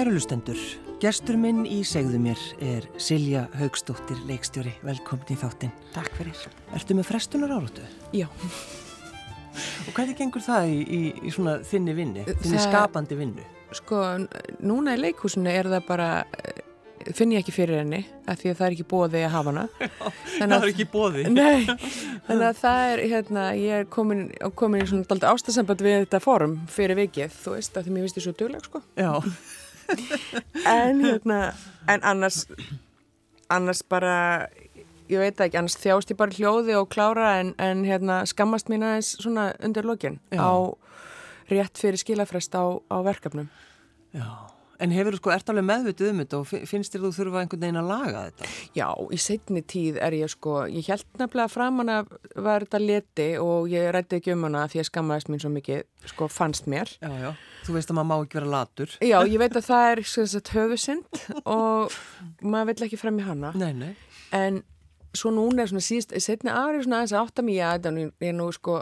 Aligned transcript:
Kærulustendur, 0.00 0.56
gestur 0.96 1.36
minn 1.36 1.66
í 1.68 1.82
segðu 1.84 2.16
mér 2.24 2.40
er 2.64 2.86
Silja 2.96 3.42
Haugstóttir, 3.58 4.16
leikstjóri. 4.24 4.70
Velkomin 4.80 5.28
í 5.28 5.36
þáttinn. 5.36 5.74
Takk 5.92 6.14
fyrir. 6.16 6.40
Ertu 6.72 6.96
með 6.96 7.10
frestunar 7.10 7.52
áratu? 7.52 7.84
Já. 8.16 8.24
Og 8.30 9.92
hvernig 9.92 10.16
gengur 10.16 10.40
það 10.40 10.70
í, 10.72 10.78
í, 10.80 11.00
í 11.20 11.34
svona 11.36 11.58
þinni 11.68 11.98
vinni, 11.98 12.24
þinni 12.30 12.64
skapandi 12.64 13.20
vinnu? 13.20 13.44
Sko, 13.76 14.00
núna 14.64 14.96
í 14.96 15.02
leikhúsinu 15.04 15.52
er 15.52 15.68
það 15.68 15.86
bara, 15.92 16.08
eh, 16.32 16.64
finn 17.12 17.36
ég 17.36 17.44
ekki 17.44 17.58
fyrir 17.58 17.82
henni, 17.82 18.00
af 18.24 18.40
því 18.40 18.54
að 18.54 18.58
það 18.62 18.68
er 18.70 18.78
ekki 18.78 18.90
bóði 18.96 19.24
að 19.28 19.32
hafa 19.36 19.52
hana. 19.52 19.68
Það 20.40 20.58
er 20.62 20.68
ekki 20.72 20.88
bóði. 20.88 21.28
Nei, 21.36 21.68
þannig 22.24 22.46
að 22.48 22.60
það 22.64 22.86
er, 22.88 23.08
hérna, 23.12 23.48
ég 23.60 23.82
er 23.82 23.90
komin, 23.92 24.30
komin 24.56 24.80
í 24.80 24.88
svona 24.88 25.12
daldi 25.12 25.28
ástasamband 25.28 25.84
við 25.84 26.06
þetta 26.06 26.24
forum 26.24 26.62
fyrir 26.72 26.96
vikið, 27.04 27.42
þú 27.42 27.58
veist, 27.58 27.76
af 27.76 27.84
því 27.84 27.98
mér 27.98 28.08
finnst 28.08 28.22
ég 28.22 28.30
svo 28.30 28.38
dugleg, 28.40 28.64
sko. 28.64 28.80
Já, 28.96 29.12
En, 30.66 31.00
hérna, 31.04 31.40
en 31.88 32.04
annars, 32.06 32.44
annars 33.50 33.82
bara, 33.88 34.48
ég 35.10 35.18
veit 35.22 35.40
ekki, 35.40 35.58
annars 35.58 35.78
þjást 35.80 36.12
ég 36.12 36.18
bara 36.20 36.36
hljóði 36.36 36.76
og 36.78 36.88
klára 36.92 37.32
en, 37.40 37.54
en 37.58 37.84
hérna, 37.88 38.22
skammast 38.30 38.70
mín 38.70 38.84
aðeins 38.86 39.16
svona 39.22 39.50
undir 39.64 39.88
lokin 39.88 40.20
Já. 40.30 40.42
á 40.42 40.52
rétt 41.50 41.80
fyrir 41.82 41.98
skilafrest 41.98 42.54
á, 42.54 42.78
á 42.78 42.96
verkefnum. 43.02 43.50
já. 44.14 44.28
En 44.80 44.92
hefur 44.96 45.12
þú 45.12 45.18
sko, 45.20 45.30
ert 45.34 45.50
alveg 45.52 45.66
meðvitið 45.68 46.08
um 46.10 46.20
þetta 46.22 46.38
og 46.40 46.46
fi- 46.48 46.60
finnst 46.70 46.94
þér 46.94 47.02
þú 47.04 47.10
þurfa 47.18 47.40
einhvern 47.42 47.60
veginn 47.66 47.78
að 47.82 47.88
laga 47.90 48.22
þetta? 48.30 48.46
Já, 48.78 48.86
í 49.12 49.18
setni 49.20 49.62
tíð 49.68 49.98
er 50.00 50.16
ég 50.16 50.30
sko, 50.32 50.54
ég 50.72 50.86
held 50.88 51.04
nefnilega 51.20 51.52
framan 51.52 51.92
að 51.92 52.14
var 52.46 52.64
þetta 52.64 52.80
leti 52.80 53.26
og 53.42 53.68
ég 53.68 53.90
rætti 53.92 54.16
ekki 54.20 54.32
um 54.32 54.46
hana 54.48 54.62
því 54.72 54.80
að 54.80 54.88
skammaðist 54.88 55.28
mín 55.28 55.42
svo 55.44 55.50
mikið, 55.52 55.82
sko, 56.14 56.28
fannst 56.32 56.64
mér. 56.70 56.94
Já, 57.04 57.12
já. 57.20 57.30
Þú 57.66 57.76
veist 57.76 57.92
að 57.92 57.98
maður 58.00 58.08
má 58.08 58.16
ekki 58.24 58.40
vera 58.40 58.52
latur. 58.56 58.96
Já, 59.04 59.18
ég 59.34 59.38
veit 59.44 59.56
að 59.60 59.68
það 59.68 59.90
er 59.92 60.02
sko 60.08 60.24
þess 60.24 60.40
að 60.40 60.52
höfusynd 60.56 61.22
og 61.44 62.00
maður 62.42 62.72
vill 62.72 62.88
ekki 62.88 63.00
frem 63.04 63.20
í 63.20 63.26
hana. 63.28 63.52
Nei, 63.60 63.72
nei. 63.76 63.92
En 64.32 64.62
svo 65.12 65.32
núna 65.34 65.64
er 65.64 65.70
svona 65.72 65.82
síðust, 65.84 66.16
setni 66.22 66.52
ári 66.54 66.80
svona 66.86 67.02
aðeins 67.02 67.14
mig 67.44 67.58
að 67.66 67.90
nú- 67.96 68.12
ég 68.22 68.28
er 68.32 68.36
nú 68.38 68.48
sko, 68.54 68.80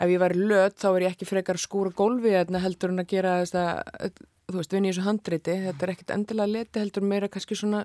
ef 0.00 0.10
ég 0.10 0.20
væri 0.22 0.46
löt 0.48 0.78
þá 0.80 0.88
er 0.90 1.06
ég 1.06 1.14
ekki 1.14 1.28
frekar 1.28 1.60
skúra 1.60 1.92
gólfi 1.94 2.34
þarna 2.34 2.62
heldur 2.64 2.94
en 2.94 3.02
að 3.02 3.10
gera 3.14 3.36
þess 3.42 3.58
að, 3.60 4.24
þú 4.50 4.58
veist, 4.58 4.74
vinni 4.74 4.90
í 4.90 4.94
þessu 4.94 5.06
handriti, 5.06 5.56
þetta 5.68 5.86
er 5.86 5.94
ekkit 5.94 6.14
endilega 6.16 6.54
leti 6.56 6.82
heldur 6.82 7.06
meira 7.06 7.30
kannski 7.32 7.58
svona 7.58 7.84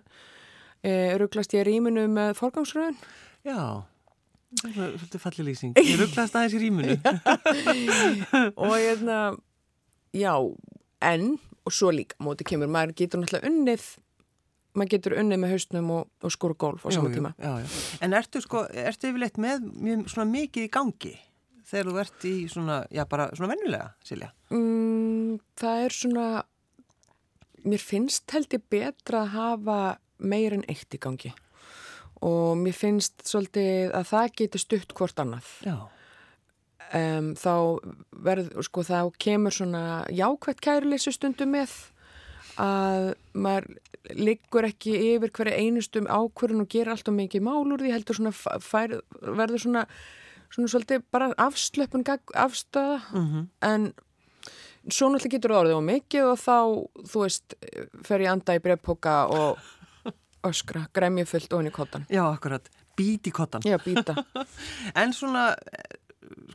e, 0.81 0.91
rugglast 1.21 1.53
ég 1.57 1.67
rýminu 1.67 2.07
með 2.11 2.33
forgangsröðun. 2.39 2.97
Já. 3.47 3.61
Það 4.49 4.65
er 4.65 4.73
svona 4.73 4.89
svolítið 4.97 5.21
falli 5.21 5.45
lýsing. 5.45 5.79
Ég 5.91 5.99
rugglast 6.01 6.37
aðeins 6.39 6.55
í 6.57 6.61
rýmunu. 6.63 6.95
og 8.57 8.71
hérna, 8.73 9.17
já, 10.17 10.33
en, 11.05 11.25
og 11.69 11.75
svo 11.75 11.91
líka, 11.93 12.17
móti 12.25 12.47
kemur, 12.49 12.71
maður 12.73 12.95
getur 12.97 13.21
náttúrulega 13.21 13.51
unnið, 13.51 13.85
maður 14.73 14.91
getur 14.95 15.17
unnið 15.21 15.41
með 15.43 15.53
hausnum 15.53 15.93
og, 15.99 16.09
og 16.25 16.33
skóra 16.33 16.57
golf 16.65 16.81
á 16.81 16.89
sama 16.97 17.13
tíma. 17.13 17.35
Já, 17.37 17.51
já. 17.61 17.69
En 18.01 18.17
ertu 18.17 18.41
sko, 18.41 18.65
ertu 18.73 19.11
yfirleitt 19.11 19.37
með 19.37 19.69
mjög, 19.69 20.07
svona 20.15 20.31
mikið 20.33 20.65
í 20.65 20.73
gangi 20.73 21.13
þegar 21.69 21.89
þú 21.89 21.99
ert 22.03 22.25
í 22.27 22.35
svona, 22.51 22.79
já 22.93 23.03
bara 23.09 23.29
svona 23.37 23.53
vennulega, 23.53 23.91
Silja? 24.05 24.31
Mm, 24.53 25.37
það 25.59 25.83
er 25.85 25.95
svona, 25.95 26.25
mér 27.65 27.83
finnst 27.83 28.35
held 28.35 28.57
ég 28.57 28.65
betra 28.71 29.23
að 29.25 29.35
hafa 29.35 29.79
meir 30.19 30.57
en 30.57 30.65
eitt 30.71 30.97
í 30.97 31.01
gangi 31.01 31.31
og 32.25 32.57
mér 32.59 32.75
finnst 32.75 33.23
svolítið 33.27 33.93
að 33.95 34.09
það 34.09 34.33
getur 34.41 34.63
stutt 34.63 34.95
hvort 34.97 35.21
annað. 35.23 35.51
Já. 35.63 35.77
um, 36.99 37.29
þá 37.39 37.53
verð, 38.27 38.49
sko, 38.67 38.83
þá 38.83 39.13
kemur 39.21 39.55
svona 39.55 39.83
jákvætt 40.11 40.59
kæruleysu 40.65 41.13
stundu 41.15 41.47
með 41.47 41.71
að 42.59 43.13
maður 43.39 43.69
liggur 44.19 44.67
ekki 44.67 44.95
yfir 45.13 45.31
hverja 45.35 45.59
einustum 45.59 46.09
ákvörðun 46.09 46.65
og 46.65 46.71
gerir 46.71 46.93
alltaf 46.93 47.15
mikið 47.15 47.45
mál 47.45 47.67
úr 47.67 47.83
því 47.83 47.93
heldur 47.93 48.17
svona 48.17 48.33
fær, 48.35 48.97
verður 49.21 49.63
svona, 49.63 49.85
svona 50.53 50.71
svolítið 50.71 51.03
bara 51.11 51.31
afslöpun 51.37 52.05
afstöða 52.33 53.01
Mm 53.13 53.47
en 53.61 53.91
svo 54.87 55.09
náttúrulega 55.11 55.35
getur 55.35 55.53
það 55.53 55.61
orðið 55.63 55.79
á 55.79 55.83
mikið 55.89 56.27
og 56.29 56.37
þá, 56.39 56.57
þú 57.11 57.23
veist, 57.25 57.55
fer 58.07 58.23
ég 58.23 58.31
anda 58.31 58.55
í 58.55 58.61
breyfpoka 58.63 59.15
og 59.35 59.63
öskra, 60.49 60.85
gremju 60.95 61.25
fullt 61.29 61.55
ofin 61.57 61.69
í 61.69 61.73
kottan. 61.75 62.05
Já, 62.11 62.23
akkurat. 62.29 62.69
Bít 62.97 63.27
í 63.27 63.33
kottan. 63.35 63.65
Já, 63.67 63.77
býta. 63.83 64.15
En 64.99 65.13
svona, 65.15 65.51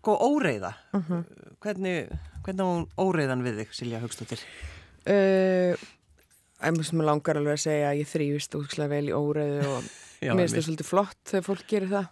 sko, 0.01 0.17
óreiða. 0.25 0.75
Mhm. 0.97 1.27
Hvernig, 1.65 2.15
hvernig 2.45 2.65
á 2.65 2.73
óreiðan 3.01 3.45
við 3.45 3.63
þig, 3.63 3.77
Silja 3.77 4.01
Haugstóttir? 4.03 4.43
Uh, 5.05 5.77
en 6.65 6.77
mér 6.81 7.09
langar 7.11 7.37
alveg 7.41 7.59
að 7.59 7.65
segja 7.67 7.93
að 7.93 8.01
ég 8.01 8.09
þrývist 8.09 8.57
úrslega 8.57 8.93
vel 8.95 9.09
í 9.11 9.17
óreiðu 9.17 9.65
og 9.69 9.89
mér 10.25 10.47
finnst 10.47 10.57
það 10.57 10.67
svolítið 10.69 10.89
flott 10.89 11.21
þegar 11.29 11.47
fólk 11.51 11.67
gerir 11.69 11.91
það 11.93 12.07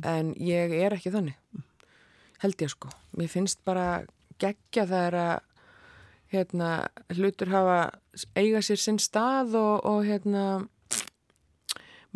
en 0.00 0.32
ég 0.40 0.74
er 0.80 0.96
ekki 0.96 1.12
þannig. 1.14 1.38
Held 2.42 2.64
ég 2.64 2.72
sko. 2.72 2.90
Mér 3.18 3.30
finnst 3.30 3.60
bara 3.66 4.04
geggja 4.42 4.86
það 4.88 5.06
er 5.06 5.16
að 5.20 5.34
hérna, 6.32 6.68
hlutur 7.12 7.52
hafa 7.52 7.78
eiga 8.38 8.62
sér 8.64 8.80
sinn 8.80 9.00
stað 9.02 9.56
og, 9.60 9.84
og 9.84 10.06
hérna 10.08 10.44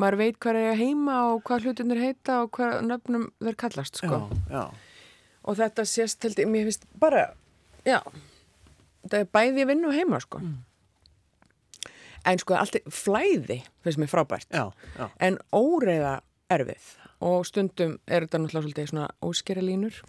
maður 0.01 0.19
veit 0.21 0.39
hvað 0.41 0.61
er 0.61 0.79
heima 0.81 1.19
og 1.31 1.43
hvað 1.47 1.69
hlutinir 1.69 2.01
heita 2.01 2.43
og 2.45 2.53
hvað 2.57 2.79
nöfnum 2.89 3.29
þeir 3.43 3.59
kallast 3.61 4.01
sko. 4.01 4.23
Já, 4.49 4.57
já. 4.57 4.65
og 5.45 5.59
þetta 5.61 5.87
sést 5.89 6.25
held 6.25 6.41
ég, 6.41 6.49
mér 6.53 6.71
finnst 6.71 6.89
bara, 7.01 7.29
já 7.87 8.01
þetta 9.07 9.21
er 9.21 9.31
bæði 9.37 9.65
að 9.65 9.71
vinna 9.73 9.91
og 9.93 9.97
heima 9.97 10.23
sko. 10.25 10.43
En 12.27 12.41
sko 12.43 12.57
allt 12.59 12.81
er 12.81 12.89
flæði 12.91 13.61
finnst 13.85 14.01
mér 14.03 14.11
frábært. 14.11 14.49
Já. 14.51 14.73
en 15.23 15.39
óreiða 15.55 16.19
erfið 16.53 16.95
og 17.25 17.47
stundum 17.49 17.97
er 18.07 18.27
þetta 18.27 18.39
náttúrulega 18.43 18.65
svolítið 18.67 18.91
svona 18.91 19.09
óskera 19.25 19.63
línur. 19.65 20.03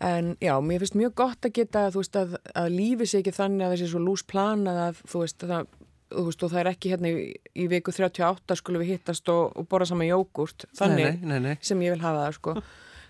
En 0.00 0.34
já, 0.40 0.54
mér 0.64 0.80
finnst 0.80 0.96
mjög 0.96 1.14
gott 1.20 1.44
að 1.44 1.52
geta 1.58 1.86
þú 1.92 2.00
veist 2.00 2.16
að, 2.16 2.36
að 2.56 2.68
lífi 2.72 3.06
sé 3.10 3.18
ekki 3.20 3.34
þannig 3.36 3.66
að 3.66 3.74
þessi 3.74 3.88
svo 3.92 4.00
lús 4.00 4.22
planað 4.24 4.78
að 4.86 5.02
þú 5.12 5.24
veist 5.26 5.44
að 5.44 5.50
það 5.54 5.66
þú 6.10 6.22
veist 6.26 6.44
og 6.46 6.50
það 6.50 6.60
er 6.62 6.70
ekki 6.72 6.92
hérna 6.94 7.10
í, 7.12 7.26
í 7.54 7.66
viku 7.70 7.92
38 7.94 8.56
skulum 8.58 8.80
við 8.82 8.94
hittast 8.94 9.28
og, 9.30 9.52
og 9.60 9.68
borra 9.70 9.86
saman 9.86 10.08
jógurt 10.08 10.64
þannig 10.78 11.04
Nei, 11.20 11.28
nei, 11.34 11.42
nei, 11.44 11.52
sem 11.62 11.84
ég 11.84 11.92
vil 11.94 12.00
hafa 12.02 12.24
það 12.24 12.38
sko. 12.38 12.54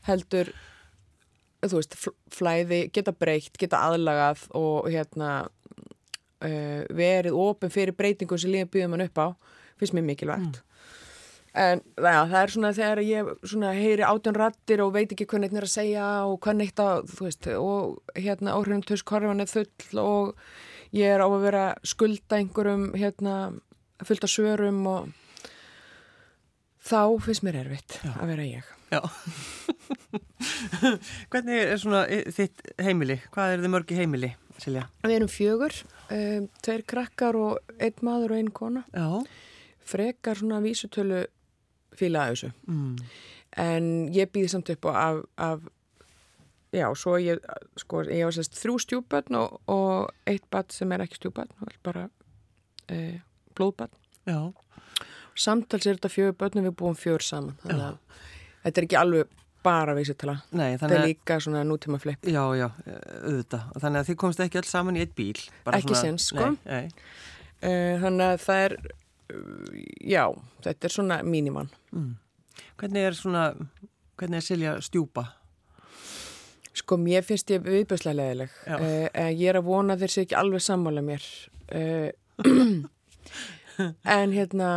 Heldur 0.09 0.51
þú 1.63 1.71
veist, 1.79 1.95
fl- 2.03 2.17
flæði 2.35 2.81
geta 2.93 3.15
breytt, 3.15 3.55
geta 3.61 3.81
aðlagað 3.87 4.43
og 4.59 4.91
hérna 4.91 5.31
uh, 5.47 6.83
verið 6.97 7.39
opin 7.39 7.73
fyrir 7.73 7.95
breytingum 7.97 8.41
sem 8.41 8.51
líðan 8.53 8.71
býðum 8.75 8.97
hann 8.99 9.07
upp 9.07 9.23
á, 9.23 9.27
finnst 9.81 9.95
mér 9.97 10.07
mikilvægt 10.11 10.61
en 11.55 11.83
já, 11.83 12.19
það 12.31 12.41
er 12.41 12.53
svona 12.55 12.73
þegar 12.77 13.03
ég 13.05 13.31
svona 13.43 13.71
heyri 13.75 14.07
átjón 14.07 14.39
rattir 14.39 14.83
og 14.85 14.93
veit 14.95 15.13
ekki 15.13 15.27
hvernig 15.31 15.51
þetta 15.51 15.63
er 15.63 15.69
að 15.69 15.75
segja 15.75 16.09
og 16.31 16.37
hvernig 16.45 16.71
eitt 16.71 16.83
að, 16.85 17.01
þú 17.11 17.29
veist, 17.29 17.49
og 17.59 18.19
hérna 18.19 18.57
áhrifin 18.57 18.85
töskorfan 18.87 19.45
er 19.45 19.51
full 19.51 20.03
og 20.03 20.35
ég 20.97 21.17
er 21.17 21.25
á 21.25 21.29
að 21.29 21.41
vera 21.47 21.65
skulda 21.87 22.41
einhverjum 22.41 22.91
hérna 22.99 23.39
fullt 24.07 24.27
af 24.27 24.33
svörum 24.33 24.85
og 24.91 25.11
þá 26.87 27.03
finnst 27.25 27.45
mér 27.47 27.65
erfitt 27.65 27.99
að 28.17 28.31
vera 28.33 28.47
ég 28.49 28.77
Já. 28.91 29.05
hvernig 31.31 31.59
er 31.61 31.77
svona 31.79 32.01
þitt 32.35 32.73
heimili? 32.83 33.21
Hvað 33.31 33.53
er 33.53 33.61
þið 33.63 33.73
mörg 33.75 33.93
í 33.95 33.99
heimili, 34.01 34.31
Silja? 34.59 34.89
Við 35.05 35.15
erum 35.15 35.31
fjögur, 35.31 35.77
um, 36.11 36.49
tveir 36.65 36.83
krakkar 36.91 37.39
og 37.39 37.77
einn 37.79 38.03
maður 38.07 38.35
og 38.35 38.41
einn 38.41 38.51
kona. 38.55 38.83
Já. 38.91 39.07
Frekar 39.91 40.41
svona 40.41 40.59
vísutölu 40.65 41.23
fílaði 41.99 42.37
þessu. 42.37 42.51
Mm. 42.71 42.97
En 43.61 43.87
ég 44.15 44.31
býði 44.31 44.53
samt 44.53 44.71
upp 44.75 44.91
af, 44.93 45.23
af 45.41 45.65
já, 46.75 46.87
svo 46.95 47.17
ég, 47.19 47.43
sko, 47.81 48.05
ég 48.07 48.29
var 48.29 48.37
sérst 48.37 48.59
þrjú 48.61 48.77
stjúbötn 48.85 49.39
og, 49.41 49.59
og 49.71 50.31
eitt 50.31 50.47
bad 50.53 50.71
sem 50.75 50.93
er 50.95 51.05
ekki 51.07 51.19
stjúbötn, 51.19 51.73
bara 51.87 52.07
e, 52.87 53.19
blóðbötn. 53.59 53.97
Já. 54.31 54.41
Samtals 55.41 55.87
er 55.87 55.99
þetta 55.99 56.13
fjögur 56.13 56.39
bötn 56.39 56.65
við 56.67 56.77
búum 56.79 56.97
fjör 56.99 57.25
saman. 57.25 57.57
Þannig 57.65 57.87
að 57.89 58.25
þetta 58.65 58.83
er 58.83 58.89
ekki 58.89 59.01
alveg 59.01 59.37
bara 59.65 59.95
vísutala. 59.97 60.37
Þetta 60.53 60.89
er 60.89 60.97
að... 61.01 61.09
líka 61.11 61.37
svona 61.43 61.65
nútíma 61.69 62.01
flipp. 62.01 62.25
Já, 62.25 62.43
já, 62.57 62.69
auðvitað. 62.71 63.67
Og 63.75 63.85
Þannig 63.85 64.01
að 64.01 64.09
þið 64.11 64.19
komst 64.23 64.43
ekki 64.45 64.61
alls 64.61 64.73
saman 64.73 64.97
í 64.97 65.05
eitt 65.05 65.13
bíl. 65.17 65.37
Ekki 65.75 65.99
séns, 65.99 66.31
sko. 66.31 66.53
Nei, 66.65 66.87
nei. 66.89 67.05
E, 67.61 67.73
þannig 68.01 68.27
að 68.27 68.43
það 68.47 68.63
er, 68.65 68.77
uh, 68.81 69.00
já, 70.05 70.25
þetta 70.65 70.89
er 70.89 70.95
svona 70.95 71.21
mínimann. 71.27 71.71
Hvernig 72.81 73.11
er 73.11 73.17
svona, 73.17 73.51
hvernig 74.21 74.41
er 74.41 74.47
Silja 74.47 74.77
stjúpa? 74.85 75.27
Sko, 76.81 76.97
mér 77.01 77.25
finnst 77.27 77.51
ég 77.51 77.65
viðbjörslega 77.65 78.17
leðileg. 78.17 78.55
Uh, 78.71 79.09
ég 79.35 79.49
er 79.51 79.59
að 79.59 79.67
vona 79.67 79.99
þeir 80.01 80.15
sé 80.15 80.25
ekki 80.25 80.39
alveg 80.39 80.63
sammála 80.65 81.03
mér. 81.05 81.27
Uh, 81.75 82.09
en 84.17 84.37
hérna, 84.37 84.71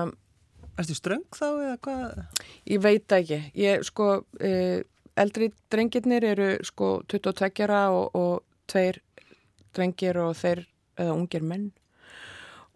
Erstu 0.74 0.98
ströng 0.98 1.28
þá 1.38 1.48
eða 1.52 1.76
hvað? 1.86 2.42
ég 2.74 2.82
veit 2.82 3.16
ekki. 3.20 3.40
Ég, 3.62 3.86
sko, 3.88 4.10
uh, 4.26 4.80
eldri 5.20 5.52
drengirnir 5.72 6.26
eru 6.34 6.50
sko 6.66 6.96
22 7.12 7.68
ára 7.68 7.86
og, 7.94 8.18
og 8.18 8.68
tveir 8.70 9.00
drengir 9.74 10.18
og 10.22 10.36
þeir 10.38 10.66
eða 10.98 11.16
ungir 11.16 11.46
menn 11.46 11.72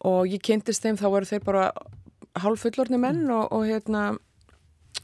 og 0.06 0.28
ég 0.30 0.44
kynntist 0.44 0.84
þeim 0.84 1.00
þá 1.00 1.08
voru 1.10 1.30
þeir 1.30 1.46
bara 1.46 1.72
hálf 2.38 2.66
fullorni 2.66 3.00
menn 3.02 3.26
og, 3.34 3.48
og 3.56 3.66
hérna 3.66 4.04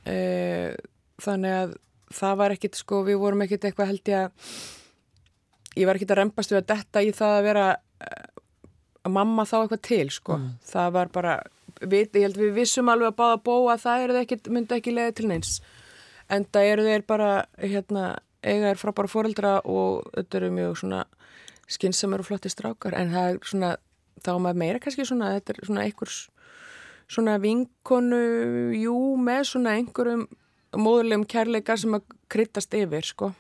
e, 0.06 0.76
þannig 1.24 1.58
að 1.64 1.76
það 2.14 2.38
var 2.44 2.54
ekkit 2.54 2.78
sko, 2.78 3.02
við 3.08 3.22
vorum 3.22 3.42
ekkit 3.46 3.70
eitthvað 3.70 3.90
held 3.90 4.12
ég 4.14 4.28
að 4.28 4.54
ég 5.80 5.90
var 5.90 5.98
ekkit 5.98 6.14
að 6.14 6.22
rempast 6.22 6.54
við 6.54 6.62
að 6.62 6.70
detta 6.76 7.02
í 7.02 7.10
það 7.16 7.38
að 7.40 7.48
vera 7.48 7.66
að 9.04 9.16
mamma 9.16 9.46
þá 9.50 9.56
eitthvað 9.64 9.86
til 9.88 10.06
sko, 10.14 10.38
það 10.70 10.92
var 10.98 11.12
bara 11.14 11.38
við, 11.82 12.12
ég 12.14 12.28
held 12.28 12.40
við 12.40 12.54
vissum 12.58 12.92
alveg 12.92 13.12
að 13.12 13.42
báða 13.46 13.74
að 13.74 13.82
það 13.86 14.04
eru 14.06 14.20
ekkit, 14.22 14.52
myndi 14.54 14.78
ekki 14.78 14.94
leiði 14.94 15.16
til 15.18 15.30
neins. 15.32 15.56
En 16.32 16.46
það 16.46 16.70
eru 16.74 16.86
þeir 16.88 17.06
bara 17.08 17.32
hérna, 17.60 18.06
eiga 18.44 18.72
er 18.72 18.80
frábæra 18.80 19.12
fóreldra 19.12 19.54
og 19.70 20.08
þetta 20.14 20.40
eru 20.40 20.52
mjög 20.56 20.78
svona 20.84 21.02
skynnsamur 21.74 22.24
og 22.24 22.28
flotti 22.28 22.52
strákar 22.52 22.96
en 23.00 23.12
það 23.14 23.30
er 23.30 23.42
svona, 23.50 23.74
þá 24.22 24.30
er 24.36 24.42
maður 24.46 24.60
meira 24.62 24.80
kannski 24.84 25.06
svona, 25.08 25.32
þetta 25.40 25.56
er 25.58 25.66
svona 25.68 25.86
einhvers 25.88 26.20
svona 27.14 27.38
vinkonu, 27.44 28.20
jú, 28.80 28.96
með 29.22 29.42
svona 29.52 29.74
einhverjum 29.80 30.28
móðulegum 30.80 31.26
kærleika 31.30 31.76
sem 31.78 31.94
að 32.00 32.06
kryttast 32.32 32.74
yfir, 32.74 33.06
sko. 33.06 33.34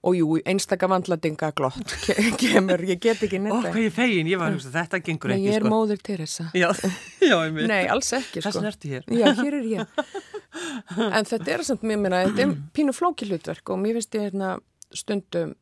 Og 0.00 0.14
jú, 0.16 0.28
einstaka 0.48 0.88
vandladinga 0.88 1.50
glott 1.58 1.92
ke- 2.06 2.14
kemur, 2.40 2.80
ég 2.88 3.02
get 3.04 3.20
ekki 3.26 3.36
Ó, 3.36 3.42
netta. 3.44 3.72
hvað 3.74 3.82
ég 3.84 3.92
fegin, 3.92 4.30
ég 4.32 4.40
var 4.40 4.48
að 4.48 4.54
hugsa, 4.56 4.70
þetta 4.78 5.00
gengur 5.04 5.28
Nei, 5.28 5.36
ekki, 5.42 5.48
ég 5.50 5.58
er 5.58 5.66
sko. 5.66 5.72
móður 5.74 6.00
til 6.06 6.16
þessa. 6.22 6.46
Já, 6.56 6.68
já, 7.30 7.34
ég 7.36 7.52
mynd. 7.58 7.68
Nei, 7.68 7.82
alls 7.92 8.08
ekki, 8.16 8.40
sko. 8.40 8.46
Þessin 8.48 8.70
ertu 8.70 8.92
hér. 8.94 9.04
Já, 9.12 9.26
hér 9.42 9.58
er 9.60 9.68
ég. 9.74 9.84
En 11.20 11.28
þetta 11.28 11.52
er 11.52 11.62
samt, 11.68 11.84
mér 11.86 12.00
meina, 12.00 12.22
þetta 12.30 12.42
er 12.46 12.54
pínu 12.74 12.94
flóki 12.96 13.28
hlutverk 13.28 13.70
og 13.70 13.78
mér 13.78 13.98
finnst 14.00 14.16
ég 14.16 14.24
hérna 14.30 14.54
stundum, 14.98 15.52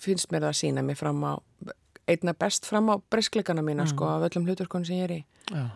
finnst 0.00 0.30
mér 0.32 0.46
það 0.46 0.52
að 0.54 0.60
sína 0.62 0.84
mig 0.86 0.96
fram 0.96 1.18
á, 1.26 1.34
einna 2.08 2.32
best 2.38 2.66
fram 2.68 2.88
á 2.92 2.96
breskleikana 3.10 3.62
mína, 3.66 3.86
sko, 3.90 4.06
af 4.06 4.28
öllum 4.30 4.46
hlutverkunum 4.48 4.86
sem 4.86 4.96
ég 5.02 5.04
er 5.10 5.16
í. 5.20 5.24
Já, 5.52 5.66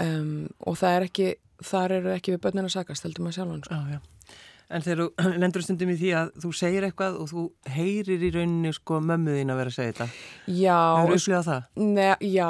Um, 0.00 0.46
og 0.64 0.78
það 0.80 0.94
er 0.96 1.04
ekki, 1.04 1.24
þar 1.60 1.92
eru 1.98 2.12
ekki 2.14 2.32
við 2.32 2.38
börnin 2.46 2.64
að 2.64 2.70
sakast, 2.72 3.04
heldur 3.04 3.26
maður 3.26 3.34
sjálfan, 3.36 3.58
sko. 3.66 3.74
já, 3.76 3.98
já. 3.98 4.36
En 4.72 4.84
þegar 4.86 5.00
þú 5.02 5.24
lendur 5.42 5.64
stundum 5.66 5.90
í 5.92 5.96
því 6.00 6.12
að 6.16 6.30
þú 6.40 6.52
segir 6.56 6.86
eitthvað 6.86 7.18
og 7.20 7.28
þú 7.34 7.42
heyrir 7.74 8.24
í 8.24 8.30
rauninni 8.32 8.72
sko 8.72 9.00
mömmu 9.04 9.34
þín 9.36 9.52
að 9.52 9.60
vera 9.60 9.72
að 9.74 9.76
segja 9.76 9.92
þetta. 9.92 10.06
Já, 10.56 10.78
Hefur 11.02 11.16
upplýðað 11.18 11.50
það? 11.50 11.68
ne, 11.84 12.08
já, 12.24 12.48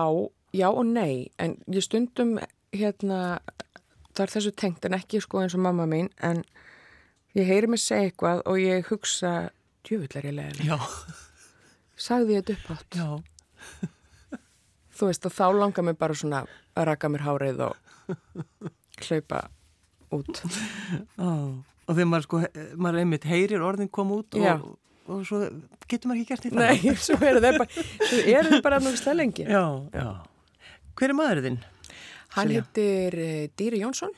já 0.61 0.67
og 0.71 0.85
nei, 0.93 1.17
en 1.43 1.57
ég 1.75 1.87
stundum, 1.89 2.37
hérna, 2.77 3.21
það 4.15 4.25
er 4.29 4.35
þessu 4.37 4.53
tengt 4.63 4.87
en 4.87 4.99
ekki 5.01 5.23
sko 5.27 5.43
eins 5.43 5.59
og 5.59 5.65
mamma 5.67 5.89
mín, 5.91 6.13
en 6.23 6.45
ég 7.35 7.51
heyri 7.51 7.67
mig 7.75 7.83
segja 7.83 8.13
eitthvað 8.13 8.45
og 8.47 8.63
ég 8.63 8.87
hugsa, 8.93 9.35
djöfull 9.91 10.21
er 10.23 10.31
ég 10.31 10.39
leiðileg. 10.39 10.71
Já, 10.71 10.79
Sagði 12.01 12.37
ég 12.39 12.45
þetta 12.49 12.57
upp 12.57 12.71
átt. 12.77 12.99
já. 13.01 13.09
Þú 15.01 15.09
veist, 15.09 15.27
og 15.29 15.33
þá 15.33 15.45
langar 15.57 15.85
mér 15.87 15.97
bara 16.01 16.17
svona 16.17 16.43
að 16.77 16.87
raka 16.91 17.09
mér 17.13 17.23
hárið 17.25 17.61
og 17.71 17.75
hlaupa 19.01 19.41
út. 20.13 20.41
Ó, 21.17 21.29
og 21.87 21.93
þegar 21.95 22.09
maður 22.11 22.27
sko, 22.27 22.41
maður 22.77 23.03
einmitt 23.05 23.27
heyrir 23.31 23.63
orðin 23.65 23.89
koma 23.93 24.19
út 24.21 24.37
Já. 24.37 24.57
og, 24.59 24.75
og 25.11 25.23
svo 25.29 25.41
getur 25.91 26.11
maður 26.11 26.21
ekki 26.21 26.33
gert 26.35 26.45
nýtt 26.49 26.59
Nei, 26.59 26.95
svo 27.07 27.17
eru 27.25 27.41
þeir 27.45 27.59
bara, 27.63 27.85
svo 28.11 28.19
eru 28.35 28.53
þeir 28.55 28.65
bara 28.67 28.81
náttúrulega 28.83 29.17
lengi. 29.21 29.47
Já, 29.49 29.63
já. 29.95 30.09
Hver 31.01 31.15
er 31.15 31.17
maðurinn 31.21 31.47
þinn? 31.47 31.61
Hann 32.37 32.51
Silja. 32.51 32.65
heitir 32.67 33.17
uh, 33.19 33.45
Dýri 33.59 33.81
Jónsson 33.83 34.13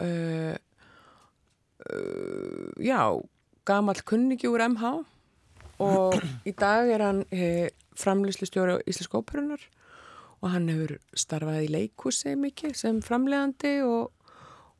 uh, 0.00 0.54
uh, 1.90 2.68
Já 2.80 3.00
gamall 3.68 4.00
kunningi 4.08 4.48
úr 4.48 4.62
MH 4.70 4.94
og 5.82 6.16
í 6.48 6.54
dag 6.56 6.90
er 6.94 7.04
hann 7.04 7.22
uh, 7.26 7.68
framlýslustjóri 7.98 8.78
á 8.78 8.84
Íslensk 8.88 9.14
óperunar 9.18 9.62
og 10.42 10.50
hann 10.54 10.70
hefur 10.72 10.96
starfað 11.14 11.66
í 11.66 11.70
leikhúsi 11.76 12.34
mikið 12.38 12.74
sem 12.78 13.02
framlegandi 13.04 13.76
og, 13.86 14.10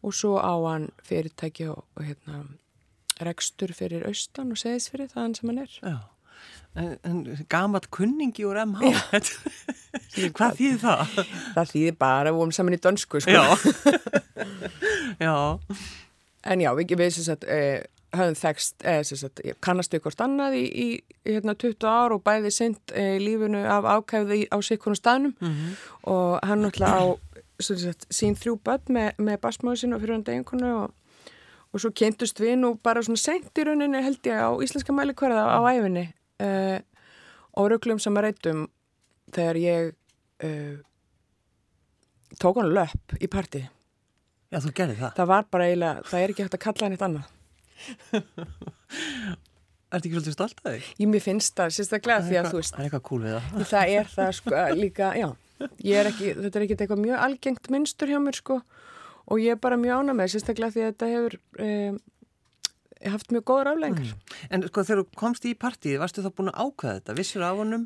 og 0.03 0.17
svo 0.17 0.39
á 0.43 0.55
hann 0.71 0.89
fyrirtæki 1.07 1.69
og, 1.71 1.85
og 1.95 2.09
hérna 2.09 2.43
rekstur 3.23 3.75
fyrir 3.77 4.07
austan 4.09 4.55
og 4.55 4.59
segðis 4.59 4.91
fyrir 4.91 5.13
það 5.13 5.39
sem 5.39 5.53
hann 5.53 5.63
er 5.63 5.79
Já. 5.83 5.99
En, 6.73 6.95
en 7.05 7.19
gamat 7.53 7.91
kunningi 7.93 8.47
úr 8.49 8.57
MH. 8.65 9.19
Hvað 10.37 10.55
þýðir 10.57 10.79
það? 10.81 11.19
Það 11.53 11.73
þýðir 11.75 11.99
bara 12.01 12.33
við 12.33 12.39
vorum 12.39 12.55
saman 12.57 12.77
í 12.77 12.79
dönsku 12.81 13.21
sko. 13.21 13.35
Já. 13.37 13.45
já. 15.27 15.35
En 16.45 16.61
já, 16.61 16.73
við, 16.75 16.97
við 16.99 17.11
sem 17.15 17.25
sagt, 17.25 17.45
eh, 17.45 17.83
höfum 18.13 18.35
þekst, 18.37 18.75
eh, 18.85 19.03
sem 19.07 19.17
sagt, 19.17 19.41
kannastu 19.65 19.97
ykkur 20.01 20.17
annað 20.25 20.57
í, 20.59 20.65
í, 20.69 20.87
hérna, 21.25 21.55
20 21.55 21.87
ár 21.89 22.13
og 22.17 22.23
bæði 22.27 22.51
sint 22.53 22.93
eh, 22.95 23.19
lífinu 23.23 23.63
af 23.65 23.85
ákæfði 23.85 24.49
á 24.53 24.59
sikkunum 24.61 24.99
staðnum 24.99 25.35
Mhm. 25.41 25.77
og 26.05 26.41
hann 26.43 26.63
náttúrulega 26.63 26.99
á 26.99 27.05
sem 27.61 27.77
sagt, 27.79 28.09
sín 28.11 28.35
þrjú 28.35 28.59
börn 28.65 28.83
með, 28.91 29.13
með 29.19 29.39
basmóðu 29.41 29.77
sín 29.85 29.95
og 29.95 30.01
fyrir 30.03 30.13
hann 30.19 30.25
deginkonu 30.27 30.71
og, 30.83 30.93
og 31.73 31.81
svo 31.81 31.91
kynntust 31.95 32.41
við 32.43 32.59
nú 32.59 32.75
bara 32.83 33.01
svona 33.03 33.17
sent 33.23 33.55
í 33.55 33.65
rauninni 33.65 34.03
held 34.03 34.21
ég 34.27 34.35
á 34.35 34.51
íslenska 34.61 34.93
mælikvarða 34.93 35.47
á 35.47 35.61
æfinni 35.71 36.13
eh, 36.43 36.81
og 37.55 37.71
rugglum 37.71 38.01
sem 38.03 38.17
að 38.19 38.23
reytum 38.29 38.67
þegar 39.33 39.57
ég 39.63 39.95
eh, 40.43 40.77
tók 42.41 42.57
hann 42.59 42.73
löpp 42.75 43.17
í 43.21 43.29
partí. 43.31 43.63
Já, 44.53 44.59
þú 44.61 44.73
gerði 44.77 44.97
það. 45.01 45.13
Það 45.17 45.31
var 45.33 45.47
bara 45.55 45.69
eiginlega, 45.71 46.03
það 46.11 46.25
er 46.27 46.33
ekki 46.35 46.45
hægt 46.47 46.57
að 46.59 46.63
kalla 46.67 46.85
hann 46.87 46.97
eitt 46.97 47.07
annað. 47.07 47.27
Ertu 49.93 50.09
ekki 50.09 50.17
svolítið 50.17 50.35
stolt 50.37 50.61
að 50.65 50.77
þig? 50.77 50.85
Ég 51.03 51.09
mér 51.13 51.23
finnst 51.25 51.57
það 51.59 51.73
sérstaklega 51.77 52.23
því 52.25 52.37
að 52.41 52.47
þú 52.53 52.59
veist, 52.61 52.77
Það 52.77 52.81
er 52.81 52.87
eitthvað 52.89 53.03
cool 53.09 53.23
við 53.27 53.35
það. 53.35 53.65
það 53.73 53.91
er 53.97 54.07
það 54.13 54.31
sko 54.39 54.63
líka, 54.79 55.09
já, 55.21 55.27
ég 55.85 55.99
er 56.01 56.09
ekki, 56.13 56.31
þetta 56.39 56.61
er 56.61 56.65
ekki 56.67 56.77
eitthvað 56.79 57.03
mjög 57.03 57.25
algengt 57.27 57.69
mynstur 57.75 58.13
hjá 58.13 58.21
mér 58.25 58.39
sko 58.39 58.57
og 59.33 59.43
ég 59.43 59.53
er 59.57 59.61
bara 59.63 59.79
mjög 59.81 59.99
ána 60.01 60.15
með 60.17 60.33
sérstaklega 60.33 60.75
því 60.75 60.85
að 60.85 60.89
þetta 60.95 61.11
hefur 61.13 61.37
um, 61.67 61.99
haft 63.13 63.35
mjög 63.37 63.45
góður 63.53 63.71
aflengur. 63.75 64.15
En 64.49 64.65
sko 64.71 64.87
þegar 64.89 65.03
þú 65.03 65.07
komst 65.25 65.49
í 65.51 65.53
partíð, 65.61 65.99
varstu 66.03 66.25
þá 66.25 66.31
búin 66.41 66.53
að 66.55 66.61
ákveða 66.65 66.97
þetta? 67.01 67.19
Vissur 67.21 67.45
af 67.47 67.61
honum? 67.61 67.85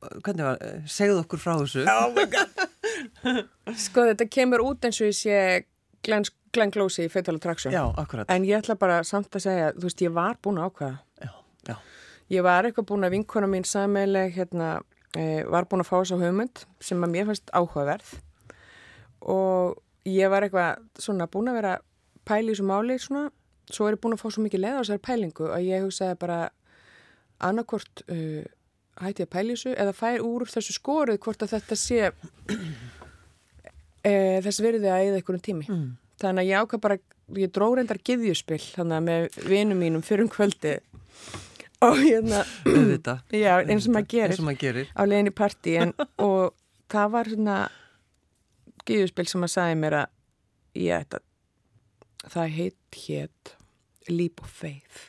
Hvernig 0.00 0.46
var, 0.46 0.56
eh, 0.64 0.78
segðu 0.88 1.18
okkur 1.24 1.42
frá 1.42 1.54
þessu. 1.60 1.82
Oh 1.90 2.08
my 2.16 2.24
god. 2.32 2.69
Sko 3.86 4.06
þetta 4.10 4.28
kemur 4.32 4.64
út 4.64 4.86
eins 4.88 5.00
og 5.00 5.10
ég 5.10 5.16
sé 5.18 5.40
Glenn, 6.06 6.24
Glenn 6.54 6.72
Close 6.74 7.04
í 7.04 7.10
Fatal 7.12 7.36
Attraction. 7.36 7.74
Já, 7.74 7.82
akkurat. 8.00 8.30
En 8.32 8.46
ég 8.48 8.60
ætla 8.60 8.78
bara 8.80 9.02
samt 9.06 9.34
að 9.36 9.44
segja, 9.46 9.72
þú 9.76 9.88
veist, 9.88 10.04
ég 10.04 10.14
var 10.16 10.38
búin 10.42 10.60
að 10.60 10.70
ákveða. 10.70 10.96
Já, 11.20 11.30
já. 11.68 11.76
Ég 12.30 12.46
var 12.46 12.66
eitthvað 12.66 12.88
búin 12.92 13.06
að 13.06 13.14
vinkona 13.16 13.50
mín 13.50 13.66
sameileg 13.66 14.34
hérna, 14.36 14.70
e, 15.18 15.42
var 15.50 15.66
búin 15.70 15.82
að 15.84 15.90
fá 15.90 15.96
þess 15.98 16.14
á 16.14 16.22
hugmynd 16.22 16.64
sem 16.80 17.04
að 17.04 17.14
mér 17.14 17.30
fannst 17.30 17.50
áhugaverð 17.56 18.12
og 19.20 19.80
ég 20.08 20.30
var 20.32 20.46
eitthvað 20.46 20.84
svona 21.02 21.28
búin 21.30 21.50
að 21.50 21.58
vera 21.60 21.74
pæli 22.28 22.52
í 22.52 22.54
þessu 22.54 22.68
máli 22.68 22.96
svona, 23.02 23.26
svo 23.70 23.88
er 23.88 23.96
ég 23.96 24.02
búin 24.02 24.16
að 24.16 24.22
fá 24.22 24.30
svo 24.30 24.44
mikið 24.44 24.64
leið 24.64 24.78
á 24.78 24.80
þessari 24.80 25.04
pælingu 25.08 25.50
að 25.50 25.66
ég 25.66 25.84
hugsaði 25.84 26.18
bara 26.22 26.38
annarkvort 27.40 28.04
uh, 28.06 28.46
hætti 29.00 29.24
að 29.26 29.34
þessu 29.50 29.72
eða 29.74 29.94
fær 29.96 30.24
úr 30.26 30.46
þessu 30.50 30.74
skorið 30.76 31.20
hvort 31.24 31.42
að 31.46 31.54
þetta 31.56 31.78
sé 31.80 32.00
e, 34.04 34.12
þess 34.44 34.60
virði 34.64 34.90
að 34.90 35.06
eða 35.08 35.20
einhverjum 35.20 35.44
tími. 35.46 35.68
Mm. 35.70 35.88
Þannig 36.20 36.42
að 36.44 36.50
ég 36.50 36.64
ákvað 36.64 36.82
bara, 36.84 36.98
ég 37.40 37.52
dró 37.56 37.68
reyndar 37.78 38.00
giðjuspill 38.04 38.60
þannig 38.60 38.96
að 38.98 39.06
með 39.08 39.38
vinum 39.48 39.80
mínum 39.80 40.04
fyrir 40.04 40.26
um 40.26 40.32
kvöldi 40.32 40.74
og 41.80 41.96
hérna, 41.96 42.42
já, 43.32 43.54
eins 43.64 43.86
og 43.88 43.94
maður 43.96 44.10
gerir 44.12 44.34
Eins 44.34 44.42
og 44.42 44.48
maður 44.50 44.62
gerir. 44.66 44.90
á 44.92 45.02
leiðin 45.08 45.30
í 45.30 45.34
partí 45.40 45.76
en, 45.80 45.94
og 46.20 46.52
það 46.92 47.14
var 47.14 47.30
svona 47.32 47.56
giðjuspill 48.84 49.28
sem 49.32 49.46
að 49.46 49.52
sagði 49.54 49.78
mér 49.80 49.96
að 50.02 50.82
ég 50.84 51.04
ætta 51.06 51.22
það 52.28 52.54
heit 52.58 53.00
hétt 53.06 53.54
Leap 54.10 54.40
of 54.44 54.50
Faith. 54.60 55.00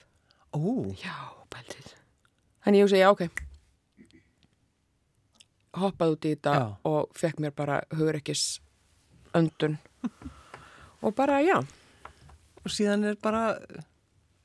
Ó, 0.56 0.60
Já, 1.00 1.16
bæltið 1.52 1.94
Þannig 2.62 2.80
ég 2.80 2.86
hugsa, 2.86 3.00
já, 3.02 3.10
ok 3.12 3.51
hoppaði 5.78 6.16
út 6.18 6.26
í 6.28 6.34
þetta 6.36 6.54
Já. 6.58 6.66
og 6.90 7.14
fekk 7.16 7.40
mér 7.44 7.54
bara 7.56 7.82
hugrekkis 7.96 8.60
öndun 9.38 9.78
og 11.06 11.16
bara, 11.16 11.40
já 11.46 11.58
og 11.62 12.70
síðan 12.70 13.06
er 13.10 13.16
bara, 13.22 13.56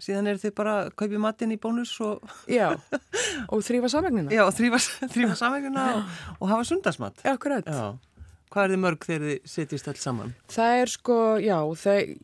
síðan 0.00 0.30
er 0.30 0.38
þið 0.40 0.54
bara 0.56 0.75
að 0.85 0.92
kaupi 0.97 1.18
matinn 1.21 1.52
í 1.52 1.59
bónus 1.61 1.92
og, 2.04 2.23
Já, 2.49 2.71
og 3.52 3.64
þrýfa 3.66 3.90
samegnina. 3.92 4.30
já, 4.33 4.45
og 4.47 4.54
þrýfa, 4.56 4.80
þrýfa 5.14 5.37
samveguna 5.37 5.87
og, 5.99 6.14
og 6.40 6.49
hafa 6.52 6.64
sundarsmatt. 6.71 7.21
Já. 7.26 7.35
Hvað 8.47 8.62
er 8.62 8.73
þið 8.73 8.80
mörg 8.87 9.04
þegar 9.04 9.26
þið 9.26 9.50
setjist 9.50 9.88
alls 9.90 10.04
saman? 10.06 10.33
Það 10.54 10.78
er 10.80 10.92
sko, 10.95 11.18
já, 11.42 11.56
það, 11.83 12.14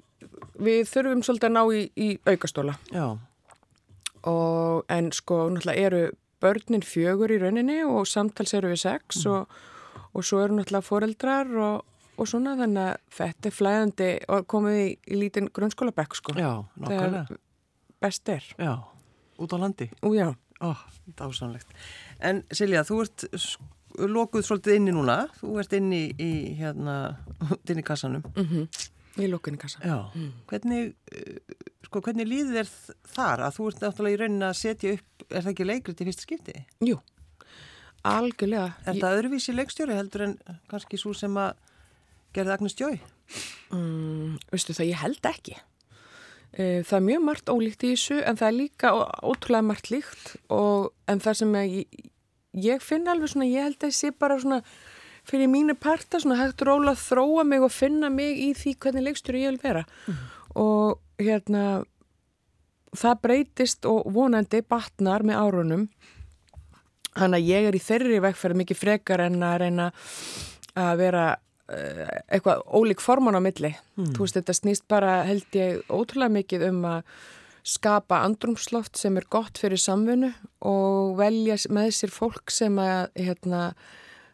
við 0.63 0.81
þurfum 0.89 1.25
svolítið 1.27 1.49
að 1.51 1.57
ná 1.59 1.63
í, 1.77 1.83
í 1.99 2.09
aukastóla 2.31 2.77
Já, 2.95 3.07
og 4.31 4.85
en 4.93 5.11
sko, 5.13 5.43
náttúrulega 5.51 5.87
eru 5.91 6.03
börnin 6.43 6.85
fjögur 6.87 7.33
í 7.33 7.39
rauninni 7.43 7.81
og 7.87 8.07
samtals 8.11 8.55
eru 8.59 8.73
við 8.75 8.83
sex 8.85 9.25
og, 9.31 9.51
og 10.13 10.27
svo 10.27 10.43
eru 10.43 10.59
náttúrulega 10.59 10.87
foreldrar 10.87 11.51
og, 11.63 11.83
og 12.19 12.29
svona 12.29 12.57
þannig 12.61 12.93
að 12.93 13.03
þetta 13.19 13.51
er 13.51 13.57
flæðandi 13.59 14.13
og 14.29 14.47
komið 14.53 14.79
í, 14.83 14.89
í 15.09 15.21
lítinn 15.25 15.51
grunnskólabekk 15.55 16.19
sko. 16.19 16.37
já, 16.37 16.53
nákvæmlega. 16.77 17.27
Þegar 17.31 17.45
best 18.03 18.33
er. 18.35 18.49
Já, 18.59 18.75
út 19.39 19.55
á 19.55 19.57
landi. 19.63 19.91
Og 20.03 20.19
já, 20.19 20.33
Ó, 20.63 20.77
dásamlegt. 21.19 21.67
En 22.23 22.45
Silja, 22.55 22.85
þú 22.87 23.01
ert 23.03 23.25
lokuð 23.99 24.45
svolítið 24.47 24.77
inni 24.79 24.93
núna. 24.95 25.25
Þú 25.41 25.57
ert 25.59 25.73
inni 25.75 26.05
í, 26.15 26.33
hérna, 26.59 27.17
inni 27.67 27.83
í 27.83 27.87
kassanum. 27.87 28.27
Mm 28.37 28.67
Í 29.21 29.27
lókinni 29.29 29.59
kassa. 29.61 29.77
Já. 29.85 30.09
Hvernig, 30.49 30.95
eh, 31.13 31.72
sko, 31.93 32.01
hvernig 32.09 32.29
þér 32.33 32.69
þ- 32.73 32.97
þar 33.15 33.45
að 33.47 33.57
þú 33.59 33.69
ert 33.71 33.83
náttúrulega 33.85 34.17
í 34.17 34.21
rauninni 34.25 34.49
að 34.49 34.59
setja 34.65 34.95
upp, 34.97 35.27
er 35.31 35.43
það 35.45 35.53
ekki 35.53 35.69
leikrið 35.69 35.97
til 36.01 36.07
fyrsta 36.09 36.27
skipti? 36.27 36.55
Jú, 36.89 36.97
algjörlega. 38.09 38.71
Er 38.89 38.97
það 38.99 39.19
öðruvísi 39.21 39.55
leikstjóri 39.55 39.97
heldur 39.97 40.25
en 40.27 40.37
kannski 40.71 40.99
svo 41.01 41.13
sem 41.17 41.37
að 41.39 41.53
gerði 42.35 42.55
Agnes 42.57 42.75
Jói? 42.81 42.97
Mm, 43.73 44.39
veistu 44.53 44.75
það, 44.77 44.89
ég 44.91 45.03
held 45.05 45.29
ekki. 45.31 45.59
Eh, 46.53 46.81
Það 46.85 46.97
er 46.99 47.05
mjög 47.07 47.23
margt 47.25 47.49
ólíkt 47.53 47.85
í 47.87 47.93
þessu 47.95 48.19
en 48.29 48.37
það 48.37 48.49
er 48.51 48.57
líka 48.59 48.91
ótrúlega 49.25 49.65
margt 49.65 49.89
líkt 49.93 50.35
og, 50.53 50.91
en 51.09 51.23
það 51.25 51.39
sem 51.41 51.55
ég, 51.63 52.03
ég 52.67 52.83
finn 52.85 53.09
alveg 53.09 53.33
svona, 53.33 53.49
ég 53.49 53.65
held 53.71 53.79
að 53.81 53.89
ég 53.93 53.97
sé 53.97 54.11
bara 54.13 54.37
svona 54.43 54.59
fyrir 55.25 55.47
mínu 55.49 55.77
parta 55.79 56.19
svona 56.21 56.37
hægt 56.43 56.65
róla 56.67 56.93
að 56.97 57.05
þróa 57.07 57.45
mig 57.47 57.63
og 57.63 57.71
finna 57.73 58.11
mig 58.11 58.37
í 58.43 58.51
því 58.59 58.75
hvernig 58.83 59.05
leikstjóri 59.07 59.45
ég 59.47 59.55
vil 59.55 59.63
vera 59.63 59.85
og 60.59 61.01
hérna 61.23 61.83
það 62.97 63.21
breytist 63.25 63.87
og 63.89 64.09
vonandi 64.13 64.61
batnar 64.69 65.25
með 65.25 65.41
árunum 65.41 65.87
þannig 67.17 67.39
að 67.39 67.49
ég 67.49 67.69
er 67.69 67.77
í 67.77 67.83
þeirri 67.83 68.21
vegferð 68.25 68.61
mikið 68.63 68.81
frekar 68.81 69.25
en 69.27 69.39
að 69.45 69.59
reyna 69.65 69.89
að 70.79 70.93
vera 71.01 71.27
uh, 71.37 72.19
eitthvað 72.33 72.65
ólík 72.73 73.05
forman 73.05 73.37
á 73.37 73.41
milli. 73.45 73.75
Þú 73.97 74.25
veist, 74.25 74.39
þetta 74.39 74.57
snýst 74.57 74.89
bara 74.89 75.21
held 75.29 75.59
ég 75.59 75.83
ótrúlega 75.93 76.37
mikið 76.39 76.67
um 76.71 76.85
að 76.89 77.03
skapa 77.63 78.23
andrumsloft 78.27 78.99
sem 78.99 79.17
er 79.21 79.29
gott 79.31 79.61
fyrir 79.61 79.79
samfunnu 79.79 80.33
og 80.67 81.13
velja 81.21 81.61
með 81.71 81.93
sér 81.95 82.11
fólk 82.11 82.51
sem 82.51 82.79
að 82.83 83.13
hérna, 83.15 83.69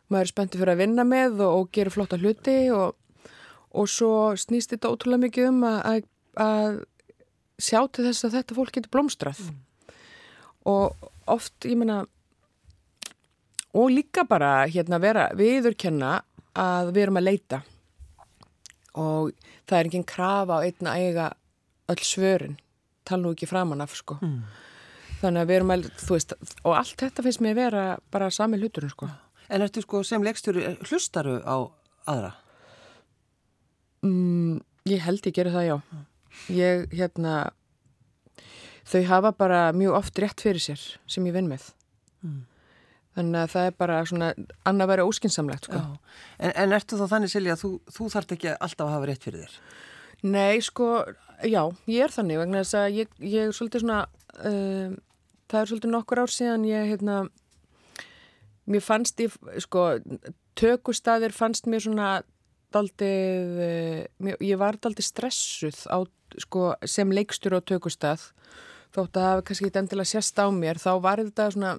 maður 0.08 0.24
er 0.24 0.32
spenntið 0.32 0.62
fyrir 0.62 0.74
að 0.74 0.82
vinna 0.84 1.04
með 1.04 1.42
og, 1.44 1.58
og 1.58 1.68
gera 1.76 1.92
flotta 1.92 2.20
hluti 2.20 2.56
og, 2.72 2.94
og 3.72 3.88
svo 3.90 4.12
snýst 4.38 4.72
þetta 4.74 4.92
ótrúlega 4.92 5.24
mikið 5.26 5.48
um 5.50 5.64
að, 5.68 5.78
að, 5.90 6.06
að 6.44 6.78
sjá 7.58 7.80
til 7.92 8.06
þess 8.06 8.28
að 8.28 8.36
þetta 8.38 8.56
fólk 8.58 8.76
getur 8.76 8.94
blómstrað. 8.94 9.42
Og 10.68 11.10
oft, 11.28 11.56
ég 11.66 11.76
meina 11.80 12.04
og 13.78 13.90
líka 13.92 14.24
bara 14.28 14.66
hérna 14.70 15.00
vera 15.02 15.28
viðurkenna 15.36 16.18
að 16.58 16.94
við 16.94 17.04
erum 17.04 17.20
að 17.20 17.28
leita. 17.28 17.60
Og 18.98 19.34
það 19.68 19.78
er 19.78 19.90
enginn 19.90 20.08
krafa 20.08 20.58
á 20.58 20.64
einn 20.64 20.90
að 20.90 21.04
eiga 21.04 21.28
öll 21.92 22.02
svörin. 22.04 22.56
Tala 23.06 23.22
nú 23.22 23.34
ekki 23.36 23.48
framan 23.48 23.84
af 23.84 23.94
sko. 23.96 24.18
Mm. 24.22 24.40
þannig 25.18 25.42
að 25.42 25.48
við 25.50 25.56
erum 25.58 25.72
að, 25.74 25.86
þú 25.98 26.14
veist 26.14 26.32
og 26.38 26.74
allt 26.78 27.00
þetta 27.00 27.22
finnst 27.26 27.40
mér 27.42 27.56
vera 27.58 27.84
bara 28.14 28.28
sami 28.30 28.58
hluturinn 28.60 28.92
sko. 28.92 29.08
En 29.50 29.64
ertu 29.64 29.82
sko 29.82 30.04
sem 30.06 30.22
leikstjóri, 30.22 30.76
hlustaru 30.86 31.40
á 31.42 31.56
aðra? 32.06 32.34
Mm, 34.02 34.60
ég 34.90 35.00
held 35.04 35.26
ég 35.26 35.34
geri 35.38 35.50
það 35.54 35.66
já 35.68 35.76
ég 36.52 36.92
hérna 36.94 37.34
þau 38.88 39.02
hafa 39.08 39.32
bara 39.36 39.72
mjög 39.76 39.96
oft 39.98 40.18
rétt 40.22 40.40
fyrir 40.44 40.62
sér 40.62 40.80
sem 41.06 41.26
ég 41.26 41.36
vinn 41.36 41.50
með 41.50 41.72
Mm. 42.18 42.40
þannig 43.14 43.38
að 43.44 43.50
það 43.52 43.66
er 43.68 43.74
bara 43.78 43.96
svona 44.10 44.28
annað 44.66 44.88
vera 44.90 45.04
óskinsamlegt 45.06 45.68
sko. 45.68 45.78
En, 46.42 46.50
en 46.50 46.72
ertu 46.74 46.96
þá 46.98 47.04
þannig 47.12 47.30
Silja 47.30 47.54
að 47.54 47.60
þú, 47.62 47.70
þú 47.94 48.06
þart 48.10 48.32
ekki 48.34 48.48
alltaf 48.56 48.86
að 48.88 48.90
hafa 48.96 49.06
rétt 49.06 49.22
fyrir 49.22 49.44
þér? 49.44 49.54
Nei, 50.26 50.58
sko, 50.66 50.88
já, 51.46 51.60
ég 51.86 52.02
er 52.08 52.10
þannig 52.16 52.40
vegna 52.42 52.64
þess 52.64 52.74
að 52.80 52.96
ég, 52.98 53.12
ég 53.22 53.54
svolítið 53.54 53.84
svona, 53.84 54.00
um, 54.50 54.96
það 55.46 55.60
er 55.60 55.70
svolítið 55.70 55.94
nokkur 55.94 56.22
ár 56.24 56.34
síðan 56.34 56.66
ég, 56.66 56.90
hérna, 56.90 57.20
mér 58.66 58.82
fannst 58.82 59.22
ég, 59.22 59.38
sko, 59.62 59.86
tökustæðir 60.58 61.38
fannst 61.38 61.70
mér 61.70 61.86
svona 61.86 62.10
daldið, 62.74 63.62
mér, 64.24 64.36
ég 64.44 64.60
var 64.60 64.78
daldið 64.82 65.08
stressuð 65.08 65.80
á, 65.88 65.98
sko, 66.44 66.72
sem 66.84 67.14
leikstur 67.14 67.56
á 67.56 67.60
tökustæð, 67.64 68.28
þótt 68.94 69.16
að 69.16 69.22
það 69.22 69.32
hafi 69.32 69.48
kannski 69.48 69.68
ekki 69.70 69.82
endilega 69.82 70.12
sérst 70.12 70.38
á 70.40 70.46
mér, 70.52 70.80
þá 70.82 70.92
var 71.04 71.22
þetta 71.24 71.48
svona, 71.54 71.72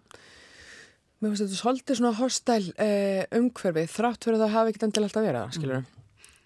mér 1.19 1.31
finnst 1.31 1.45
þetta 1.45 1.61
svolítið 1.61 2.01
svona 2.01 2.17
hostæl 2.19 2.65
uh, 2.73 3.23
umhverfið, 3.39 3.95
þrátt 3.95 4.27
fyrir 4.27 4.39
að 4.39 4.45
það 4.45 4.57
hafi 4.57 4.73
ekkert 4.73 4.89
endilega 4.89 5.11
alltaf 5.11 5.29
verið 5.29 5.57
skilur 5.59 5.87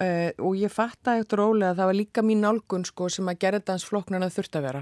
Uh, 0.02 0.32
og 0.42 0.56
ég 0.58 0.72
fatta 0.74 1.12
eftir 1.20 1.38
rólega 1.38 1.70
að 1.70 1.78
það 1.78 1.86
var 1.86 1.96
líka 1.96 2.22
mín 2.26 2.40
nálgun 2.42 2.82
sko, 2.82 3.06
sem 3.14 3.28
að 3.30 3.38
gera 3.44 3.60
þetta 3.60 3.76
hans 3.76 3.84
flokknan 3.86 4.26
að 4.26 4.32
þurft 4.34 4.56
að 4.58 4.64
vera. 4.66 4.80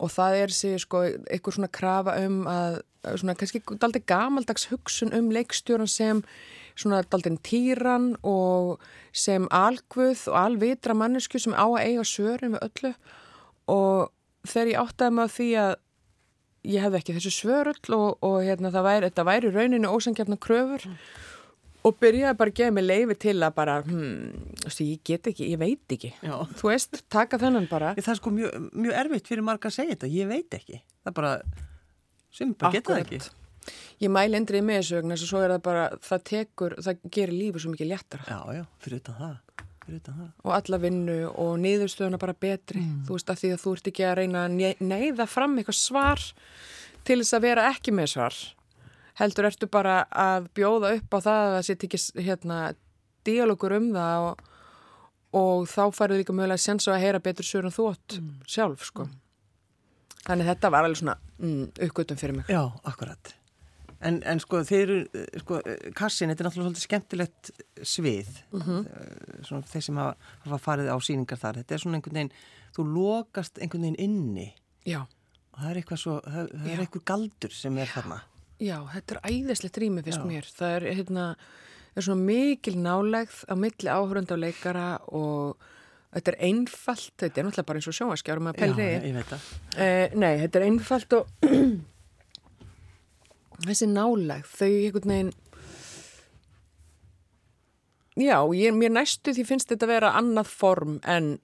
Og 0.00 0.12
það 0.14 0.36
er 0.38 0.52
sig 0.54 0.76
sko, 0.84 1.00
eitthvað 1.26 1.56
svona 1.56 1.70
krafa 1.74 2.14
um 2.22 2.36
að 2.46 2.76
svona 3.18 3.34
kannski 3.40 3.62
daldi 3.82 4.02
gamaldags 4.06 4.68
hugsun 4.70 5.10
um 5.16 5.32
leikstjóran 5.34 5.90
sem 5.90 6.22
svona 6.80 7.02
daldi 7.06 7.34
týran 7.46 8.14
og 8.26 8.80
sem 9.12 9.46
algvöð 9.52 10.26
og 10.32 10.38
alvitra 10.40 10.96
mannesku 10.96 11.40
sem 11.42 11.56
á 11.56 11.66
að 11.66 11.84
eiga 11.84 12.06
svörin 12.08 12.56
við 12.56 12.66
öllu 12.68 12.92
og 13.70 14.10
þegar 14.48 14.72
ég 14.72 14.82
áttaði 14.84 15.16
maður 15.16 15.36
því 15.36 15.48
að 15.64 15.74
ég 16.70 16.84
hefði 16.84 17.00
ekki 17.00 17.16
þessu 17.16 17.32
svörull 17.34 17.96
og, 17.96 18.08
og 18.26 18.38
hérna, 18.44 18.72
væri, 18.72 19.08
þetta 19.08 19.26
væri 19.28 19.52
rauninu 19.54 19.92
ósangjarnar 19.92 20.40
kröfur 20.42 20.86
og 21.86 21.96
byrjaði 22.00 22.36
bara 22.36 22.52
að 22.52 22.58
gefa 22.60 22.74
mig 22.76 22.84
leifi 22.84 23.16
til 23.24 23.36
að 23.40 23.54
bara, 23.56 23.78
hmm, 23.86 24.54
veist, 24.66 24.82
ég 24.84 25.00
get 25.06 25.30
ekki, 25.30 25.48
ég 25.54 25.60
veit 25.60 25.94
ekki. 25.96 26.12
Já. 26.20 26.34
Þú 26.60 26.68
veist, 26.68 27.00
taka 27.12 27.40
þennan 27.40 27.68
bara. 27.70 27.94
Það 27.96 28.12
er 28.12 28.20
sko 28.20 28.32
mjög, 28.36 28.66
mjög 28.84 28.98
erfitt 29.00 29.30
fyrir 29.32 29.46
marga 29.46 29.70
að 29.70 29.76
segja 29.78 29.96
þetta, 29.96 30.10
ég 30.12 30.28
veit 30.28 30.58
ekki. 30.60 30.80
Það 31.00 31.12
er 31.12 31.16
bara, 31.16 31.32
sem 32.36 32.52
bara 32.52 32.76
geta 32.76 32.92
það 32.92 33.04
ekki. 33.06 33.22
Ég 34.00 34.08
mæli 34.12 34.38
endrið 34.38 34.64
með 34.64 34.78
þessu 34.80 34.96
vegna, 35.00 35.14
þess 35.16 35.26
að 35.26 35.30
svo 35.32 35.40
er 35.44 35.52
það 35.54 35.62
bara, 35.66 35.82
það 36.08 36.22
tekur, 36.30 36.74
það 36.86 37.00
gerir 37.16 37.36
lífið 37.36 37.64
svo 37.64 37.72
mikið 37.74 37.90
léttara. 37.90 38.24
Já, 38.30 38.38
já, 38.56 38.62
fyrir 38.84 39.00
utan 39.02 39.18
það, 39.20 39.34
fyrir 39.84 39.98
utan 40.00 40.16
það. 40.20 40.30
Og 40.44 40.54
alla 40.56 40.78
vinnu 40.84 41.16
og 41.44 41.50
niðurstöðuna 41.64 42.20
bara 42.22 42.36
betri. 42.46 42.84
Þú 43.06 43.16
veist, 43.18 43.32
að 43.34 43.42
því 43.42 43.50
að 43.56 43.60
þú 43.64 43.74
ert 43.76 43.90
ekki 43.92 44.06
að 44.08 44.14
reyna 44.22 44.44
að 44.46 44.54
ne- 44.56 44.76
neyða 44.94 45.26
fram 45.28 45.58
eitthvað 45.60 45.78
svar 45.80 46.24
til 47.04 47.18
þess 47.20 47.36
að 47.36 47.44
vera 47.48 47.66
ekki 47.74 47.94
með 47.96 48.12
svar. 48.14 48.38
Heldur 49.20 49.50
ertu 49.50 49.68
bara 49.68 49.98
að 50.08 50.46
bjóða 50.56 50.94
upp 50.96 51.12
á 51.12 51.18
það 51.20 51.40
að 51.44 51.56
það 51.58 51.66
sé 51.68 51.76
ekki 51.76 52.00
hérna 52.24 52.60
díalogur 53.28 53.74
um 53.76 53.90
það 53.92 54.28
og, 54.30 54.44
og 55.36 55.66
þá 55.68 55.82
færðu 55.98 56.22
líka 56.22 56.32
mögulega 56.32 56.62
sens 56.64 56.88
á 56.88 56.96
að 56.96 57.02
heyra 57.04 57.20
betur 57.20 57.44
sögur 57.44 57.68
en 57.68 57.74
þú 57.76 57.90
átt 57.92 58.16
sjálf, 58.48 58.86
sko. 58.88 59.04
Þannig 60.24 60.46
að 60.46 60.50
þetta 60.54 60.70
var 60.72 60.86
alveg 60.88 61.00
svona 61.02 61.18
mm, 61.40 61.60
uppgötum 61.88 62.18
fyrir 62.20 62.36
mig. 62.40 62.48
Já, 62.48 62.62
akkurat. 62.88 63.34
En, 64.00 64.16
en 64.24 64.40
sko, 64.40 64.62
þeir 64.64 64.80
eru, 64.82 65.24
sko, 65.42 65.58
kassin, 65.96 66.30
þetta 66.32 66.40
er 66.40 66.46
náttúrulega 66.48 66.70
svolítið 66.70 66.84
skemmtilegt 66.86 67.50
svið, 67.84 68.30
mm 68.56 68.78
svona 69.44 69.66
þeir 69.68 69.84
sem 69.84 69.98
hafa, 70.00 70.30
hafa 70.44 70.58
farið 70.60 70.88
á 70.92 70.96
síningar 71.04 71.40
þar. 71.40 71.58
Þetta 71.60 71.74
er 71.76 71.82
svona 71.82 71.98
einhvern 71.98 72.18
veginn, 72.18 72.32
þú 72.76 72.84
lokast 72.94 73.60
einhvern 73.60 73.86
veginn 73.86 74.00
inni 74.04 74.46
Já. 74.88 75.00
og 75.04 75.58
það 75.62 75.70
er 75.70 75.80
eitthvað 75.80 76.00
svo, 76.02 76.16
það, 76.24 76.50
það 76.52 76.68
er 76.70 76.76
Já. 76.76 76.84
eitthvað 76.84 77.04
galdur 77.12 77.56
sem 77.56 77.80
er 77.80 77.92
þarna. 77.94 78.18
Já, 78.60 78.76
þetta 78.94 79.16
er 79.16 79.20
æðislegt 79.32 79.80
rými 79.80 80.04
fyrst 80.04 80.20
Já. 80.20 80.28
mér. 80.28 80.48
Það 80.60 80.74
er, 80.76 80.88
hérna, 81.00 81.26
er 81.96 82.06
svona 82.08 82.28
mikil 82.28 82.76
nálegð 82.84 83.38
á 83.48 83.54
milli 83.56 83.92
áhörund 83.92 84.32
á 84.32 84.36
leikara 84.40 84.88
og 85.08 85.68
þetta 86.12 86.34
er 86.34 86.40
einfalt, 86.50 87.12
þetta 87.22 87.40
er 87.40 87.48
náttúrulega 87.48 87.68
bara 87.70 87.80
eins 87.80 87.88
og 87.90 87.96
sjónvaskjárum 88.00 88.50
að 88.50 88.60
pælri. 88.60 88.88
Já, 88.90 89.04
ég 89.08 89.16
veit 89.16 89.32
það. 89.32 89.48
Eh, 89.76 90.16
nei, 90.20 90.32
þetta 90.44 90.60
er 90.60 90.66
einfalt 90.68 91.16
og 91.16 91.50
þessi 93.66 93.88
nálegð, 93.90 94.50
þau 94.56 94.68
einhvern 94.70 95.14
veginn 95.14 95.32
Já, 98.20 98.42
ég, 98.52 98.74
mér 98.74 98.92
næstu 98.92 99.32
því 99.32 99.46
finnst 99.48 99.70
þetta 99.70 99.86
að 99.86 99.92
vera 99.94 100.12
annað 100.18 100.50
form 100.50 100.98
en 101.08 101.36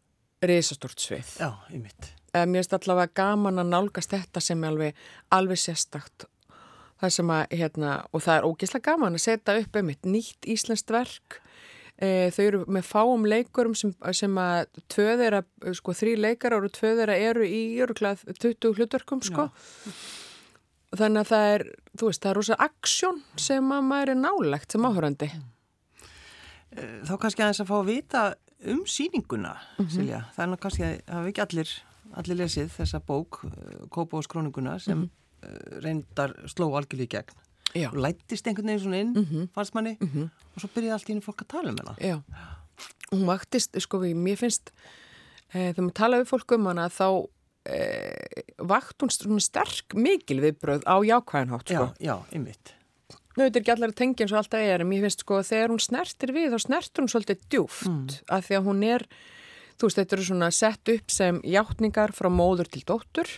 risastort 0.44 1.00
svið. 1.00 1.37
Já, 1.40 1.50
ég 1.73 1.80
mitt. 1.80 2.11
Mér 2.37 2.61
finnst 2.61 2.75
allavega 2.76 3.14
gaman 3.16 3.62
að 3.62 3.70
nálgast 3.73 4.12
þetta 4.12 4.42
sem 4.44 4.64
er 4.64 4.75
alveg, 4.75 5.04
alveg 5.32 5.61
sérstakt. 5.62 6.26
Það 7.00 7.14
sem 7.16 7.32
að, 7.32 7.42
hérna, 7.61 7.94
og 8.11 8.25
það 8.25 8.38
er 8.38 8.49
ógeðslega 8.49 8.90
gaman 8.90 9.16
að 9.16 9.25
setja 9.25 9.56
upp 9.62 9.78
einmitt 9.78 10.08
nýtt 10.08 10.49
íslenskt 10.52 10.92
verk. 10.92 11.40
E, 11.96 12.28
þau 12.35 12.42
eru 12.44 12.61
með 12.68 12.88
fáum 12.90 13.25
leikurum 13.28 13.76
sem, 13.78 13.94
sem 14.16 14.37
að 14.40 14.66
tvö 14.92 15.16
þeirra, 15.23 15.42
sko 15.78 15.96
þrý 15.96 16.14
leikar 16.20 16.56
og 16.58 16.68
tvö 16.76 16.92
þeirra 16.99 17.16
eru 17.30 17.46
í 17.49 17.62
öruglega 17.85 18.37
20 18.37 18.76
hlutverkum, 18.76 19.25
sko. 19.25 19.49
Þannig 20.97 21.25
að 21.25 21.31
það 21.33 21.47
er, 21.57 21.64
þú 21.99 22.09
veist, 22.11 22.23
það 22.23 22.31
er 22.31 22.38
rosa 22.38 22.57
aksjón 22.66 23.23
sem 23.43 23.73
að 23.75 23.87
maður 23.90 24.12
er 24.14 24.21
nálegt 24.23 24.73
sem 24.76 24.87
áhörandi. 24.87 25.28
Eh, 26.76 26.97
Þá 27.09 27.14
kannski 27.23 27.43
aðeins 27.43 27.62
að 27.64 27.71
fá 27.71 27.76
að 27.81 27.90
vita 27.90 28.23
um 28.73 28.83
síninguna, 28.88 29.55
Silja. 29.93 30.23
Það 30.37 30.45
er 30.45 30.50
nú 30.52 30.59
kannski 30.62 30.87
að 30.87 30.97
hafa 31.12 31.31
ekki 31.33 31.45
allir, 31.45 31.73
allir 32.23 32.38
lesið 32.40 32.71
þessa 32.78 33.00
bók, 33.05 33.43
Kópós 33.93 34.28
króninguna, 34.31 34.78
sem 34.83 35.05
mm 35.05 35.12
reyndar 35.85 36.33
sló 36.50 36.66
algjörlega 36.75 37.05
í 37.07 37.11
gegn. 37.12 37.43
Já, 37.76 37.88
Og 37.93 37.99
lættist 38.00 38.47
einhvern 38.49 38.71
veginn 38.73 38.81
svona 38.83 39.00
inn, 39.05 39.49
fannst 39.55 39.75
manni, 39.76 39.93
og 40.00 40.57
svo 40.62 40.71
byrjaði 40.75 40.95
allt 40.97 41.11
í 41.11 41.12
henni 41.12 41.23
fólk 41.23 41.43
að 41.45 41.49
tala 41.52 41.71
um 41.71 41.76
hana. 41.83 41.93
Já, 42.00 42.16
hún 43.12 43.26
vaktist, 43.28 43.76
sko 43.85 44.00
mér 44.16 44.38
finnst, 44.40 44.73
e, 45.52 45.69
þegar 45.69 45.85
maður 45.85 45.97
tala 46.00 46.21
við 46.23 46.31
fólk 46.33 46.57
um 46.57 46.66
hana 46.66 46.88
þá 46.90 47.07
vakt 48.66 49.02
hún 49.02 49.40
sterk 49.42 49.94
mikil 49.99 50.40
viðbröð 50.44 50.85
á 50.87 50.96
jákvæðanhátt 51.06 51.70
Já, 51.73 51.80
sko. 51.80 51.87
já. 52.00 52.16
Nú, 53.37 53.44
þetta 53.44 53.58
er 53.58 53.62
ekki 53.62 53.73
allar 53.75 53.90
að 53.92 53.99
tengja 54.00 54.25
eins 54.25 54.32
og 54.32 54.38
alltaf 54.40 54.62
er 54.64 54.80
en 54.80 54.88
mér 54.88 55.02
finnst 55.04 55.20
sko 55.20 55.37
að 55.42 55.49
þegar 55.50 55.73
hún 55.75 55.82
snertir 55.85 56.30
við 56.32 56.54
þá 56.54 56.58
snertir 56.64 57.02
hún 57.04 57.11
svolítið 57.12 57.42
djúft 57.52 57.87
Mm. 57.87 58.06
af 58.32 58.46
því 58.49 58.54
að 58.56 58.64
hún 58.70 58.85
er, 58.87 59.04
þú 59.76 59.82
veist, 59.90 59.99
þetta 60.00 60.16
eru 60.16 60.25
svona 60.25 60.49
sett 60.56 60.88
upp 60.88 61.11
sem 61.12 61.40
játningar 61.44 62.14
frá 62.16 62.30
móður 62.32 62.70
til 62.73 62.82
dóttur 62.88 63.28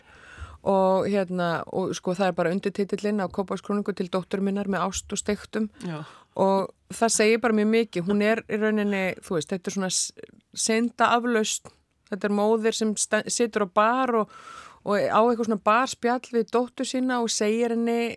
og 0.63 1.07
hérna, 1.11 1.65
og 1.73 1.95
sko 1.99 2.15
það 2.15 2.27
er 2.31 2.33
bara 2.39 2.51
undirtitillinn 2.55 3.23
á 3.23 3.27
Kópáskróningu 3.27 3.95
til 3.95 4.09
dóttur 4.11 4.41
minnar 4.43 4.67
með 4.71 4.87
ást 4.87 5.11
og 5.13 5.19
steiktum 5.19 5.69
Já. 5.83 6.05
og 6.37 6.71
það 6.95 7.11
segir 7.15 7.41
bara 7.43 7.55
mjög 7.59 7.71
mikið, 7.75 8.07
hún 8.07 8.23
er 8.23 8.43
í 8.49 8.57
rauninni, 8.59 9.05
þú 9.23 9.35
veist, 9.39 9.51
þetta 9.51 9.67
er 9.67 9.77
svona 9.79 9.91
senda 10.55 11.11
aflaust, 11.17 11.69
þetta 12.11 12.29
er 12.31 12.35
móðir 12.39 12.77
sem 12.77 12.95
situr 12.99 13.67
á 13.67 13.69
bar 13.75 14.15
og, 14.23 14.35
og 14.85 14.97
á 14.99 15.21
eitthvað 15.21 15.47
svona 15.51 15.63
barspjall 15.69 16.33
við 16.35 16.51
dóttur 16.55 16.89
sína 16.89 17.21
og 17.25 17.31
segir 17.33 17.75
henni 17.77 18.17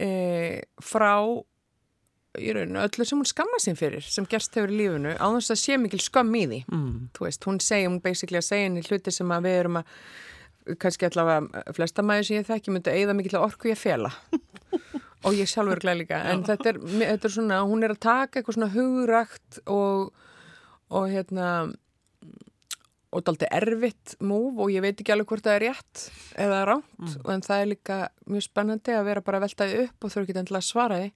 e, 0.00 0.10
frá 0.82 1.14
í 2.40 2.48
rauninu 2.56 2.80
öllu 2.80 3.04
sem 3.04 3.18
hún 3.20 3.28
skamma 3.28 3.58
sín 3.60 3.76
fyrir 3.76 4.04
sem 4.08 4.24
gerst 4.24 4.54
hefur 4.56 4.70
í 4.72 4.78
lífinu, 4.80 5.10
á 5.20 5.26
þess 5.36 5.52
að 5.52 5.58
sé 5.60 5.76
mikil 5.76 6.00
skömm 6.00 6.32
í 6.40 6.44
því, 6.48 6.60
Mm. 6.72 6.94
þú 7.12 7.26
veist, 7.26 7.44
hún 7.44 7.60
segir, 7.60 7.88
hún 7.90 8.00
basically 8.00 8.38
að 8.40 8.46
segja 8.48 8.68
henni 8.70 8.84
hluti 8.86 9.12
sem 9.12 9.28
að 9.36 9.44
við 9.44 9.58
erum 9.60 9.76
að 9.82 10.78
kannski 10.78 11.08
allavega 11.10 11.74
flesta 11.76 12.02
maður 12.06 12.24
sem 12.28 12.36
ég 12.38 12.46
þekki 12.48 12.72
myndi 12.72 12.92
eigða 12.94 13.16
mikil 13.18 13.38
orku 13.42 13.68
ég 13.68 13.76
fela. 13.80 14.12
Og 15.26 15.36
ég 15.38 15.46
sjálfur 15.46 15.78
glæð 15.78 16.00
líka. 16.00 16.18
En 16.32 16.40
þetta 16.42 16.72
er, 16.72 16.78
þetta 16.82 17.28
er 17.28 17.32
svona, 17.36 17.58
hún 17.68 17.84
er 17.86 17.92
að 17.94 18.00
taka 18.02 18.40
eitthvað 18.40 18.56
svona 18.56 18.70
hugrakt 18.72 19.58
og, 19.70 20.08
og 20.90 21.04
hérna 21.12 21.50
og 23.12 23.24
daldi 23.26 23.46
erfitt 23.52 24.14
múf 24.24 24.56
og 24.64 24.70
ég 24.72 24.80
veit 24.84 24.96
ekki 25.02 25.12
alveg 25.12 25.28
hvort 25.28 25.44
það 25.44 25.56
er 25.58 25.64
rétt 25.68 26.04
eða 26.40 26.60
ránt 26.70 27.16
en 27.28 27.42
það 27.44 27.60
er 27.62 27.70
líka 27.74 27.98
mjög 28.26 28.46
spennandi 28.46 28.94
að 28.96 29.04
vera 29.10 29.20
bara 29.26 29.38
að 29.40 29.46
velta 29.48 29.68
því 29.68 29.82
upp 29.86 30.04
og 30.08 30.14
þurfa 30.14 30.24
ekki 30.28 30.38
endilega 30.40 30.62
að 30.62 30.68
svara 30.70 30.98
því 31.02 31.10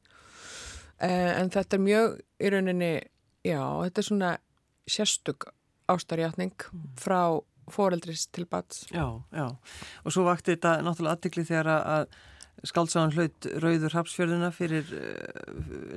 eh, 1.00 1.32
en 1.40 1.50
þetta 1.56 1.76
er 1.78 1.84
mjög 1.86 2.16
í 2.46 2.52
rauninni, 2.52 2.92
já, 3.48 3.60
þetta 3.86 4.02
er 4.02 4.08
svona 4.10 4.32
sérstök 4.86 5.48
ástarjátning 5.88 6.68
frá 7.00 7.20
foreldris 7.72 8.26
til 8.30 8.44
bats 8.46 8.84
Já, 8.92 9.06
já. 9.34 9.46
Og 10.04 10.12
svo 10.14 10.22
vakti 10.28 10.52
þetta 10.54 10.76
náttúrulega 10.86 11.16
aðtikli 11.16 11.46
þegar 11.48 11.72
að- 11.72 11.86
að 11.96 12.70
skaldsáðan 12.70 13.12
hlaut 13.16 13.46
Rauður 13.62 13.92
Hapsfjörðuna 13.98 14.48
fyrir, 14.54 14.86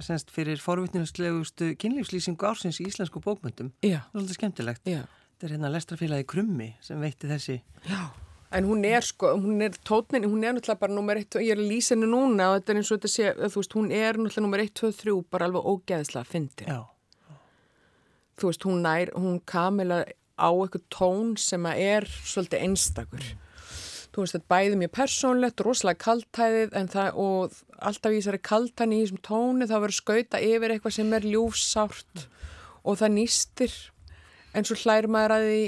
semst, 0.04 0.32
fyrir 0.34 0.60
forvittninslegustu 0.62 1.72
kynlífslýsingu 1.80 2.46
ársins 2.50 2.80
í 2.84 2.88
íslensku 2.90 3.22
bókmyndum. 3.24 3.70
Já, 3.86 4.02
Það 4.12 4.16
er 4.16 4.20
svolítið 4.20 4.38
skemmtilegt. 4.40 4.82
já 4.86 5.02
Þetta 5.40 5.48
er 5.48 5.56
hérna 5.56 5.70
lestrafélagi 5.72 6.26
Krummi 6.28 6.66
sem 6.84 7.00
veitti 7.00 7.30
þessi. 7.30 7.54
Já, 7.88 8.02
en 8.60 8.66
hún 8.68 8.84
er 8.84 9.06
sko, 9.08 9.30
hún 9.40 9.64
er 9.64 9.78
tótnin, 9.88 10.26
hún 10.28 10.44
er 10.44 10.58
náttúrulega 10.58 10.82
bara 10.82 10.92
nummer 10.92 11.16
1, 11.16 11.38
ég 11.40 11.54
er 11.56 11.62
að 11.62 11.70
lýsa 11.72 11.94
henni 11.96 12.10
núna 12.12 12.50
og 12.52 12.58
þetta 12.58 12.74
er 12.74 12.80
eins 12.82 12.90
og 12.92 12.98
þetta 12.98 13.12
sé, 13.14 13.28
þú 13.40 13.62
veist, 13.62 13.76
hún 13.78 13.94
er 13.96 14.20
náttúrulega 14.20 14.44
nummer 14.44 14.64
1, 14.66 14.74
2, 14.82 14.90
3, 15.00 15.14
bara 15.32 15.48
alveg 15.48 15.70
ógeðslega 15.72 16.28
fyndin. 16.28 16.68
Já, 16.68 16.82
Þú 18.40 18.50
veist, 18.50 18.66
hún 18.68 18.84
nær, 18.84 19.12
hún 19.20 19.40
kamila 19.48 20.02
á 20.40 20.50
eitthvað 20.52 20.84
tón 20.92 21.32
sem 21.40 21.66
að 21.68 21.80
er 21.84 22.08
svolítið 22.08 22.66
einstakur. 22.68 23.30
Þú 24.12 24.24
veist, 24.24 24.36
þetta 24.36 24.52
bæði 24.52 24.80
mjög 24.82 24.92
persónlegt, 24.96 25.64
rosalega 25.64 26.04
kaltæðið 26.04 26.76
en 26.80 26.92
það, 26.92 27.20
og 27.24 27.58
alltaf 27.80 28.12
í 28.12 28.20
þessari 28.20 28.42
kaltæni 28.50 29.00
í 29.00 29.06
þessum 29.06 29.24
tóni 29.28 29.68
þá 29.72 29.76
verður 29.78 29.98
skauta 30.02 30.44
yfir 30.44 30.76
eitthvað 30.76 30.96
sem 30.96 31.16
er 31.16 31.28
ljúfsárt 31.32 32.24
og 32.84 33.00
það 33.00 33.16
nýstir 33.16 33.76
en 34.54 34.68
svo 34.68 34.78
hlær 34.84 35.08
maður 35.12 35.36
að 35.38 35.46
því 35.50 35.62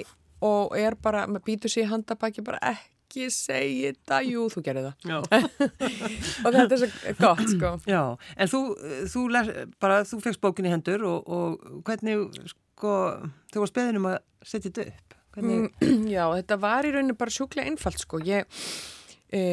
og 0.48 0.74
er 0.80 0.98
bara, 1.02 1.28
maður 1.30 1.46
býtur 1.52 1.72
sér 1.72 1.86
í 1.86 1.92
handabæki 1.92 2.44
bara 2.46 2.60
ekki 2.72 3.28
segja 3.34 3.92
þetta, 3.92 4.22
jú, 4.26 4.48
þú 4.50 4.64
gerir 4.66 4.88
það. 4.88 5.36
Og 6.46 6.56
þetta 6.56 6.78
er 6.78 6.82
svo 6.82 7.16
gott, 7.20 7.44
sko. 7.52 7.72
Já, 7.90 8.02
en 8.38 8.52
þú, 8.52 8.62
þú, 9.12 9.26
les, 9.36 9.52
bara, 9.84 10.02
þú 10.08 10.22
fegst 10.24 10.42
bókin 10.44 10.70
í 10.70 10.72
hendur 10.72 11.04
og, 11.10 11.28
og 11.28 11.82
hvernig, 11.86 12.24
sko, 12.54 12.96
þú 13.52 13.66
var 13.66 13.72
speðinum 13.74 14.08
að 14.14 14.18
setja 14.48 14.72
þetta 14.72 14.88
upp? 14.88 15.18
Hvernig, 15.36 15.68
Já, 16.16 16.24
þetta 16.40 16.58
var 16.64 16.88
í 16.88 16.96
rauninu 16.96 17.18
bara 17.20 17.36
sjúklega 17.36 17.70
einfalt 17.70 18.02
sko. 18.02 18.22
Ég 18.26 18.48
e, 19.32 19.44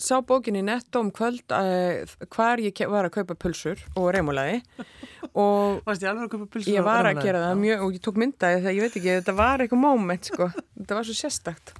sá 0.00 0.18
bókinni 0.26 0.62
netto 0.64 1.00
um 1.04 1.10
kvöld 1.14 1.52
e, 1.54 2.06
hvar 2.34 2.62
ég 2.62 2.80
var 2.90 3.06
að 3.06 3.14
kaupa 3.18 3.36
pulsur 3.38 3.82
og 3.94 4.08
reymulaði 4.14 4.62
og 5.44 5.84
varst 5.86 6.02
ég 6.02 6.10
að 6.10 6.86
var 6.86 7.10
að 7.10 7.22
gera 7.22 7.44
það 7.46 7.60
mjög 7.60 7.84
og 7.86 7.94
ég 7.94 8.02
tók 8.06 8.18
myndaði 8.22 8.62
þegar 8.62 8.74
ég 8.78 8.86
veit 8.86 8.98
ekki, 8.98 9.12
þetta 9.20 9.36
var 9.38 9.62
eitthvað 9.62 9.84
moment 9.84 10.30
sko. 10.30 10.50
Þetta 10.80 10.98
var 10.98 11.06
svo 11.08 11.16
sérstakt. 11.18 11.74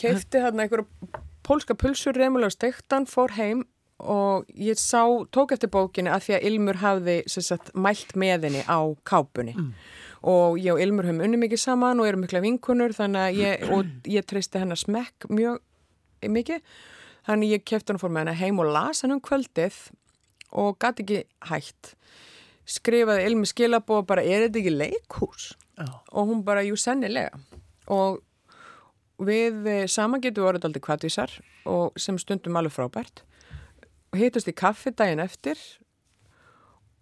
Keifti 0.00 0.40
þarna 0.42 0.64
einhverja 0.64 1.20
pólska 1.46 1.76
pulsur 1.78 2.16
reymulaði 2.16 2.52
og 2.52 2.56
steiktan, 2.56 3.08
fór 3.10 3.36
heim 3.36 3.66
og 4.02 4.48
ég 4.58 4.78
sá, 4.80 5.04
tók 5.30 5.52
eftir 5.54 5.70
bókinni 5.70 6.10
að 6.10 6.24
því 6.26 6.36
að 6.36 6.46
Ilmur 6.48 6.80
hafði 6.82 7.18
sagt, 7.30 7.70
mælt 7.78 8.16
með 8.18 8.48
henni 8.48 8.62
á 8.66 8.80
kápunni. 9.06 9.54
Og 10.26 10.56
ég 10.62 10.72
og 10.74 10.80
Ilmur 10.82 11.06
höfum 11.06 11.22
unni 11.26 11.38
mikið 11.38 11.60
saman 11.62 12.00
og 12.02 12.08
erum 12.08 12.24
mikla 12.24 12.42
vinkunur 12.42 12.94
þannig 12.96 13.28
að 13.28 13.38
ég, 13.42 13.68
ég 14.16 14.26
treysti 14.26 14.62
hennar 14.62 14.80
smekk 14.80 15.28
mjög 15.30 15.60
mikið 16.30 16.62
þannig 17.26 17.56
ég 17.56 17.66
kefti 17.68 17.92
hann 17.92 18.02
fór 18.02 18.12
með 18.12 18.26
hennar 18.26 18.40
heim 18.40 18.60
og 18.62 18.72
las 18.74 19.02
hann 19.04 19.16
um 19.16 19.22
kvöldið 19.22 19.78
og 20.52 20.76
gæti 20.82 21.04
ekki 21.06 21.20
hægt 21.48 21.94
skrifaði 22.68 23.26
Ilmi 23.26 23.48
skilabóð 23.48 24.04
bara 24.08 24.24
er 24.24 24.46
þetta 24.46 24.60
ekki 24.60 24.74
leikhús? 24.74 25.52
Já, 25.78 25.88
og 26.12 26.28
hún 26.30 26.42
bara, 26.46 26.62
jú, 26.64 26.76
sennilega. 26.78 27.38
Og 27.90 28.20
við 29.22 29.66
eh, 29.70 29.84
saman 29.90 30.22
getum 30.22 30.46
orðið 30.48 30.68
aldrei 30.68 30.84
kvartvísar 30.84 31.34
og 31.68 31.98
sem 32.00 32.18
stundum 32.20 32.58
alveg 32.58 32.74
frábært. 32.76 33.24
Og 34.12 34.20
hitust 34.20 34.50
í 34.50 34.56
kaffi 34.56 34.92
daginn 34.94 35.22
eftir 35.22 35.58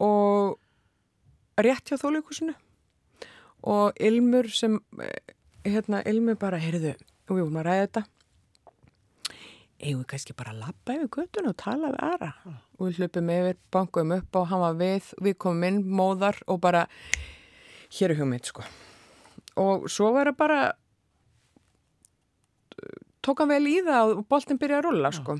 og 0.00 0.56
rétt 1.60 1.90
hjá 1.90 1.98
þóleikúsinu 2.00 2.54
og 3.68 3.98
Ilmur 4.00 4.48
sem 4.54 4.78
eh, 5.02 5.34
hérna, 5.66 6.00
Ilmur 6.08 6.38
bara, 6.40 6.60
heyrðu 6.62 6.94
og 6.94 7.36
við 7.36 7.44
vorum 7.44 7.60
að 7.60 7.68
ræða 7.68 7.84
þetta 7.84 8.06
eigum 9.80 10.02
við 10.02 10.08
kannski 10.12 10.36
bara 10.36 10.52
að 10.54 10.62
labba 10.64 10.96
yfir 10.96 11.10
göttun 11.16 11.50
og 11.50 11.56
tala 11.60 11.90
við 11.94 12.02
aðra 12.06 12.30
og 12.50 12.82
við 12.86 13.00
hlupum 13.00 13.32
yfir, 13.34 13.58
bankuðum 13.74 14.14
upp 14.18 14.38
og 14.40 14.46
hann 14.50 14.62
var 14.64 14.78
við, 14.80 15.10
við 15.24 15.36
komum 15.44 15.66
inn, 15.68 15.80
móðar 15.84 16.40
og 16.46 16.60
bara 16.62 16.86
hér 17.96 18.14
er 18.14 18.20
hugmynd 18.20 18.48
sko. 18.48 18.64
Og 19.60 19.88
svo 19.90 20.12
var 20.14 20.30
það 20.30 20.38
bara 20.40 20.60
tók 23.24 23.42
hann 23.42 23.52
vel 23.52 23.66
í 23.68 23.78
það 23.84 24.14
og 24.16 24.26
boltin 24.30 24.60
byrjaði 24.60 24.80
að 24.80 24.88
rulla 24.88 25.12
sko. 25.14 25.38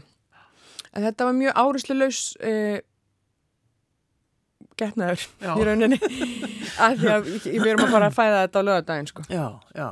En 0.90 1.06
þetta 1.06 1.28
var 1.28 1.36
mjög 1.38 1.60
árislulegs 1.62 2.20
eh, 2.42 2.80
getnaður 4.80 5.26
í 5.60 5.66
rauninni. 5.68 6.00
Af 6.82 6.98
því 6.98 7.12
að 7.14 7.28
við 7.46 7.68
erum 7.70 7.86
að 7.86 7.94
fara 7.94 8.08
að 8.10 8.16
fæða 8.16 8.40
þetta 8.44 8.62
á 8.62 8.66
lögadaginn 8.68 9.10
sko. 9.10 9.26
Já, 9.30 9.46
já. 9.76 9.88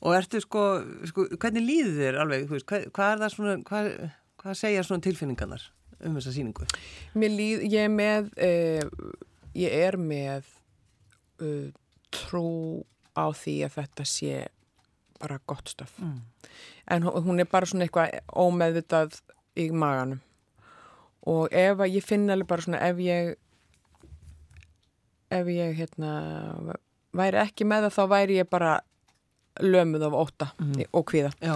Og 0.00 0.14
ertu 0.16 0.40
sko, 0.40 0.62
sko 1.10 1.26
hvernig 1.40 1.64
líður 1.66 1.96
þér 2.00 2.18
alveg, 2.24 2.46
veist, 2.50 2.66
hvað, 2.70 2.86
hvað 2.96 3.12
er 3.14 3.22
það 3.24 3.34
svona, 3.34 3.56
hvað, 3.68 3.90
hvað 4.42 4.58
segja 4.60 4.82
svona 4.86 5.04
tilfinningarnar 5.06 5.66
um 6.06 6.14
þessa 6.16 6.32
síningu? 6.32 6.66
Mér 7.20 7.34
líð, 7.36 7.66
ég 7.72 7.84
er 7.84 7.92
með 7.92 8.30
uh, 8.40 9.10
ég 9.60 9.74
er 9.88 9.98
með 10.00 10.48
uh, 11.42 11.68
trú 12.14 12.46
á 13.18 13.28
því 13.34 13.56
að 13.66 13.76
þetta 13.80 14.06
sé 14.08 14.46
bara 15.20 15.36
gott 15.46 15.68
stöf 15.68 15.92
Mm. 16.00 16.20
en 16.88 17.02
hún- 17.04 17.22
hún 17.26 17.40
er 17.40 17.44
bara 17.50 17.66
svona 17.66 17.84
eitthvað 17.84 18.20
ómeðvitað 18.32 19.18
í 19.60 19.66
maganum 19.70 20.20
og 21.28 21.52
ef 21.52 21.76
að 21.76 21.92
ég 21.98 22.02
finna 22.06 22.32
alveg 22.32 22.48
bara 22.48 22.62
svona 22.64 22.80
ef 22.88 22.96
ég 23.04 23.34
ef 25.30 25.46
ég 25.52 25.76
hérna 25.78 26.12
væri 27.16 27.38
ekki 27.44 27.66
með 27.68 27.84
það 27.86 27.96
þá 27.98 28.04
væri 28.14 28.38
ég 28.40 28.48
bara 28.50 28.72
lömuð 29.62 30.02
af 30.08 30.12
óta 30.20 30.48
Mhm. 30.58 30.84
og 30.92 31.04
kvíða 31.10 31.32
Já. 31.40 31.54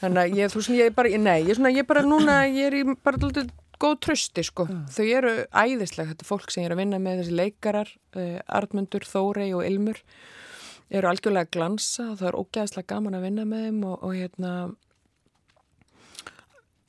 Þannig 0.00 0.22
að 0.22 0.34
ég, 0.36 0.50
þú 0.52 0.60
veist, 0.60 0.70
ég 0.70 0.86
er 0.86 0.90
bara, 0.96 1.08
nei, 1.18 1.42
ég 1.44 1.50
er 1.50 1.54
svona, 1.60 1.72
ég 1.74 1.78
er 1.84 1.88
bara 1.90 2.02
núna, 2.02 2.42
ég 2.48 2.66
er 2.66 2.72
í 2.80 2.96
bara 3.02 3.16
alltaf 3.16 3.48
góð 3.78 3.98
trösti, 4.00 4.42
sko. 4.44 4.64
Þau 4.88 5.04
eru 5.18 5.32
æðislega, 5.52 6.08
þetta 6.14 6.24
er 6.24 6.30
fólk 6.30 6.50
sem 6.50 6.62
ég 6.64 6.70
er 6.70 6.74
að 6.76 6.80
vinna 6.80 6.98
með 6.98 7.18
þessi 7.20 7.34
leikarar, 7.36 7.90
uh, 8.16 8.38
Artmundur, 8.48 9.04
Þórei 9.04 9.50
og 9.54 9.64
Ilmur, 9.68 10.00
eru 10.90 11.08
algjörlega 11.10 11.50
glansa 11.50 12.16
það 12.16 12.28
er 12.28 12.38
ógæðslega 12.40 12.86
gaman 12.86 13.14
að 13.18 13.22
vinna 13.26 13.44
með 13.44 13.64
þeim 13.66 13.84
og, 13.84 14.02
og 14.02 14.14
hérna, 14.14 14.52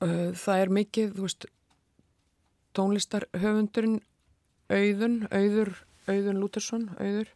uh, 0.02 0.32
það 0.38 0.62
er 0.62 0.70
mikið, 0.80 1.12
þú 1.18 1.26
veist, 1.28 1.46
tónlistarhöfundurinn 2.78 4.00
Auðun, 4.70 5.28
Auður, 5.32 5.72
Auðun 6.12 6.40
Lútersson, 6.42 6.90
Auður 7.00 7.30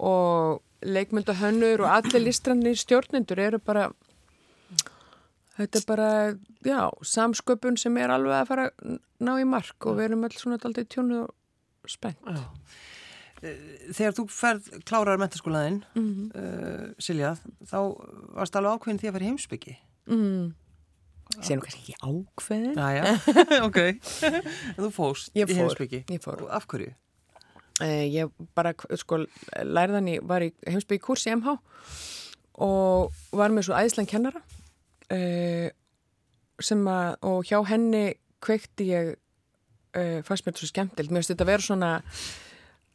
og 0.00 0.62
leikmyndahönnur 0.84 1.80
og 1.84 1.90
allir 1.96 2.20
listrannir 2.26 2.76
stjórnendur 2.78 3.38
eru 3.38 3.58
bara 3.58 3.90
þetta 5.58 5.78
er 5.78 5.84
bara, 5.86 6.08
já, 6.64 6.80
samsköpun 7.04 7.76
sem 7.78 7.96
er 8.00 8.10
alveg 8.14 8.38
að 8.40 8.48
fara 8.48 8.64
að 8.70 8.96
ná 9.22 9.34
í 9.38 9.44
mark 9.46 9.86
og 9.86 9.98
við 9.98 10.08
erum 10.10 10.24
alls 10.26 10.40
svona 10.42 10.58
aldrei 10.64 10.84
tjónu 10.90 11.20
og 11.26 11.90
spennt. 11.92 12.18
Já. 12.26 12.42
þegar 13.92 14.12
þú 14.14 14.24
ferð 14.30 14.66
klárar 14.86 15.18
mentaskólaðinn, 15.18 15.80
mm 15.94 16.02
Mhm. 16.02 16.30
-hmm. 16.30 16.88
uh, 16.88 16.94
Silja, 16.98 17.36
þá 17.66 17.78
varst 18.38 18.56
alveg 18.56 18.72
ákveðin 18.78 18.98
því 19.00 19.08
að 19.08 19.12
fara 19.12 19.24
í 19.24 19.28
heimsbyggi. 19.28 19.76
mm. 20.06 20.54
sé 21.42 21.54
nú 21.56 21.60
kannski 21.60 21.80
ekki 21.82 21.94
ákveðin 22.02 22.74
Næja, 22.76 23.20
ok. 23.66 23.76
En 24.76 24.84
þú 24.84 24.90
fóst 24.90 25.30
Ég 25.34 25.48
í 25.48 25.54
fór, 25.54 25.58
heimsbyggi. 25.58 26.04
ég 26.08 26.20
fór. 26.22 26.42
Og 26.42 26.50
af 26.50 26.66
hverju? 26.66 26.94
Eh, 27.82 28.06
ég 28.12 28.30
bara, 28.54 28.74
sko, 29.00 29.24
lærðan 29.66 30.10
í, 30.12 30.18
var 30.22 30.44
í 30.44 30.52
heimsbyggi 30.68 31.02
kurs 31.02 31.26
í 31.26 31.32
MH 31.34 31.56
og 32.62 33.14
var 33.34 33.50
með 33.50 33.66
svo 33.66 33.78
æðislega 33.78 34.12
kennara 34.12 34.42
eh, 35.10 35.72
sem 36.62 36.82
að, 36.86 37.16
og 37.26 37.48
hjá 37.48 37.58
henni 37.72 38.04
kveikti 38.42 38.88
ég, 38.90 39.14
eh, 39.96 40.20
fannst 40.26 40.46
mér 40.46 40.54
þetta 40.54 40.62
svo 40.62 40.70
skemmtilt, 40.70 41.10
mér 41.10 41.22
finnst 41.22 41.32
þetta 41.32 41.46
að 41.46 41.52
vera 41.52 41.66
svona 41.66 41.90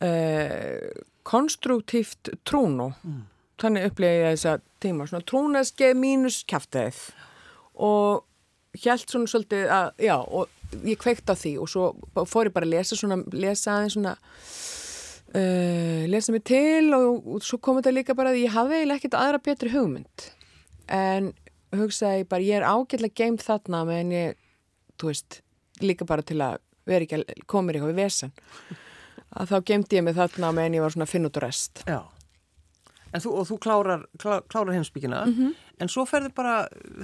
eh, 0.06 1.02
konstruktíft 1.28 2.32
trúnu, 2.48 2.92
þannig 3.60 3.90
upplýði 3.90 4.22
ég 4.22 4.38
þessa 4.38 4.56
tíma, 4.84 5.08
svona 5.10 5.28
trúnaskeið 5.28 5.98
mínus 6.00 6.44
kjaftaðið 6.48 7.02
og 7.88 8.24
hjælt 8.78 9.12
svona 9.12 9.32
svolítið 9.32 9.74
að, 9.74 9.92
já, 10.06 10.16
og 10.22 10.84
ég 10.88 11.00
kveikt 11.02 11.30
á 11.32 11.36
því 11.36 11.54
og 11.64 11.72
svo 11.72 11.90
fór 12.30 12.50
ég 12.50 12.56
bara 12.56 12.68
að 12.68 12.76
lesa 12.76 12.98
svona, 13.00 13.20
lesa 13.34 13.76
aðeins 13.76 13.98
svona 13.98 14.16
uh, 15.36 16.06
lesa 16.10 16.32
mig 16.36 16.44
til 16.48 16.94
og, 16.96 17.28
og 17.28 17.44
svo 17.46 17.60
kom 17.60 17.80
þetta 17.82 17.94
líka 17.96 18.16
bara 18.18 18.32
að 18.34 18.42
ég 18.46 18.54
hafði 18.56 18.80
eiginlega 18.82 19.00
ekkert 19.02 19.20
aðra 19.20 19.42
betri 19.44 19.72
hugmynd 19.74 20.28
en 20.88 21.34
hugsaði 21.76 22.24
bara, 22.30 22.42
ég 22.48 22.62
er 22.62 22.68
ágætlega 22.68 23.18
geimt 23.20 23.44
þarna 23.44 23.84
meðan 23.90 24.12
ég, 24.16 24.38
þú 24.98 25.12
veist 25.12 25.42
líka 25.84 26.08
bara 26.08 26.24
til 26.26 26.40
að 26.42 26.60
vera 26.88 27.04
ekki 27.04 27.20
að 27.20 27.42
koma 27.46 27.68
mér 27.68 27.80
eitthvað 27.82 27.92
við 27.96 28.04
vesan 28.06 28.32
að 29.38 29.50
þá 29.52 29.58
geimdi 29.68 29.98
ég 30.00 30.06
mig 30.08 30.16
þarna 30.16 30.54
meðan 30.56 30.78
ég 30.80 30.86
var 30.86 30.94
svona 30.96 31.08
að 31.10 31.12
finna 31.16 31.28
út 31.32 31.42
úr 31.42 31.48
rest 31.50 31.84
Já. 31.88 32.00
En 33.16 33.22
þú, 33.24 33.32
og 33.40 33.46
þú 33.48 33.56
klárar, 33.64 34.02
klá, 34.20 34.34
klárar 34.52 34.76
heimsbyggina, 34.76 35.22
Mhm. 35.26 35.54
en 35.80 35.88
svo 35.88 36.04
ferður 36.06 36.34
bara, 36.36 36.56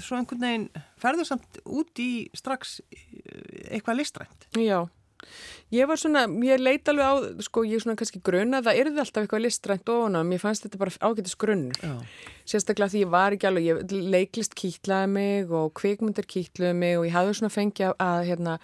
svo 0.03 0.17
einhvern 0.17 0.41
veginn, 0.43 0.65
ferður 0.99 1.25
samt 1.29 1.59
út 1.63 1.95
í 2.03 2.27
strax 2.35 2.81
eh, 2.91 3.77
eitthvað 3.77 3.97
listrænt. 4.01 4.47
Já, 4.59 4.81
ég 5.73 5.87
var 5.89 5.99
svona, 5.99 6.25
ég 6.45 6.61
leit 6.61 6.89
alveg 6.91 7.05
á, 7.05 7.13
sko, 7.45 7.63
ég 7.67 7.81
svona 7.83 7.97
kannski 7.99 8.21
grunna, 8.25 8.61
það 8.65 8.81
yrði 8.83 9.01
alltaf 9.03 9.23
eitthvað 9.23 9.43
listrænt 9.45 9.91
ofan 9.93 10.19
á, 10.19 10.21
mér 10.27 10.41
fannst 10.43 10.67
þetta 10.67 10.81
bara 10.81 10.93
ágætis 10.99 11.37
grunnur. 11.39 11.79
Já. 11.81 11.95
Sérstaklega 12.49 12.93
því 12.93 13.05
ég 13.05 13.13
var 13.13 13.35
ekki 13.35 13.49
alveg, 13.49 13.69
ég 13.69 13.95
leiklist 14.13 14.57
kýtlaði 14.59 15.09
mig 15.13 15.55
og 15.55 15.71
kvikmyndir 15.79 16.27
kýtlaði 16.29 16.75
mig 16.77 16.99
og 16.99 17.07
ég 17.07 17.15
hafði 17.15 17.39
svona 17.39 17.53
fengið 17.53 17.89
að, 17.89 17.95
að 18.05 18.27
hérna, 18.29 18.59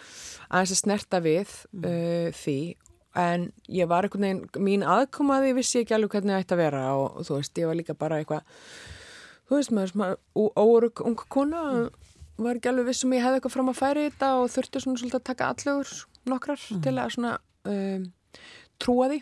aðeins 0.49 0.75
að 0.75 0.81
snerta 0.83 1.23
við 1.25 1.55
uh, 1.81 2.29
því, 2.41 2.59
en 3.19 3.49
ég 3.73 3.89
var 3.89 4.05
einhvern 4.05 4.27
veginn, 4.27 4.43
mín 4.65 4.85
aðkomaði 4.85 5.55
vissi 5.57 5.81
ekki 5.81 5.97
alveg 5.97 6.17
hvernig 6.17 6.35
það 6.35 6.45
ætti 6.45 6.57
að 6.57 6.63
vera 6.63 6.83
og, 6.99 7.23
þú 7.25 7.39
veist, 7.39 7.57
ég 7.57 7.71
var 7.71 7.79
líka 7.79 7.97
bara 7.97 8.19
eitthvað, 8.21 8.61
þú 9.49 9.57
veist 9.57 9.73
maður, 9.73 10.21
órug 10.59 11.03
ung 11.07 11.17
kona, 11.31 11.63
var 12.39 12.59
ekki 12.59 12.71
alveg 12.71 12.89
vissum 12.91 13.13
ég 13.15 13.23
hefði 13.25 13.39
eitthvað 13.39 13.55
fram 13.55 13.71
að 13.71 13.79
færi 13.79 14.05
þetta 14.07 14.29
og 14.39 14.51
þurfti 14.53 14.83
svona 14.83 15.01
svolítið 15.01 15.19
að 15.19 15.27
taka 15.29 15.49
allögur 15.53 15.93
nokkrar 16.31 16.61
til 16.83 16.93
að 16.95 17.13
svona 17.15 17.33
um, 17.69 18.05
trúa 18.81 19.09
því. 19.11 19.19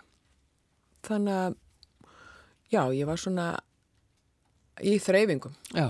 Þannig 1.07 1.37
að, 1.43 1.55
já, 2.73 2.81
ég 2.97 3.07
var 3.09 3.21
svona 3.21 3.47
í 4.83 4.97
þreyfingum. 5.01 5.55
Já. 5.77 5.87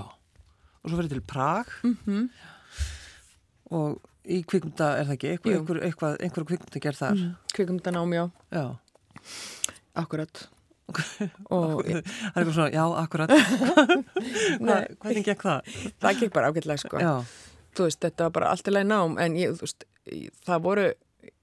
Og 0.78 0.86
svo 0.92 0.96
ferður 1.00 1.16
til 1.18 1.26
Prag 1.28 1.74
Mm 1.82 2.28
og 3.68 3.98
í 4.24 4.38
kvikmynda 4.48 4.86
er 4.96 5.08
það 5.08 5.14
ekki, 5.18 5.30
einhver, 5.52 5.80
eitthvað, 5.84 6.14
einhver 6.24 6.44
kvikmynda 6.48 6.80
gerð 6.84 7.00
þar. 7.02 7.18
Kvikumdanám, 7.52 8.14
já, 8.16 8.22
Já. 8.48 8.62
akkurat. 9.92 10.40
og 11.52 11.82
Það 11.84 11.98
er 11.98 12.00
eitthvað 12.32 12.54
svona, 12.56 12.70
já, 12.72 12.84
akkurat. 13.02 13.34
Hva, 14.64 14.78
hvernig 15.04 15.26
gekk 15.26 15.44
það? 15.44 15.68
það 16.00 16.22
gekk 16.22 16.32
bara 16.38 16.48
ágætlega, 16.52 16.80
sko. 16.80 17.02
Já. 17.02 17.12
Þú 17.76 17.88
veist, 17.90 18.00
þetta 18.06 18.28
var 18.28 18.34
bara 18.38 18.52
allt 18.54 18.70
í 18.70 18.74
lagi 18.74 18.88
nám, 18.88 19.18
en 19.20 19.36
ég, 19.36 19.52
þú 19.58 19.66
veist, 19.66 19.84
það 20.48 20.64
voru, 20.64 20.86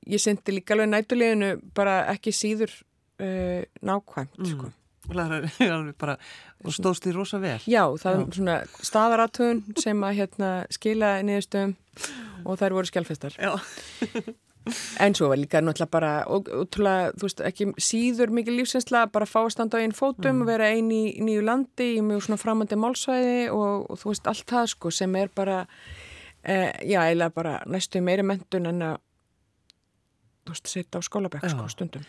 ég 0.10 0.22
syndi 0.22 0.56
líka 0.56 0.76
alveg 0.76 0.92
nætuleginu 0.92 1.52
bara 1.78 2.02
ekki 2.14 2.34
síður 2.36 2.74
uh, 3.22 3.62
nákvæmt, 3.86 4.42
sko. 4.54 4.72
Er 5.06 5.70
alveg 5.70 5.94
bara, 6.02 6.16
og 6.66 6.74
stóðst 6.74 7.06
því 7.06 7.12
rosa 7.14 7.38
vel. 7.38 7.60
Já, 7.70 7.84
það 8.02 8.16
er 8.16 8.24
svona 8.40 8.56
staðaratöun 8.82 9.60
sem 9.78 10.00
að 10.02 10.16
hérna 10.18 10.50
skila 10.74 11.12
niðurstöðum 11.22 11.76
og 12.42 12.58
þær 12.58 12.78
voru 12.80 12.90
skjálfestar. 12.90 13.38
Já. 13.38 13.54
En 15.00 15.14
svo 15.14 15.28
var 15.30 15.38
líka 15.38 15.62
náttúrulega 15.62 15.94
bara, 15.94 16.12
og, 16.32 16.48
útrúlega, 16.50 17.12
þú 17.14 17.28
veist, 17.28 17.42
ekki 17.46 17.68
síður 17.78 18.32
mikið 18.34 18.56
lífsinsla, 18.60 19.04
bara 19.14 19.28
fá 19.30 19.44
að 19.44 19.52
standa 19.54 19.78
á 19.78 19.84
einn 19.84 19.94
fótum 19.94 20.42
og 20.42 20.50
vera 20.50 20.72
einn 20.74 20.90
í 20.90 21.04
nýju 21.22 21.44
landi 21.46 21.92
í 22.00 22.02
mjög 22.06 22.26
svona 22.26 22.42
framandi 22.42 22.80
málsvæði 22.82 23.44
og, 23.54 23.86
og 23.92 24.00
þú 24.02 24.10
veist, 24.10 24.30
allt 24.32 24.48
það 24.50 24.72
sko 24.74 24.94
sem 24.98 25.18
er 25.22 25.30
bara, 25.38 25.60
eh, 26.42 26.72
já, 26.82 26.98
eiginlega 27.04 27.36
bara 27.36 27.60
næstu 27.70 28.02
meiri 28.02 28.26
mentun 28.26 28.72
en 28.72 28.82
að, 28.90 28.98
veist, 30.54 30.68
setja 30.70 31.00
á 31.00 31.02
skólabekk 31.06 31.46
Já. 31.48 31.54
sko 31.56 31.68
stundum. 31.72 32.06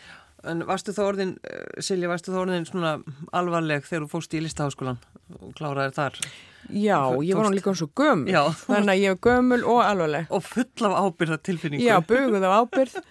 En 0.47 0.61
varstu 0.69 0.93
þá 0.93 1.01
orðin, 1.07 1.31
eh, 1.49 1.81
Silja, 1.81 2.07
varstu 2.11 2.31
þá 2.31 2.37
orðin 2.43 2.67
svona 2.69 2.91
alvarleg 3.33 3.83
þegar 3.87 4.05
þú 4.05 4.09
fóst 4.11 4.35
í 4.37 4.41
listaháskólan 4.43 4.99
og 5.41 5.55
kláraði 5.57 5.95
þar? 5.97 6.19
Já, 6.69 6.99
ég 7.23 7.35
var 7.35 7.47
hann 7.47 7.55
líka 7.55 7.73
svo 7.73 7.89
gömul, 7.95 8.29
Já. 8.29 8.43
þannig 8.67 8.93
að 8.93 9.01
ég 9.01 9.15
var 9.15 9.21
gömul 9.27 9.63
og 9.63 9.81
alvarleg. 9.81 10.27
Og 10.29 10.43
full 10.43 10.85
af 10.85 10.97
ábyrða 11.01 11.39
tilfinningu. 11.41 11.87
Já, 11.87 11.97
buguð 12.05 12.43
á 12.45 12.51
ábyrð 12.61 13.01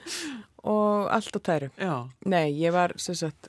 og 0.62 1.11
allt 1.11 1.37
á 1.37 1.41
tæru. 1.41 1.71
Já. 1.81 2.09
Nei, 2.25 2.53
ég 2.61 2.73
var, 2.73 2.93
sem 2.97 3.15
sagt, 3.15 3.49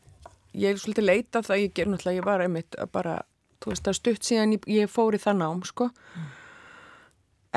ég 0.55 0.73
er 0.73 0.81
svolítið 0.81 1.09
leita 1.09 1.43
það 1.45 1.63
ég 1.65 1.73
ger 1.73 1.91
náttúrulega, 1.91 2.21
ég 2.21 2.25
var 2.25 2.45
einmitt 2.45 2.77
að 2.81 2.91
bara, 2.97 3.15
þú 3.61 3.73
veist, 3.73 3.85
það 3.85 3.99
stutt 3.99 4.23
síðan 4.23 4.57
ég, 4.57 4.67
ég 4.79 4.89
fór 4.91 5.17
í 5.17 5.21
það 5.21 5.41
nám, 5.43 5.63
sko. 5.67 5.91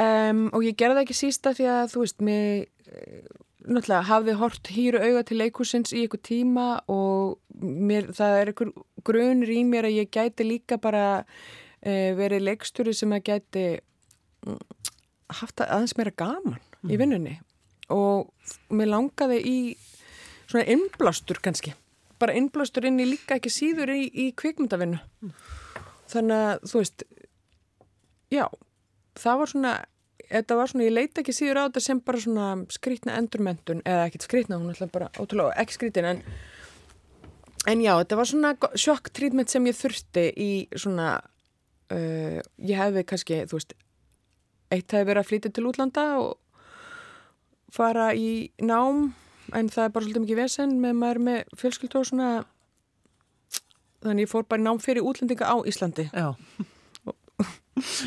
Um, 0.00 0.46
og 0.52 0.64
ég 0.64 0.76
gerði 0.76 1.00
það 1.00 1.04
ekki 1.06 1.18
sísta 1.18 1.52
því 1.56 1.70
að, 1.70 1.94
þú 1.94 2.04
veist, 2.04 2.20
mig, 2.24 2.68
náttúrulega, 3.66 4.06
hafði 4.08 4.36
hort 4.40 4.70
hýru 4.72 5.00
auga 5.02 5.24
til 5.28 5.40
leikúsins 5.40 5.94
í 5.96 6.04
ykkur 6.06 6.22
tíma 6.26 6.68
og 6.90 7.38
mér, 7.60 8.10
það 8.16 8.36
er 8.38 8.52
ykkur 8.54 8.72
grunur 9.06 9.52
í 9.52 9.60
mér 9.68 9.88
að 9.88 9.98
ég 9.98 10.10
gæti 10.14 10.46
líka 10.46 10.80
bara 10.80 11.04
uh, 11.20 12.10
verið 12.18 12.46
leikstjóri 12.48 12.94
sem 12.96 13.12
að 13.16 13.26
gæti 13.28 13.66
mm, 14.46 14.58
haft 15.40 15.62
aðeins 15.66 15.96
meira 15.98 16.14
gaman 16.16 16.58
í 16.88 16.98
vinnunni. 17.00 17.36
Og 17.90 18.30
mér 18.72 18.92
langaði 18.94 19.40
í 19.44 19.56
svona 20.46 20.66
innblástur 20.70 21.40
kannski 21.42 21.74
bara 22.20 22.36
innblástur 22.36 22.84
inn 22.88 23.00
í 23.00 23.08
líka 23.08 23.38
ekki 23.38 23.52
síður 23.52 23.94
í, 23.94 24.04
í 24.12 24.26
kvikmyndavinnu. 24.36 25.00
Þannig 26.10 26.36
að 26.36 26.66
þú 26.68 26.82
veist 26.82 27.04
já, 28.34 28.44
það 29.18 29.40
var 29.40 29.52
svona 29.52 29.74
þetta 30.30 30.58
var 30.58 30.70
svona, 30.70 30.86
ég 30.86 30.94
leita 30.94 31.22
ekki 31.22 31.34
síður 31.36 31.60
á 31.60 31.66
þetta 31.66 31.84
sem 31.84 32.00
bara 32.06 32.22
svona 32.22 32.48
skrýtna 32.72 33.18
endurmentun 33.20 33.84
eða 33.84 34.06
ekkit 34.08 34.26
skrýtna, 34.28 34.60
hún 34.60 34.72
alltaf 34.72 34.92
bara 34.94 35.10
ótrúlega 35.18 35.58
ekki 35.62 35.78
skrýtin 35.78 36.10
en 36.12 36.24
en 37.68 37.84
já, 37.84 37.92
þetta 37.98 38.18
var 38.20 38.30
svona 38.30 38.54
sjokk-trítment 38.72 39.52
sem 39.52 39.66
ég 39.68 39.76
þurfti 39.76 40.26
í 40.32 40.50
svona 40.72 41.12
uh, 41.20 42.38
ég 42.40 42.78
hefði 42.80 43.06
kannski, 43.08 43.42
þú 43.50 43.58
veist 43.58 43.74
eitt 44.70 44.94
hefði 44.94 45.08
verið 45.10 45.22
að 45.24 45.28
flytja 45.32 45.52
til 45.54 45.66
útlanda 45.68 46.06
og 46.22 46.38
fara 47.74 48.10
í 48.14 48.50
nám 48.62 49.10
en 49.56 49.70
það 49.70 49.84
er 49.84 49.94
bara 49.94 50.06
svolítið 50.06 50.24
mikið 50.24 50.40
vesen 50.40 50.74
með 50.82 50.98
maður 50.98 51.22
með 51.26 51.54
fjölskyldu 51.58 52.00
og 52.00 52.08
svona. 52.10 52.28
Þannig 54.00 54.24
ég 54.24 54.30
fór 54.30 54.46
bara 54.48 54.62
í 54.62 54.66
nám 54.66 54.80
fyrir 54.80 55.06
útlendinga 55.06 55.50
á 55.50 55.56
Íslandi. 55.68 56.06
Já, 56.14 56.32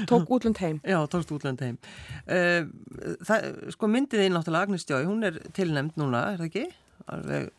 tók 0.10 0.32
útlend 0.34 0.60
heim. 0.64 0.80
Já, 0.88 0.98
tókst 1.12 1.32
útlönd 1.36 1.62
heim. 1.64 1.78
Uh, 2.28 2.68
það, 3.28 3.50
sko 3.76 3.90
myndið 3.92 4.26
þín 4.26 4.38
náttúrulega 4.38 4.68
Agnes 4.70 4.86
Stjói, 4.86 5.04
hún 5.10 5.28
er 5.28 5.40
tilnæmt 5.58 6.00
núna, 6.00 6.26
er 6.34 6.42
það 6.44 6.50
ekki? 6.50 6.66
Alveg 7.14 7.52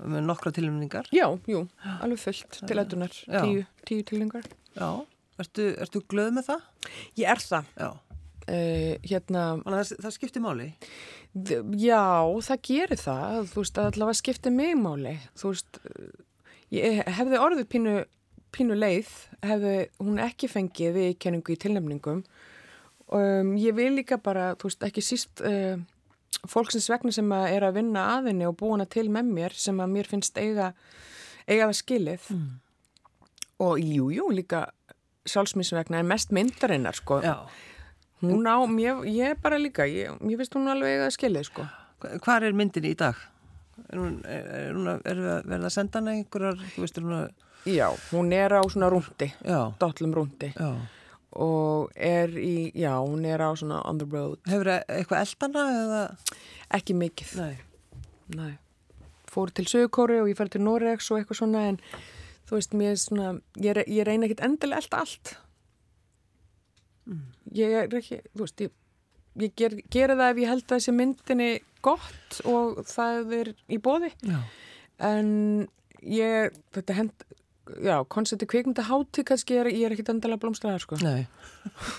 með 0.00 0.22
nokkra 0.28 0.52
tilnæmningar. 0.54 1.08
já, 1.12 1.26
jú, 1.50 1.64
alveg 2.00 2.20
fullt 2.22 2.60
til 2.66 2.78
aðdunar 2.78 3.10
tíu, 3.10 3.64
tíu 3.88 4.04
tilningar 4.06 4.46
Já, 4.78 5.02
ertu, 5.42 5.66
ertu 5.82 6.02
glöð 6.08 6.30
með 6.36 6.46
það? 6.52 6.68
ég 7.18 7.32
er 7.34 7.42
það. 7.42 7.72
Já, 7.76 7.88
uh, 7.90 8.94
hérna, 9.10 9.42
það, 9.66 9.94
það 10.06 10.14
skiptir 10.16 10.44
máli. 10.44 10.68
já, 11.80 12.04
það 12.46 12.62
gerir 12.70 13.00
það. 13.02 13.50
Þú 13.52 13.64
veist, 13.64 13.78
allavega 13.82 14.18
skiptir 14.18 14.54
mig 14.54 14.74
máli. 14.78 15.16
Þú 15.38 15.52
veist, 15.52 15.80
uh, 15.84 16.08
ég 16.74 17.02
hefði 17.18 17.42
orðið 17.42 17.68
pínu, 17.74 17.96
pínu 18.54 18.76
leið 18.78 19.10
hefði 19.46 19.74
hún 20.00 20.20
ekki 20.22 20.50
fengið 20.50 20.96
við 20.96 21.10
kenningu 21.22 21.54
í 21.54 21.58
tilnefningum. 21.60 22.24
Um, 23.10 23.56
ég 23.58 23.74
vil 23.74 23.90
líka 23.96 24.20
bara, 24.22 24.52
þú 24.58 24.68
veist, 24.68 24.84
ekki 24.86 25.02
síst 25.02 25.42
uh, 25.46 25.80
fólksins 26.48 26.88
vegna 26.92 27.12
sem 27.14 27.32
að 27.34 27.46
er 27.56 27.66
að 27.66 27.80
vinna 27.80 28.04
að 28.16 28.30
henni 28.30 28.46
og 28.48 28.56
búina 28.60 28.86
til 28.90 29.08
með 29.12 29.32
mér 29.34 29.56
sem 29.58 29.80
að 29.82 29.94
mér 29.96 30.10
finnst 30.10 30.38
eiga, 30.38 30.70
eiga 31.46 31.66
það 31.66 31.78
skilið. 31.80 32.28
Og 33.60 33.82
jú, 33.82 34.06
jú, 34.14 34.28
líka 34.32 34.68
sjálfsmísum 35.28 35.80
vegna 35.80 36.00
en 36.00 36.08
mest 36.08 36.32
myndarinnar, 36.32 36.96
sko. 36.96 37.20
Já. 37.24 37.44
hún 38.20 38.46
á, 38.46 38.56
mér, 38.68 39.04
ég 39.08 39.38
bara 39.42 39.58
líka 39.58 39.86
ég, 39.88 40.16
ég 40.28 40.40
finnst 40.40 40.56
hún 40.56 40.70
alveg 40.70 40.94
eiga 40.94 41.08
það 41.08 41.16
skilið, 41.18 41.50
sko. 41.50 41.66
Hvar 42.24 42.46
er 42.46 42.56
myndin 42.56 42.88
í 42.88 42.94
dag? 42.96 43.18
Er 43.90 43.98
hún, 43.98 44.18
er, 44.28 44.48
er 44.56 44.74
hún 44.76 44.88
að, 44.92 45.06
að 45.08 45.22
verða 45.50 45.68
að 45.68 45.74
senda 45.74 46.00
hana 46.00 46.16
einhverjar, 46.16 46.60
þú 46.74 46.84
veist, 46.84 47.00
er 47.00 47.06
hún 47.06 47.16
að, 47.18 47.30
Já, 47.68 47.90
hún 48.12 48.32
er 48.32 48.54
á 48.56 48.62
svona 48.72 48.88
rúndi, 48.90 49.28
já, 49.44 49.60
dotlum 49.78 50.14
rúndi 50.16 50.48
já. 50.56 50.70
og 51.36 51.90
er 51.94 52.28
í, 52.40 52.72
já, 52.74 52.94
hún 53.04 53.26
er 53.28 53.42
á 53.44 53.50
svona 53.56 53.82
on 53.84 53.98
the 54.00 54.06
road. 54.08 54.38
Hefur 54.48 54.70
eitthvað 54.80 55.20
eldana 55.26 55.66
eða? 55.82 56.00
Ekki 56.78 56.94
mikið, 56.96 57.34
Nei. 57.36 57.58
nei. 58.36 58.52
Fór 59.30 59.52
til 59.54 59.66
Sögukóri 59.70 60.16
og 60.22 60.26
ég 60.32 60.38
fær 60.38 60.48
til 60.50 60.62
Noregs 60.64 61.10
og 61.12 61.20
eitthvað 61.20 61.38
svona 61.42 61.66
en 61.68 61.76
þú 62.48 62.56
veist, 62.56 62.72
mér 62.74 62.90
er 62.96 62.98
svona, 62.98 63.28
ég, 63.62 63.76
re- 63.76 63.86
ég 63.86 64.06
reyna 64.08 64.26
ekkit 64.26 64.40
endilega 64.42 64.80
elda 64.82 65.02
allt. 65.04 65.36
Ég 67.56 67.72
er 67.84 67.94
ekki, 67.98 68.18
þú 68.34 68.44
veist, 68.44 68.62
ég, 68.64 68.72
ég 69.42 69.54
ger, 69.58 69.74
gera 69.90 70.16
það 70.18 70.32
ef 70.34 70.40
ég 70.42 70.50
held 70.52 70.64
að 70.66 70.74
þessi 70.76 70.94
myndinni 70.94 71.48
gott 71.82 72.40
og 72.50 72.80
það 72.90 73.32
er 73.40 73.52
í 73.70 73.78
bóði. 73.82 74.10
Já. 74.26 74.40
En 75.10 75.30
ég, 76.02 76.54
þetta 76.76 76.96
hend, 76.98 77.24
já, 77.84 77.96
koncepti 78.08 78.46
kvikmynda 78.46 78.82
hátíð 78.88 79.24
kannski, 79.30 79.56
er, 79.60 79.66
ég 79.72 79.86
er 79.86 79.92
ekkit 79.96 80.08
endilega 80.14 80.40
blómstræðar, 80.42 80.80
sko. 80.84 80.96
Nei. 81.04 81.26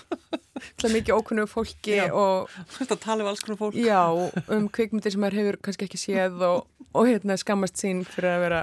Það 0.78 0.84
er 0.88 0.92
mikið 0.94 1.16
ókunnu 1.16 1.46
fólki 1.50 1.96
Já. 1.96 2.04
og 2.14 2.50
Þú 2.70 2.78
veist 2.82 2.92
að 2.94 3.00
tala 3.02 3.24
um 3.24 3.28
alls 3.32 3.40
konar 3.42 3.58
fólk. 3.58 3.74
já, 3.74 4.02
um 4.54 4.68
kvikmyndir 4.70 5.10
sem 5.14 5.20
maður 5.22 5.38
hefur 5.40 5.56
kannski 5.64 5.88
ekki 5.88 5.98
séð 5.98 6.44
og, 6.46 6.66
og 6.94 7.08
hérna 7.08 7.34
skammast 7.40 7.80
sín 7.82 8.04
fyrir 8.06 8.30
að 8.36 8.44
vera 8.44 8.60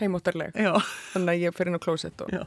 heimóttarleg. 0.00 0.54
Já, 0.56 0.70
Þannig 1.12 1.32
að 1.34 1.42
ég 1.42 1.56
fyrir 1.56 1.68
inn 1.72 1.76
á 1.76 1.82
klósett 1.82 2.22
og 2.24 2.30
Já. 2.32 2.44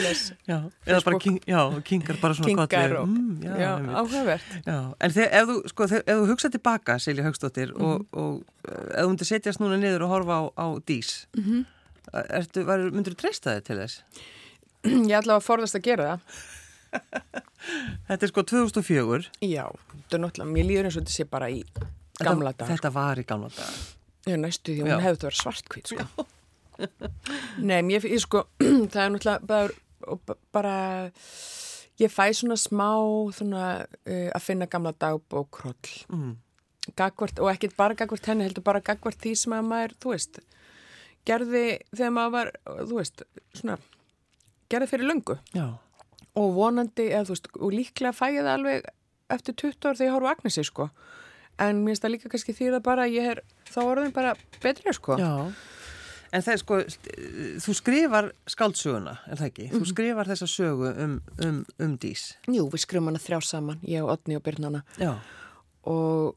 les, 0.00 0.22
já. 0.48 0.58
Eða 0.86 1.00
bara, 1.04 1.18
king, 1.20 1.40
já, 1.44 1.60
kingar 1.84 2.20
bara 2.22 2.34
svona 2.38 2.48
kingar 2.52 2.70
kolli. 2.70 2.96
og, 3.02 3.08
Mm, 3.08 3.42
já, 3.42 3.54
já, 3.60 3.72
áhugavert. 4.00 4.54
Já, 4.64 4.78
en 5.00 5.10
þegar, 5.10 5.30
ef 5.42 5.48
þú, 5.50 5.56
sko, 5.74 5.84
ef 5.90 6.06
þú 6.06 6.26
hugsa 6.30 6.50
tilbaka, 6.54 6.98
Silja 7.02 7.24
Haugstóttir, 7.26 7.74
Mhm. 7.74 7.82
og, 7.84 8.06
og 8.12 8.44
uh, 8.68 8.94
ef 8.94 9.02
þú 9.02 9.08
myndir 9.10 9.28
setjast 9.32 9.60
núna 9.60 9.76
niður 9.82 10.06
og 10.06 10.14
horfa 10.14 10.38
á, 10.38 10.42
á 10.54 10.66
dís, 10.86 11.26
mm 11.36 11.42
Mhm. 11.42 11.50
-hmm. 11.52 11.64
Ertu, 12.14 12.64
var, 12.68 12.84
myndir 12.92 13.16
þú 13.16 13.22
treysta 13.24 13.56
þig 13.56 13.66
til 13.68 13.78
þess? 13.82 13.98
Ég 14.86 15.16
ætla 15.18 15.38
að 15.38 15.46
forðast 15.46 15.78
að 15.78 15.86
gera 15.88 16.08
það. 16.12 16.38
Þetta 18.06 18.22
er 18.22 18.30
sko 18.30 18.44
2004. 18.46 19.30
Já, 19.42 19.64
þetta 19.90 20.16
er 20.16 20.22
náttúrulega, 20.22 20.52
mér 20.54 20.68
líður 20.68 20.88
eins 20.88 20.96
og 20.96 21.02
þetta 21.02 21.14
sé 21.16 21.26
bara 21.28 21.48
í 21.50 21.60
gamla 22.22 22.52
dag. 22.54 22.70
Þetta 22.70 22.92
var 22.94 23.20
í 23.20 23.24
gamla 23.26 23.50
dag. 23.56 23.80
Ég 24.30 24.40
næstu 24.42 24.74
því 24.74 24.78
Já. 24.78 24.86
hún 24.86 25.04
hefði 25.04 25.16
þetta 25.16 25.28
verið 25.28 25.40
svartkvít, 25.40 25.92
sko. 25.92 26.26
Nei, 27.68 27.78
mér 27.86 28.04
finnst, 28.04 28.26
sko, 28.26 28.44
það 28.92 29.02
er 29.02 29.12
náttúrulega 29.16 29.50
bara, 29.50 30.38
bara, 30.54 30.76
ég 32.02 32.12
fæ 32.12 32.24
svona 32.38 32.58
smá, 32.60 32.88
svona, 33.36 33.68
uh, 34.06 34.28
að 34.30 34.44
finna 34.46 34.70
gamla 34.70 34.94
dagbók 34.94 35.50
kroll. 35.58 35.94
Mm. 36.12 36.36
Gagvart, 36.94 37.42
og 37.42 37.50
ekkit 37.50 37.74
bara 37.78 37.98
gagvart 37.98 38.30
henni, 38.30 38.46
heldur 38.46 38.66
bara 38.66 38.84
gagvart 38.84 39.18
því 39.22 39.34
sem 39.42 39.56
að 39.56 39.70
maður, 39.72 39.96
þú 40.02 40.14
veist, 40.14 40.42
gerði 41.26 41.64
þegar 41.92 42.14
maður 42.16 42.34
var, 42.36 42.50
þú 42.86 42.98
veist, 43.00 43.22
svona, 43.58 43.78
gerði 44.72 44.90
fyrir 44.92 45.10
löngu. 45.12 45.38
Já, 45.56 45.66
Og 46.36 46.50
vonandi, 46.52 47.06
eða 47.08 47.24
þú 47.24 47.32
veist, 47.32 47.46
og 47.56 47.70
líklega 47.72 48.12
fæ 48.12 48.26
ég 48.34 48.42
það 48.44 48.54
alveg 48.58 48.88
eftir 49.32 49.54
20 49.56 49.86
ár 49.88 49.96
þegar 49.96 50.06
ég 50.10 50.12
horf 50.12 50.26
á 50.28 50.32
Agnesi, 50.34 50.64
sko. 50.68 50.84
En 51.64 51.78
mér 51.80 51.94
finnst 51.94 52.02
það 52.04 52.12
líka 52.12 52.28
kannski 52.34 52.52
því 52.58 52.66
að 52.76 52.82
bara 52.84 53.06
ég 53.08 53.28
er, 53.30 53.40
þá 53.72 53.78
orðin 53.86 54.12
bara 54.12 54.34
betri, 54.60 54.92
sko. 54.92 55.16
já. 55.16 55.32
En 56.34 56.42
það 56.44 56.52
er 56.52 56.60
sko, 56.60 56.78
þú 57.64 57.74
skrifar 57.78 58.28
skáldsöguna, 58.52 59.14
er 59.30 59.38
það 59.40 59.46
ekki? 59.48 59.66
Mhm. 59.70 59.80
Þú 59.80 59.88
skrifar 59.94 60.28
þessa 60.28 60.48
sögu 60.50 60.90
um, 61.06 61.14
um, 61.46 61.64
um 61.86 61.96
dís. 62.02 62.26
Jú, 62.52 62.66
við 62.68 62.82
skrifum 62.84 63.08
hana 63.08 63.22
þrjá 63.22 63.38
saman, 63.46 63.80
ég 63.86 64.04
og 64.04 64.10
Otni 64.18 64.36
og 64.36 64.42
Byrnana 64.44 64.82
Já, 65.00 65.14
og 65.88 66.36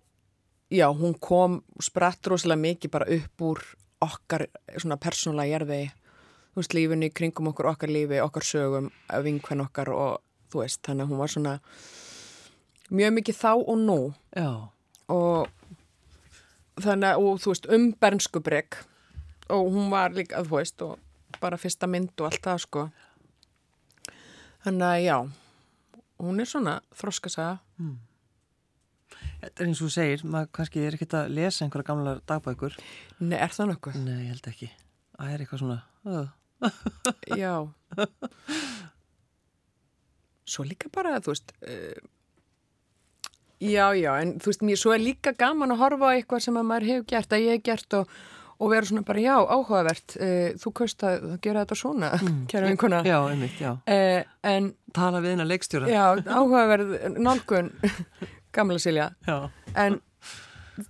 já, 0.72 0.88
hún 0.96 1.18
kom 1.20 1.60
spratt 1.82 2.24
rosalega 2.30 2.62
mikið 2.62 2.92
bara 2.94 3.10
upp 3.18 3.42
úr 3.42 3.60
okkar 4.04 4.48
svona 4.78 4.98
persónulega 5.02 5.58
jarði 5.58 5.80
þú 6.54 6.62
veist, 6.62 6.76
lífinu 6.76 7.10
í 7.10 7.14
kringum 7.14 7.50
okkur, 7.52 7.70
okkar 7.72 7.92
lífi, 7.94 8.20
okkar 8.24 8.46
sögum, 8.46 8.90
vinkvenn 9.26 9.64
okkar 9.64 9.92
og 9.94 10.22
þú 10.52 10.64
veist, 10.64 10.82
þannig 10.88 11.06
að 11.06 11.12
hún 11.12 11.22
var 11.22 11.34
svona 11.34 11.56
mjög 12.90 13.14
mikið 13.20 13.40
þá 13.40 13.52
og 13.56 13.78
nú. 13.84 14.00
Já, 14.36 14.52
og 15.14 16.82
þannig 16.82 17.12
að, 17.12 17.28
og 17.28 17.44
þú 17.44 17.54
veist, 17.54 17.70
um 17.76 17.92
bernskubregg 18.02 18.80
og 19.50 19.70
hún 19.76 19.94
var 19.94 20.16
líka, 20.16 20.42
þú 20.46 20.58
veist, 20.58 20.82
og 20.86 21.40
bara 21.40 21.60
fyrsta 21.62 21.88
mynd 21.88 22.16
og 22.18 22.32
allt 22.32 22.44
það, 22.46 22.64
sko. 22.66 22.88
Þannig 24.66 24.90
að, 24.90 25.04
já 25.06 25.18
hún 26.20 26.44
er 26.44 26.50
svona 26.50 26.80
þroskasaga 27.00 27.60
þetta 29.42 29.64
er 29.64 29.68
eins 29.70 29.82
og 29.82 29.88
þú 29.88 29.94
segir, 29.96 30.26
maður 30.28 30.52
kannski 30.60 30.84
er 30.86 30.98
ekkert 30.98 31.16
að 31.22 31.34
lesa 31.38 31.66
einhverja 31.66 31.90
gamla 31.92 32.16
dagbækur. 32.30 32.78
Nei, 33.24 33.38
er 33.40 33.56
það 33.56 33.72
nokkuð? 33.74 34.00
Nei, 34.06 34.18
ég 34.26 34.34
held 34.36 34.52
ekki. 34.54 34.72
Það 35.20 35.34
er 35.36 35.46
eitthvað 35.46 35.64
svona, 35.64 35.80
Já. 37.40 37.54
Svo 40.50 40.66
líka 40.66 40.90
bara, 40.94 41.20
þú 41.22 41.34
veist, 41.36 41.54
uh, 41.62 42.00
já, 43.62 43.86
já, 43.94 44.12
en 44.24 44.34
þú 44.42 44.50
veist, 44.52 44.66
mér 44.66 44.80
svo 44.82 44.96
er 44.96 45.04
líka 45.04 45.36
gaman 45.38 45.76
að 45.76 45.82
horfa 45.84 46.10
á 46.10 46.16
eitthvað 46.18 46.44
sem 46.48 46.58
að 46.58 46.68
maður 46.72 46.90
hefur 46.90 47.08
gert, 47.12 47.36
að 47.36 47.44
ég 47.46 47.60
hef 47.60 47.66
gert 47.70 47.98
og, 48.00 48.16
og 48.60 48.72
vera 48.74 48.90
svona 48.90 49.06
bara, 49.06 49.22
já, 49.22 49.36
áhugavert, 49.38 50.16
uh, 50.18 50.50
þú 50.64 50.74
kaust 50.82 51.06
að 51.06 51.28
gera 51.46 51.64
þetta 51.64 51.78
svona, 51.84 52.12
mm. 52.18 52.42
kæra 52.52 52.72
vinkuna. 52.74 53.04
já, 53.06 53.18
einmitt, 53.30 53.62
já. 53.62 53.72
Uh, 53.86 54.34
en, 54.56 54.72
Tala 54.98 55.22
við 55.22 55.36
hennar 55.36 55.52
leikstjóra. 55.52 55.92
já, 55.94 56.04
áhugaverð 56.26 56.96
nálgun, 57.22 57.70
gamla 58.56 58.80
Silja, 58.80 59.10
Já, 59.28 59.50
en 59.76 60.00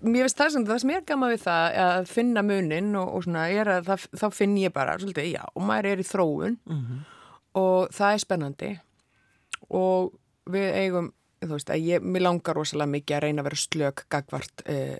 mér 0.05 0.27
finnst 0.27 0.37
það 0.37 0.51
sem 0.53 0.65
það 0.69 0.81
sem 0.83 0.89
er 0.95 1.05
gaman 1.09 1.31
við 1.33 1.43
það 1.45 1.77
að 1.85 2.09
finna 2.11 2.43
munin 2.45 2.91
og, 2.99 3.13
og 3.17 3.23
svona 3.25 3.47
að 3.49 3.87
það, 3.89 4.03
þá 4.21 4.27
finn 4.37 4.57
ég 4.61 4.73
bara 4.75 4.97
svolítið, 5.01 5.31
já, 5.33 5.43
og 5.55 5.63
maður 5.65 5.91
er 5.93 6.03
í 6.03 6.07
þróun 6.11 6.57
Mhm. 6.69 6.99
og 7.59 7.89
það 7.95 8.13
er 8.13 8.21
spennandi. 8.23 8.71
Og 9.69 10.13
við 10.49 10.67
eigum 10.83 11.11
þú 11.41 11.53
veist, 11.55 11.69
að 11.71 11.85
ég, 11.87 12.03
mér 12.03 12.21
langar 12.25 12.55
rosalega 12.57 12.91
mikið 12.91 13.15
að 13.15 13.21
reyna 13.23 13.41
að 13.41 13.47
vera 13.49 13.59
slök 13.63 14.01
gagvart 14.11 14.63
eh, 14.65 14.97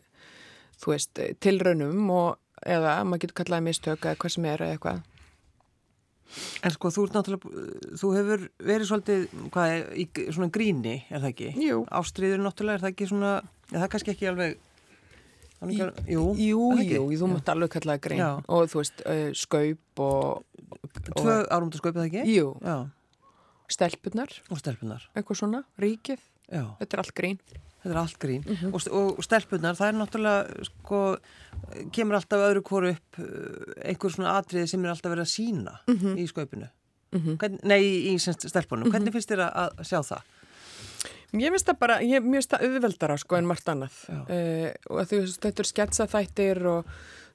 þú 0.79 0.93
veist, 0.93 1.19
tilraunum 1.43 2.09
og 2.15 2.37
eða 2.65 2.93
maður 3.03 3.25
getur 3.25 3.37
kallaði 3.43 3.65
mistök 3.69 4.05
eða 4.05 4.15
hvað 4.19 4.33
sem 4.35 4.45
er 4.45 4.63
eða 4.63 4.77
eitthvað 4.77 5.01
En 6.63 6.73
sko, 6.73 6.91
þú 6.93 7.03
ert 7.07 7.15
náttúrulega, 7.17 7.67
þú 7.99 8.09
hefur 8.13 8.43
verið 8.69 8.89
svolítið, 8.89 9.23
hvað, 9.53 9.71
er, 9.75 9.85
í 9.97 10.05
svona 10.35 10.49
gríni, 10.53 10.95
er 11.09 11.23
það 11.23 11.29
ekki? 11.31 11.47
Jú. 11.65 11.79
Ástriður 11.99 12.43
náttúrulega, 12.45 12.77
er 12.79 12.83
það 12.83 12.91
ekki 12.93 13.07
svona, 13.09 13.31
ja, 13.71 13.75
það 13.79 13.85
er 13.87 13.93
kannski 13.95 14.13
ekki 14.13 14.29
alveg, 14.29 14.59
er 15.59 15.71
ekki, 15.73 16.13
jú, 16.13 16.25
Jú, 16.37 16.67
er 16.75 16.83
ekki? 16.83 16.99
jú, 16.99 17.07
þú 17.23 17.31
mátt 17.33 17.51
alveg 17.55 17.73
kallaði 17.75 18.03
grein 18.05 18.21
Já. 18.21 18.29
og 18.45 18.69
þú 18.71 18.81
veist, 18.83 19.01
uh, 19.05 19.23
skaup 19.41 20.03
og, 20.05 20.45
Tvö 21.09 21.35
árumta 21.49 21.81
skaupið 21.81 22.01
það 22.03 22.09
ekki? 22.11 22.35
jú, 22.37 22.53
Já, 22.63 22.77
stelpunar 23.73 24.35
og 24.49 24.61
stelpunar, 24.61 25.09
eitthvað 25.17 25.41
svona, 25.41 25.63
ríkið, 25.81 26.21
já, 26.49 26.63
þetta 26.83 26.95
er 26.99 27.03
allt 27.03 27.15
grín 27.17 27.41
þetta 27.83 27.93
er 27.93 27.99
allt 28.01 28.17
grín. 28.19 28.43
Mhm. 28.45 28.73
og, 28.73 28.79
st- 28.81 28.91
og 28.91 29.23
stelpunar, 29.23 29.75
það 29.79 29.87
er 29.87 29.97
náttúrulega, 29.99 30.65
sko, 30.69 30.99
kemur 31.95 32.15
alltaf 32.19 32.43
öðru 32.49 32.63
hvoru 32.67 32.89
upp 32.95 33.19
uh, 33.19 33.73
einhver 33.85 34.11
svona 34.11 34.37
atriði 34.39 34.67
sem 34.67 34.83
er 34.85 34.91
alltaf 34.93 35.11
verið 35.13 35.25
að 35.27 35.33
sína 35.35 35.77
Mhm. 35.87 36.17
í 36.17 36.27
skaupinu. 36.27 36.69
Hvern, 37.11 37.55
nei, 37.65 37.79
í, 37.81 38.13
í 38.13 38.17
stelpunum. 38.21 38.91
Hvernig 38.91 39.11
finnst 39.15 39.31
þér 39.31 39.47
að, 39.47 39.71
að 39.79 39.87
sjá 39.89 39.99
það? 40.05 40.21
Ég 41.39 41.51
finnst 41.53 41.65
það 41.69 41.79
bara, 41.79 41.95
ég 42.05 42.21
finnst 42.25 42.49
það 42.53 42.63
auðveldara 42.67 43.15
sko 43.21 43.35
en 43.37 43.45
margt 43.49 43.67
annað 43.69 43.97
uh, 44.09 44.69
og 44.89 45.01
veist, 45.09 45.39
þetta 45.41 45.61
er 45.63 45.69
sketsaþættir 45.69 46.61
og 46.69 46.85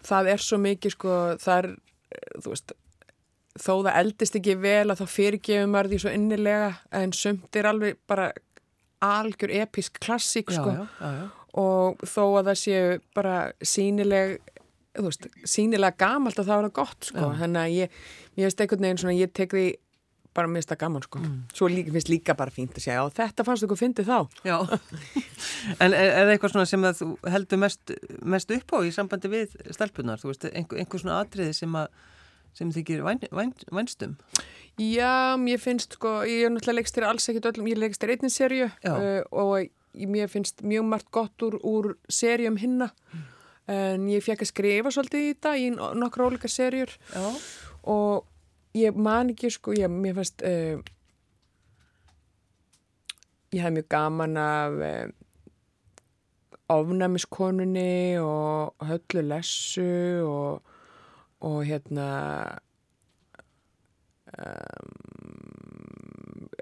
það 0.05 0.31
er 0.35 0.43
svo 0.43 0.59
mikið 0.59 0.95
sko, 0.97 1.13
það 1.43 1.59
er, 1.63 1.69
eh, 2.11 2.41
þú 2.43 2.51
veist 2.55 2.73
þó 3.55 3.73
það 3.87 3.99
eldist 4.01 4.35
ekki 4.41 4.57
vel 4.59 4.91
að 4.91 4.99
þá 4.99 5.07
fyrirgefum 5.15 5.71
maður 5.71 5.91
því 5.93 6.01
svo 6.03 6.11
innilega 6.19 6.73
en 6.91 7.13
sumt 7.15 7.57
er 7.61 7.69
alveg 7.71 7.97
bara 8.11 8.33
algjör 9.05 9.53
episk 9.63 10.01
klassík 10.05 10.51
Já, 10.53 10.59
sko. 10.61 10.75
já, 11.01 11.15
og 11.61 12.03
þó 12.09 12.23
að 12.41 12.49
það 12.51 12.59
séu 12.65 12.99
bara 13.15 13.37
sínileg 13.63 14.39
veist, 14.95 15.27
sínilega 15.51 15.97
gamalt 15.99 16.39
að 16.39 16.49
það 16.51 16.61
var 16.61 16.69
það 16.69 16.77
gott 16.81 17.09
sko, 17.13 17.31
þannig 17.41 17.63
að 17.65 17.73
ég 17.79 17.97
ég 18.39 18.45
veist 18.49 18.61
einhvern 18.63 18.87
veginn 18.89 19.01
svona, 19.05 19.17
ég 19.19 19.33
tek 19.35 19.55
því 19.55 19.65
bara 20.35 20.49
mér 20.51 20.59
finnst 20.59 20.71
það 20.73 20.79
gaman 20.81 21.03
sko, 21.07 21.19
Mm. 21.23 21.35
svo 21.55 21.69
líka, 21.71 21.93
finnst 21.95 22.09
líka 22.11 22.35
bara 22.35 22.51
fínt 22.51 22.75
að 22.75 22.83
segja, 22.83 22.99
já 22.99 23.11
þetta 23.21 23.45
fannst 23.47 23.63
okkur 23.69 23.79
fyndið 23.79 24.09
þá. 24.09 24.19
Já, 24.43 24.57
en 25.79 25.93
er, 25.95 26.09
er 26.09 26.27
það 26.27 26.33
eitthvað 26.35 26.53
svona 26.55 26.67
sem 26.67 26.87
að 26.89 26.97
þú 27.01 27.09
heldur 27.35 27.61
mest, 27.63 27.93
mest 28.35 28.51
upp 28.57 28.75
á 28.75 28.79
í 28.83 28.91
sambandi 28.97 29.31
við 29.31 29.55
stelpunar, 29.77 30.19
þú 30.19 30.33
veist, 30.33 30.49
einhver, 30.51 30.81
einhver 30.83 31.03
svona 31.05 31.21
atriði 31.23 31.55
sem 31.55 31.79
að 31.79 31.87
sem 32.55 32.71
þykir 32.75 33.03
væn, 33.07 33.21
væn, 33.35 33.53
vænstum? 33.75 34.17
Já, 34.79 35.37
mér 35.39 35.61
finnst 35.63 35.95
sko, 35.99 36.21
ég 36.27 36.47
er 36.47 36.51
náttúrulega 36.55 36.81
leikstýri 36.81 37.07
alls 37.07 37.29
ekkit 37.31 37.47
öllum, 37.53 37.69
ég 37.71 37.79
leikstýri 37.79 38.17
einnig 38.17 38.33
serju 38.35 38.67
uh, 38.67 39.23
og 39.31 39.61
ég- 39.95 40.11
mér 40.11 40.27
finnst 40.33 40.63
mjög 40.67 40.85
margt 40.91 41.11
gott 41.15 41.43
úr, 41.47 41.59
úr 41.63 41.93
serjum 42.11 42.57
hinna 42.59 42.89
en 43.71 44.09
ég 44.11 44.21
fekk 44.27 44.43
að 44.45 44.51
skrifa 44.51 44.91
svolítið 44.93 45.23
í 45.23 45.29
þetta 45.33 45.53
í 45.63 45.69
no- 45.77 45.93
nokkra 45.97 46.27
ólíka 46.29 46.51
serjur 46.51 46.91
Já. 47.15 47.23
og 47.87 48.27
ég 48.77 48.97
man 48.99 49.31
ekki 49.33 49.51
sko, 49.55 49.73
ég, 49.79 49.87
mér 49.91 50.19
finnst 50.19 50.43
uh, 50.45 50.83
ég 53.55 53.63
hef 53.63 53.73
mjög 53.77 53.89
gaman 53.95 54.37
af 54.37 54.73
uh, 54.83 55.07
ofnæmiskonunni 56.75 58.19
og 58.19 58.75
höllu 58.89 59.23
lessu 59.31 59.87
og, 60.27 60.63
og 61.45 61.61
hérna 61.69 62.09
um, 64.33 65.05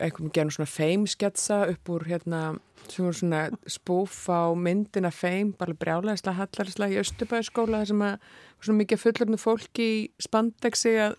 einhvern 0.01 0.31
veginn 0.31 0.53
svona 0.53 0.71
feimsketsa 0.71 1.63
upp 1.71 1.93
úr 1.95 2.07
hérna 2.11 2.43
sem 2.89 3.05
voru 3.05 3.17
svona 3.17 3.43
spúf 3.71 4.25
á 4.27 4.51
myndina 4.59 5.13
feim, 5.15 5.53
bara 5.59 5.77
brjálæðislega 5.79 6.41
hallarislega 6.41 6.97
í 6.97 7.01
Östubæðskóla 7.03 7.85
sem 7.89 8.03
að 8.03 8.29
svona 8.59 8.81
mikið 8.83 9.03
fullurnu 9.05 9.41
fólki 9.41 9.89
í 9.89 9.99
spandexi 10.23 10.97
að 11.07 11.19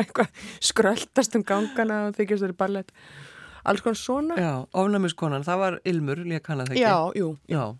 eitthvað 0.00 0.44
skröldast 0.64 1.36
um 1.36 1.44
gangana 1.44 2.06
og 2.08 2.16
þykist 2.16 2.46
þeirri 2.46 2.56
ballett. 2.56 2.94
Alls 3.66 3.82
konar 3.82 3.98
svona. 3.98 4.36
Já, 4.38 4.52
ofnæmiskonan, 4.78 5.44
það 5.44 5.62
var 5.64 5.80
Ilmur, 5.90 6.22
líka 6.22 6.52
kannað 6.52 6.76
ekki 6.76 6.84
Já, 6.86 6.96
jú. 7.18 7.34
Já 7.50 7.74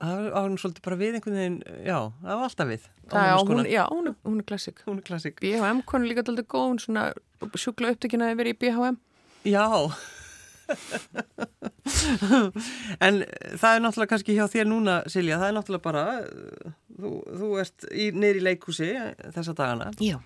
Það 0.00 0.20
var 0.32 0.46
hún 0.48 0.56
svolítið 0.60 0.84
bara 0.86 0.96
við 0.96 1.16
einhvern 1.18 1.34
veginn, 1.36 1.56
já, 1.84 1.96
það 2.22 2.38
var 2.40 2.44
alltaf 2.46 2.68
við. 2.70 2.84
Það, 3.10 3.24
já, 3.26 3.32
hún, 3.34 3.40
ofnæmiskonan. 3.40 3.66
já, 3.74 3.82
hún 3.90 4.06
er, 4.08 4.14
hún 4.30 4.38
er 4.40 4.46
klassik 4.48 4.78
hún 4.86 5.00
er 5.00 5.04
klassik 5.04 5.40
BHM 5.42 5.82
konu 5.90 6.08
líka 6.08 6.22
alltaf 6.24 6.46
góð, 6.48 6.66
hún 6.70 6.80
svona 6.80 7.02
sjúkla 7.60 7.90
upptökina 7.92 8.30
að 8.30 8.38
vera 8.40 8.54
í 8.54 8.58
BHM 8.62 8.96
Já. 9.50 9.66
En 13.00 13.22
það 13.58 13.74
er 13.74 13.80
náttúrulega 13.82 14.10
kannski 14.12 14.36
hjá 14.36 14.44
þér 14.52 14.68
núna 14.70 14.94
Silja, 15.10 15.38
það 15.40 15.48
er 15.50 15.56
náttúrulega 15.56 15.86
bara 15.86 16.04
þú, 17.00 17.10
þú 17.40 17.48
ert 17.62 17.86
í, 17.90 18.06
neyri 18.14 18.42
leikúsi 18.44 18.90
þessa 19.34 19.54
dagana. 19.58 19.88
Já, 20.02 20.16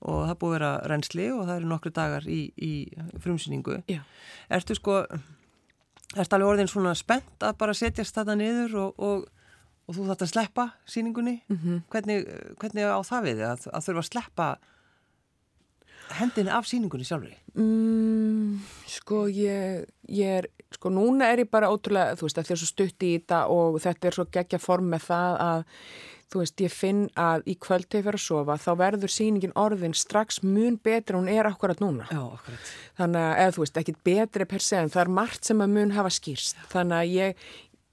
og 0.00 0.22
það 0.30 0.38
búið 0.40 0.50
að 0.50 0.56
vera 0.56 0.72
reynsli 0.94 1.26
og 1.34 1.42
það 1.44 1.56
eru 1.58 1.70
nokkru 1.74 1.92
dagar 2.00 2.24
í, 2.30 2.40
í 2.56 2.72
frumsýningu. 3.20 3.74
Já. 3.90 4.00
Ertu 4.56 4.72
sko 4.78 4.94
Ertu 6.16 6.36
alveg 6.36 6.48
orðin 6.54 6.70
svona 6.70 6.96
spennt 6.98 7.44
að 7.46 7.58
bara 7.60 7.76
setjast 7.76 8.16
þetta 8.16 8.34
niður 8.38 8.76
og, 8.82 9.04
og, 9.06 9.28
og 9.86 9.94
þú 9.94 10.08
þarft 10.08 10.24
að 10.26 10.32
sleppa 10.32 10.66
síningunni 10.90 11.36
mm 11.46 11.82
hvernig, 11.92 12.26
hvernig 12.58 12.90
á 12.90 13.00
það 13.06 13.28
við 13.28 13.44
að, 13.46 13.68
að 13.70 13.86
þurfa 13.86 14.02
að 14.04 14.10
sleppa 14.10 14.48
hendinni 16.18 16.50
af 16.50 16.66
síningunni 16.66 17.06
sjálfri? 17.06 17.36
Mm, 17.54 18.58
sko 18.90 19.26
ég, 19.30 19.86
ég 20.10 20.40
er, 20.40 20.48
sko 20.74 20.90
núna 20.90 21.30
er 21.30 21.44
ég 21.44 21.50
bara 21.50 21.70
ótrúlega, 21.70 22.16
þú 22.18 22.26
veist, 22.26 22.40
að 22.40 22.50
þér 22.50 22.60
svo 22.62 22.70
stutt 22.70 23.06
í 23.06 23.12
þetta 23.18 23.42
og 23.54 23.78
þetta 23.82 24.08
er 24.10 24.18
svo 24.18 24.26
geggja 24.32 24.62
form 24.62 24.90
með 24.94 25.06
það 25.10 25.38
að, 25.46 25.64
þú 26.30 26.42
veist, 26.42 26.60
ég 26.62 26.74
finn 26.74 27.06
að 27.18 27.48
í 27.50 27.56
kvöld 27.58 27.88
þegar 27.88 28.00
ég 28.00 28.06
fer 28.08 28.18
að 28.18 28.24
sofa, 28.24 28.58
þá 28.62 28.70
verður 28.80 29.14
sýningin 29.14 29.56
orðin 29.58 29.96
strax 29.98 30.42
mun 30.46 30.76
betri 30.82 31.16
en 31.16 31.24
hún 31.24 31.32
er 31.32 31.48
akkurat 31.50 31.82
núna. 31.82 32.06
Já, 32.10 32.20
akkurat 32.22 32.70
Þannig 33.00 33.24
að, 33.24 33.32
eða 33.42 33.56
þú 33.56 33.64
veist, 33.64 33.80
ekkit 33.82 34.04
betri 34.06 34.46
per 34.52 34.64
se 34.66 34.78
en 34.78 34.92
það 34.92 35.02
er 35.02 35.12
margt 35.18 35.50
sem 35.50 35.64
að 35.64 35.74
mun 35.74 35.96
hafa 35.96 36.14
skýrst. 36.14 36.62
Þannig 36.70 36.98
að 37.00 37.14
ég 37.16 37.44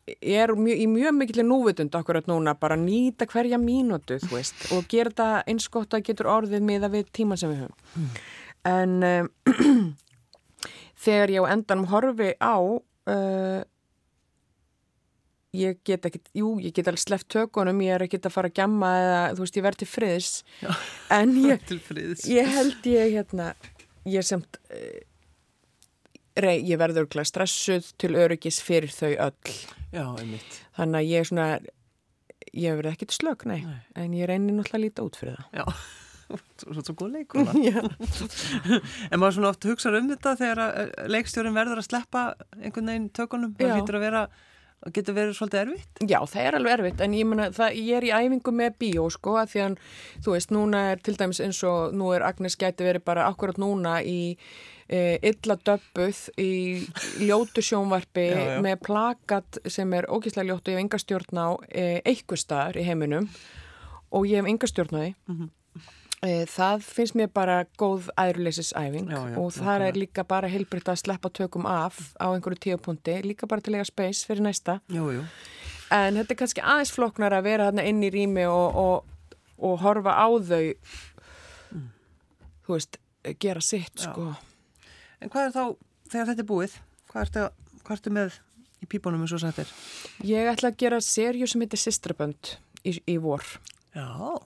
er 0.08 0.54
mjö, 0.56 0.76
í 0.78 0.88
mjög 0.88 1.16
mikilvæg 1.18 1.48
núvitund 1.48 1.96
akkurat 1.98 2.28
núna 2.30 2.54
bara 2.60 2.78
nýta 2.80 3.28
hverja 3.28 3.60
mínútu, 3.60 4.20
þú 4.24 4.38
veist, 4.38 4.68
og 4.76 4.88
gera 4.92 5.12
þetta 5.12 5.30
eins 5.52 5.68
gott 5.72 5.96
að 5.98 6.06
getur 6.08 6.30
orðið 6.32 6.68
miða 6.68 6.92
við 6.94 7.10
tíman 7.16 7.40
sem 7.40 7.52
við 7.52 7.66
höfum. 7.66 8.12
En 8.68 8.96
um, 9.08 9.32
þegar 11.06 11.34
ég 11.36 11.44
á 11.44 11.52
endanum 11.56 11.90
horfi 11.92 12.34
á, 12.40 12.56
uh, 12.60 13.60
ég 15.58 15.80
get 15.88 16.06
ekkit, 16.10 16.30
jú, 16.38 16.54
ég 16.64 16.76
get 16.78 16.88
alveg 16.92 17.02
sleppt 17.04 17.28
tökunum, 17.34 17.82
ég 17.86 17.96
er 17.98 18.06
ekkit 18.06 18.30
að 18.30 18.36
fara 18.38 18.52
að 18.52 18.60
gjamma 18.62 18.92
eða, 19.02 19.20
þú 19.38 19.46
veist, 19.46 19.60
ég 19.60 19.66
verð 19.68 19.82
til 19.84 19.90
friðs, 19.92 20.32
Já. 20.64 20.72
en 21.18 21.36
ég, 21.50 21.66
til 21.70 21.80
friðs 21.84 22.26
ég 22.32 22.52
held 22.58 22.90
ég, 22.94 23.16
hérna, 23.18 23.52
ég 24.08 24.26
samt, 24.28 24.60
uh, 24.70 25.00
rey, 26.38 26.62
ég 26.70 26.78
verður 26.82 27.06
örugglega 27.06 27.32
stressuð 27.32 27.92
til 28.02 28.14
öryggis 28.18 28.62
fyrir 28.62 28.94
þau 28.94 29.14
öll. 29.30 29.54
Já, 29.94 30.04
einmitt 30.20 30.58
Þannig 30.78 31.00
að 31.00 31.08
ég 31.10 31.24
er 31.24 31.30
svona, 31.32 31.46
ég 32.54 32.76
verður 32.78 32.92
ekkit 32.94 33.16
slög, 33.16 33.46
nei, 33.50 33.62
Nei. 33.66 33.80
en 34.04 34.14
ég 34.18 34.28
reynir 34.30 34.54
náttúrulega 34.58 34.78
að 34.78 34.86
líta 34.86 35.06
út 35.08 35.18
fyrir 35.18 35.40
það. 35.40 35.48
Já, 35.58 35.66
svo, 36.62 36.84
svo 36.84 36.94
góð 37.00 37.16
leikuna. 37.16 37.56
En 39.12 39.22
maður 39.22 39.38
svona 39.38 39.50
oft 39.54 39.66
hugsa 39.70 39.94
um 39.96 40.12
þetta 40.12 40.36
þegar 40.42 40.62
eh, 40.68 40.92
leikstjórin 41.10 41.56
verður 41.56 41.82
að 41.82 41.88
sleppa 41.88 42.24
einhvern 42.60 42.92
veginn 42.92 43.10
tökunum 43.16 43.56
það 43.58 43.72
Já. 43.72 43.76
hlýtur 43.80 43.98
að 44.00 44.06
vera, 44.06 44.24
það 44.84 44.94
getur 44.98 45.18
verið 45.18 45.36
svolítið 45.38 45.62
erfitt 45.64 46.02
Já, 46.12 46.20
það 46.30 46.46
er 46.46 46.58
alveg 46.60 46.76
erfitt, 46.78 47.04
en 47.04 47.18
ég, 47.18 47.28
mena, 47.28 47.50
það, 47.56 47.78
ég 47.82 47.98
er 47.98 48.08
í 48.08 48.14
æfingu 48.14 48.54
með 48.56 48.80
bíó, 48.84 49.10
sko, 49.14 49.36
að 49.42 49.52
því 49.54 49.64
að, 49.66 49.78
þú 50.26 50.36
veist, 50.36 50.54
núna 50.56 50.84
er 50.94 51.04
til 51.04 51.16
dæmis 51.18 51.42
eins 51.44 51.62
og 51.68 51.96
nú 51.98 52.12
er 52.16 52.26
Agnes 52.28 52.58
gæti 52.60 52.88
verið 52.88 53.06
bara 53.08 53.28
akkurat 53.32 53.60
núna 53.62 53.98
í 54.06 54.20
e, 54.88 55.18
illa 55.26 55.58
döbbuð 55.68 56.24
í 56.42 56.52
ljótu 57.26 57.64
sjónvarpi 57.66 58.28
Já, 58.30 58.40
já. 58.54 58.58
með 58.64 58.82
plakat 58.88 59.62
sem 59.68 59.94
er 59.98 60.10
ógíslega 60.14 60.52
ljótt 60.52 60.68
og 60.68 60.74
ég 60.74 60.80
hef 60.80 60.86
enga 60.86 61.02
stjórn 61.04 61.42
á 61.42 61.48
e, 61.68 61.86
einhver 62.06 62.42
staðar 62.42 62.80
í 62.80 62.88
heiminum 62.88 63.30
og 64.16 64.28
ég 64.30 64.42
hef 64.42 64.52
enga 64.54 64.70
stjórn 64.72 64.96
á 64.96 65.00
því. 65.02 65.14
Mhm. 65.34 65.48
E, 65.50 65.57
það 66.50 66.82
finnst 66.82 67.16
mér 67.18 67.30
bara 67.30 67.60
góð 67.78 68.08
já, 69.14 69.20
og 69.38 69.52
það 69.54 69.84
er 69.88 70.00
líka 70.02 70.24
bara 70.26 70.50
heilbritt 70.50 70.90
að 70.90 71.04
sleppa 71.04 71.30
tökum 71.30 71.68
af 71.70 72.00
á 72.18 72.34
einhverju 72.34 72.58
tíupunkti, 72.66 73.20
líka 73.22 73.48
bara 73.48 73.62
til 73.62 73.76
að 73.76 73.82
eiga 73.82 73.90
space 73.92 74.26
fyrir 74.26 74.42
næsta. 74.48 74.80
Jú, 74.90 75.12
jú, 75.14 75.26
En 75.94 76.18
þetta 76.20 76.34
er 76.34 76.40
kannski 76.42 76.64
aðeins 76.66 76.92
floknar 76.92 77.36
að 77.38 77.46
vera 77.48 77.70
þarna 77.70 77.86
inn 77.88 78.02
í 78.04 78.10
rými 78.12 78.44
og, 78.50 78.76
og, 78.76 79.38
og 79.62 79.78
horfa 79.86 80.18
á 80.20 80.28
þau, 80.28 80.74
þú 82.66 82.74
veist, 82.74 83.00
gera 83.40 83.62
sitt, 83.64 84.02
Já. 84.02 84.10
sko. 84.10 84.34
En 85.22 85.32
hvað 85.32 85.48
er 85.48 85.56
þá, 85.56 85.64
þegar 86.12 86.30
þetta 86.34 86.44
er 86.44 86.50
búið 86.52 86.76
hvað 87.08 87.24
ertu, 87.24 87.46
hvað 87.86 87.96
ertu 87.98 88.14
með 88.18 88.36
í 88.84 88.90
pípunum 88.90 89.24
eins 89.24 89.34
og 89.38 89.42
sagt 89.46 89.62
er? 89.64 89.72
Ég 90.28 90.50
ætla 90.52 90.74
að 90.74 90.82
gera 90.82 91.00
serju 91.02 91.48
sem 91.50 91.64
heitir 91.64 91.82
Sistrabönd 91.82 92.58
í, 92.84 92.98
í 93.08 93.18
vor, 93.22 93.46
Já, 93.46 93.77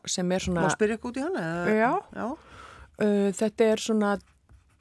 sem 0.07 0.31
er 0.31 0.39
má 0.39 0.45
svona, 0.45 0.69
spyrja 0.73 0.97
eitthvað 0.97 1.11
út 1.11 1.19
í 1.21 1.25
hana? 1.25 1.45
Já. 1.75 1.91
Já, 2.15 2.27
uh, 2.31 3.29
þetta 3.41 3.67
er 3.73 3.83
svona 3.83 4.11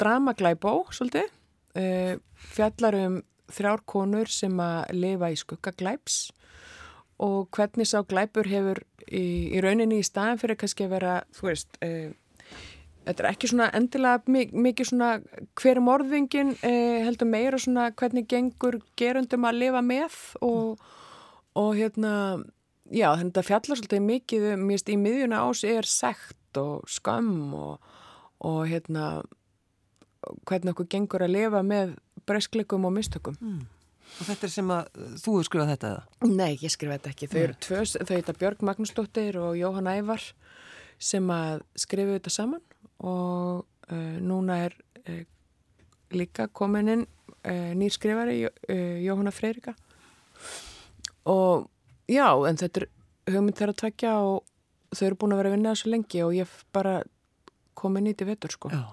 dramaglæbó, 0.01 0.75
svolítið, 0.95 1.29
uh, 1.77 2.15
fjallar 2.55 2.97
um 3.07 3.19
þrjár 3.51 3.83
konur 3.91 4.31
sem 4.31 4.55
að 4.63 4.93
lifa 4.95 5.31
í 5.35 5.39
skuggaglæps 5.41 6.19
og 7.21 7.49
hvernig 7.53 7.89
sá 7.91 7.99
glæpur 8.09 8.47
hefur 8.49 8.79
í, 9.11 9.51
í 9.53 9.61
rauninni 9.61 9.99
í 10.01 10.07
staðin 10.07 10.39
fyrir 10.41 10.57
kannski 10.61 10.87
að 10.87 10.95
vera, 10.95 11.17
þú 11.37 11.49
veist, 11.51 11.81
uh, 11.85 12.13
þetta 13.05 13.25
er 13.25 13.29
ekki 13.33 13.51
svona 13.51 13.67
endilega 13.77 14.23
mi- 14.33 14.47
mikið 14.55 14.89
svona 14.93 15.11
hver 15.59 15.75
er 15.77 15.85
morðingin, 15.85 16.55
uh, 16.63 16.97
heldur 17.05 17.29
meira 17.29 17.59
svona 17.61 17.91
hvernig 17.93 18.29
gengur 18.31 18.79
gerundum 18.97 19.45
að 19.51 19.59
lifa 19.65 19.83
með 19.85 20.17
og, 20.47 20.81
og 21.59 21.71
hérna, 21.77 22.15
já, 22.91 23.09
þetta 23.21 23.45
fjallar 23.47 23.81
svolítið 23.81 24.07
mikið, 24.07 24.47
um, 24.53 24.63
mér 24.67 24.79
veist, 24.79 24.93
í 24.93 24.99
miðjuna 25.01 25.43
ás 25.47 25.65
er 25.69 25.89
sekt 25.89 26.61
og 26.61 26.89
skömm 26.91 27.55
og, 27.57 27.93
og 28.47 28.63
hérna, 28.71 29.11
hvernig 30.49 30.75
okkur 30.75 30.89
gengur 30.91 31.25
að 31.25 31.37
lifa 31.37 31.63
með 31.67 31.95
breyskleikum 32.29 32.89
og 32.89 32.95
mistökum. 32.97 33.39
og 34.19 34.27
þetta 34.27 34.47
er 34.47 34.53
sem 34.53 34.73
að 34.75 34.91
þú 35.23 35.37
hefur 35.37 35.49
skrifað 35.49 35.73
þetta 35.75 35.91
eða? 35.93 36.31
Nei, 36.35 36.53
ég 36.61 36.75
skrifa 36.75 36.99
þetta 36.99 37.13
ekki. 37.15 37.31
Þau 37.31 37.41
eru 37.43 37.59
tvö, 37.67 37.83
þau 37.95 38.15
heita 38.17 38.37
Björg 38.41 38.65
Magnúsdóttir 38.67 39.39
og 39.41 39.59
Jóhann 39.59 39.91
Ævar 39.91 40.27
sem 41.01 41.31
að 41.33 41.65
skrifu 41.79 42.17
þetta 42.19 42.35
saman 42.35 42.65
og 43.01 43.65
uh, 43.89 44.17
núna 44.21 44.59
er 44.67 44.77
uh, 45.07 45.23
líka 46.13 46.51
komininn 46.53 47.07
uh, 47.07 47.73
nýr 47.79 47.95
skrifari 47.95 48.43
uh, 48.45 48.97
Jóhanna 49.01 49.33
Freyrika 49.33 49.77
og 51.31 51.71
já, 52.11 52.29
en 52.49 52.61
þetta 52.61 52.83
er 52.83 52.89
hugmynd 53.31 53.59
þeirra 53.59 53.77
að 53.77 53.81
tvekja 53.85 54.15
og 54.27 54.97
þau 54.97 55.05
eru 55.07 55.19
búin 55.21 55.35
að 55.35 55.43
vera 55.43 55.51
að 55.51 55.57
vinna 55.57 55.75
þessu 55.75 55.93
lengi 55.93 56.23
og 56.27 56.37
ég 56.37 56.55
bara 56.75 56.95
komin 57.79 58.09
í 58.11 58.15
þetta 58.15 58.31
vetur 58.33 58.57
sko. 58.57 58.73
Já. 58.75 58.85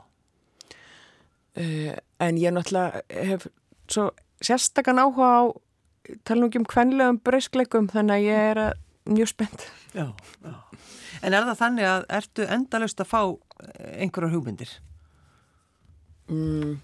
Uh, 1.58 1.94
en 2.22 2.38
ég 2.38 2.54
náttúrulega 2.54 3.02
hef 3.10 3.48
svo 3.90 4.12
sérstakann 4.46 5.02
áhuga 5.02 5.26
á 5.26 5.42
tala 6.28 6.44
nú 6.44 6.50
ekki 6.52 6.62
um 6.62 6.68
kvenlegum 6.70 7.20
breyskleikum 7.26 7.90
þannig 7.92 8.20
að 8.20 8.28
ég 8.28 8.50
er 8.52 8.62
að, 8.68 8.84
mjög 9.08 9.32
spennt 9.32 9.64
Já, 9.96 10.12
já. 10.44 10.54
En 11.26 11.34
er 11.34 11.48
það 11.48 11.60
þannig 11.62 11.88
að 11.90 12.04
ertu 12.20 12.46
endalust 12.54 13.02
að 13.02 13.10
fá 13.10 13.22
eh, 13.26 14.04
einhverjar 14.04 14.36
hugmyndir? 14.36 14.74
mm. 16.30 16.76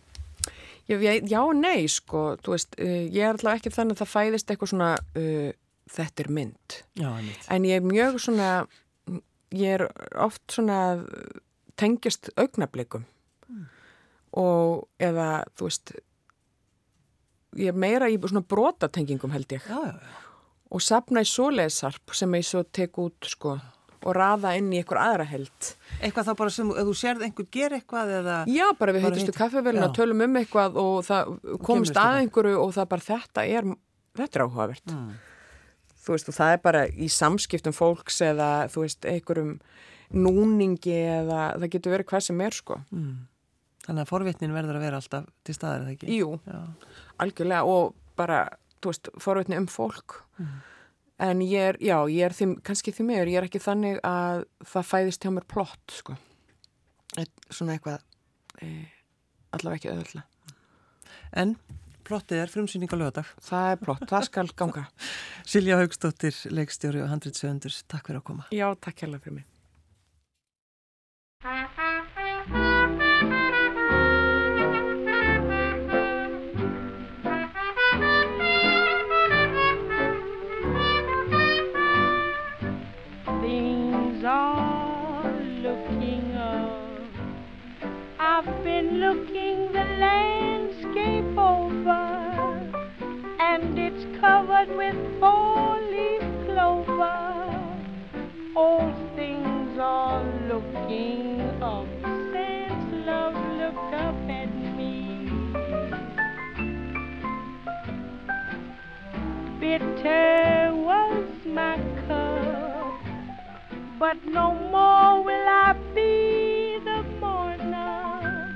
já, 0.87 0.97
já 1.21 1.41
nei 1.53 1.87
sko, 1.91 2.23
þú 2.41 2.55
veist, 2.55 2.77
uh, 2.79 3.03
ég 3.05 3.21
er 3.21 3.35
alltaf 3.35 3.59
ekki 3.59 3.73
þannig 3.75 3.97
að 3.97 4.03
það 4.03 4.13
fæðist 4.13 4.53
eitthvað 4.53 4.71
svona 4.73 4.91
uh, 5.19 5.51
þetta 5.91 6.23
er 6.23 6.31
mynd, 6.31 6.77
Já, 6.99 7.09
en 7.51 7.67
ég 7.67 7.81
er 7.81 7.85
mjög 7.85 8.19
svona 8.23 8.49
ég 9.53 9.77
er 9.77 9.85
oft 10.21 10.43
svona 10.51 11.03
tengjast 11.79 12.31
augnablikum 12.39 13.05
og 14.33 14.87
eða 15.01 15.43
þú 15.53 15.69
veist 15.69 15.93
ég 17.59 17.69
er 17.69 17.77
meira 17.77 18.09
í 18.09 18.17
svona 18.17 18.45
brotatengingum 18.45 19.33
held 19.33 19.53
ég 19.53 19.67
Já, 19.67 19.77
já, 19.77 19.93
já. 19.93 20.17
og 20.73 20.81
sapna 20.81 21.21
í 21.21 21.29
svoleiðsarp 21.29 22.15
sem 22.17 22.39
ég 22.39 22.47
svo 22.47 22.63
tek 22.65 22.97
út 23.01 23.29
sko 23.29 23.59
og 24.03 24.15
raða 24.17 24.53
inn 24.59 24.71
í 24.73 24.81
einhver 24.81 24.99
aðra 24.99 25.25
held. 25.27 25.67
Eitthvað 26.03 26.29
þá 26.29 26.33
bara 26.41 26.51
sem, 26.51 26.71
ef 26.75 26.87
þú 26.89 26.95
sérð 26.99 27.21
einhver 27.27 27.45
gera 27.55 27.77
eitthvað 27.79 28.09
eða... 28.17 28.37
Já, 28.51 28.65
bara 28.79 28.95
við 28.95 29.05
heitustu 29.07 29.35
kaffevelina, 29.37 29.87
já. 29.87 29.95
tölum 29.95 30.23
um 30.25 30.39
eitthvað 30.41 30.79
og 30.81 30.97
það 31.07 31.31
komist 31.63 31.99
að 31.99 32.19
einhverju 32.23 32.57
og 32.59 32.73
það 32.75 32.89
bara 32.91 33.05
þetta 33.07 33.45
er 33.47 33.69
þetta 34.19 34.39
er 34.39 34.45
áhugavert 34.45 34.91
mm. 34.91 35.13
Þú 36.03 36.15
veist 36.15 36.31
og 36.31 36.37
það 36.37 36.55
er 36.55 36.63
bara 36.63 36.85
í 36.87 37.09
samskiptum 37.11 37.75
fólks 37.75 38.19
eða 38.25 38.49
þú 38.71 38.85
veist 38.85 39.07
einhverjum 39.09 39.53
núningi 40.13 40.97
eða 40.97 41.45
það 41.57 41.69
getur 41.75 41.95
verið 41.95 42.09
hvað 42.11 42.27
sem 42.27 42.43
er 42.47 42.59
sko 42.59 42.81
mm. 42.89 43.13
Þannig 43.83 44.05
að 44.05 44.11
forvitnin 44.13 44.53
verður 44.55 44.77
að 44.77 44.83
vera 44.85 44.99
alltaf 45.01 45.25
til 45.43 45.53
staðar, 45.57 45.81
eða 45.83 45.91
ekki? 45.91 46.13
Jú, 46.15 46.37
Já. 46.47 46.59
algjörlega 47.19 47.67
og 47.67 47.97
bara, 48.15 48.37
þú 48.79 48.93
veist, 48.93 49.09
forvitni 49.19 49.57
um 49.59 49.65
fólk 49.67 50.21
mm. 50.39 50.53
en 51.27 51.41
ég 51.43 51.73
er, 51.73 51.79
já, 51.83 51.97
ég 52.07 52.29
er 52.29 52.35
því, 52.37 52.47
kannski 52.63 52.93
því 52.95 53.07
meður, 53.09 53.33
ég 53.33 53.41
er 53.41 53.49
ekki 53.49 53.63
þannig 53.63 53.99
að 54.07 54.45
það 54.71 54.87
fæðist 54.93 55.27
hjá 55.27 55.33
mér 55.35 55.49
plott 55.51 55.97
sko 55.97 56.15
svona 57.53 57.75
eitthvað 57.75 58.01
e, 58.63 58.69
allavega 59.53 59.79
ekki 59.79 59.91
öðvöldlega 59.93 60.29
En 61.33 61.55
plottið 62.07 62.43
er 62.43 62.51
frumsýning 62.53 62.91
á 62.91 62.97
lögadag 62.99 63.31
Það 63.43 63.71
er 63.71 63.81
plott, 63.85 64.05
það 64.09 64.27
skal 64.29 64.47
ganga. 64.63 64.85
Silja 65.53 65.79
Haugstóttir, 65.81 66.37
leikstjóri 66.53 67.03
og 67.03 67.09
100 67.09 67.39
sögundur 67.39 67.81
Takk 67.87 68.11
fyrir 68.11 68.21
að 68.21 68.29
koma. 68.31 68.47
Já, 68.53 68.67
takk 68.79 69.05
hérlega 69.05 69.25
fyrir 69.25 69.41
mig 69.41 69.52
covered 94.65 94.77
with 94.77 95.19
four-leaf 95.19 96.21
clover. 96.45 97.75
All 98.55 98.93
things 99.15 99.77
are 99.79 100.23
looking 100.47 101.41
up. 101.61 101.87
Since 102.31 103.05
love 103.05 103.35
looked 103.57 103.93
up 103.93 104.15
at 104.29 104.53
me. 104.77 105.29
Bitter 109.59 110.71
was 110.73 111.25
my 111.45 111.77
cup 112.07 112.93
But 113.97 114.17
no 114.25 114.53
more 114.53 115.23
will 115.23 115.47
I 115.47 115.73
be 115.95 116.79
the 116.83 117.03
mourner, 117.19 118.53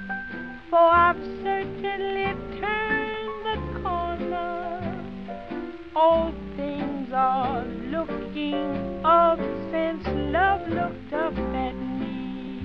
for 0.69 0.77
I've 0.77 1.23
certainly 1.43 2.46
All 5.99 6.31
things 6.55 7.09
are 7.11 7.65
looking 7.65 9.01
up 9.03 9.39
since 9.71 10.05
love 10.31 10.61
looked 10.67 11.11
up 11.11 11.35
at 11.35 11.73
me. 11.73 12.61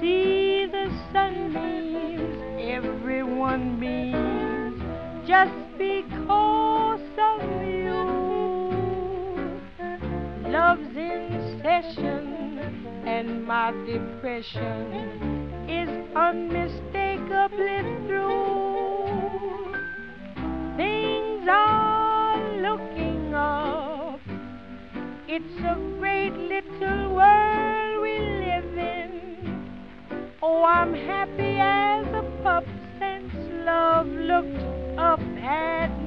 See 0.00 0.64
the 0.64 0.88
sunbeams, 1.12 2.40
everyone 2.58 3.78
beams, 3.78 4.80
just 5.28 5.52
because 5.76 7.00
of 7.18 7.42
you. 7.68 8.02
Love's 10.48 10.96
in 10.96 11.60
session 11.62 13.02
and 13.04 13.44
my 13.44 13.72
depression 13.84 15.68
is 15.68 15.90
unmistakably 16.16 17.82
through. 18.06 18.75
It's 25.38 25.60
a 25.60 25.74
great 25.98 26.32
little 26.32 27.14
world 27.14 28.00
we 28.00 28.18
live 28.18 28.78
in. 28.78 30.32
Oh, 30.42 30.64
I'm 30.64 30.94
happy 30.94 31.58
as 31.60 32.06
a 32.06 32.22
pup 32.42 32.64
since 32.98 33.34
love 33.66 34.06
looked 34.06 34.98
up 34.98 35.20
at 35.20 35.88
me. 36.00 36.05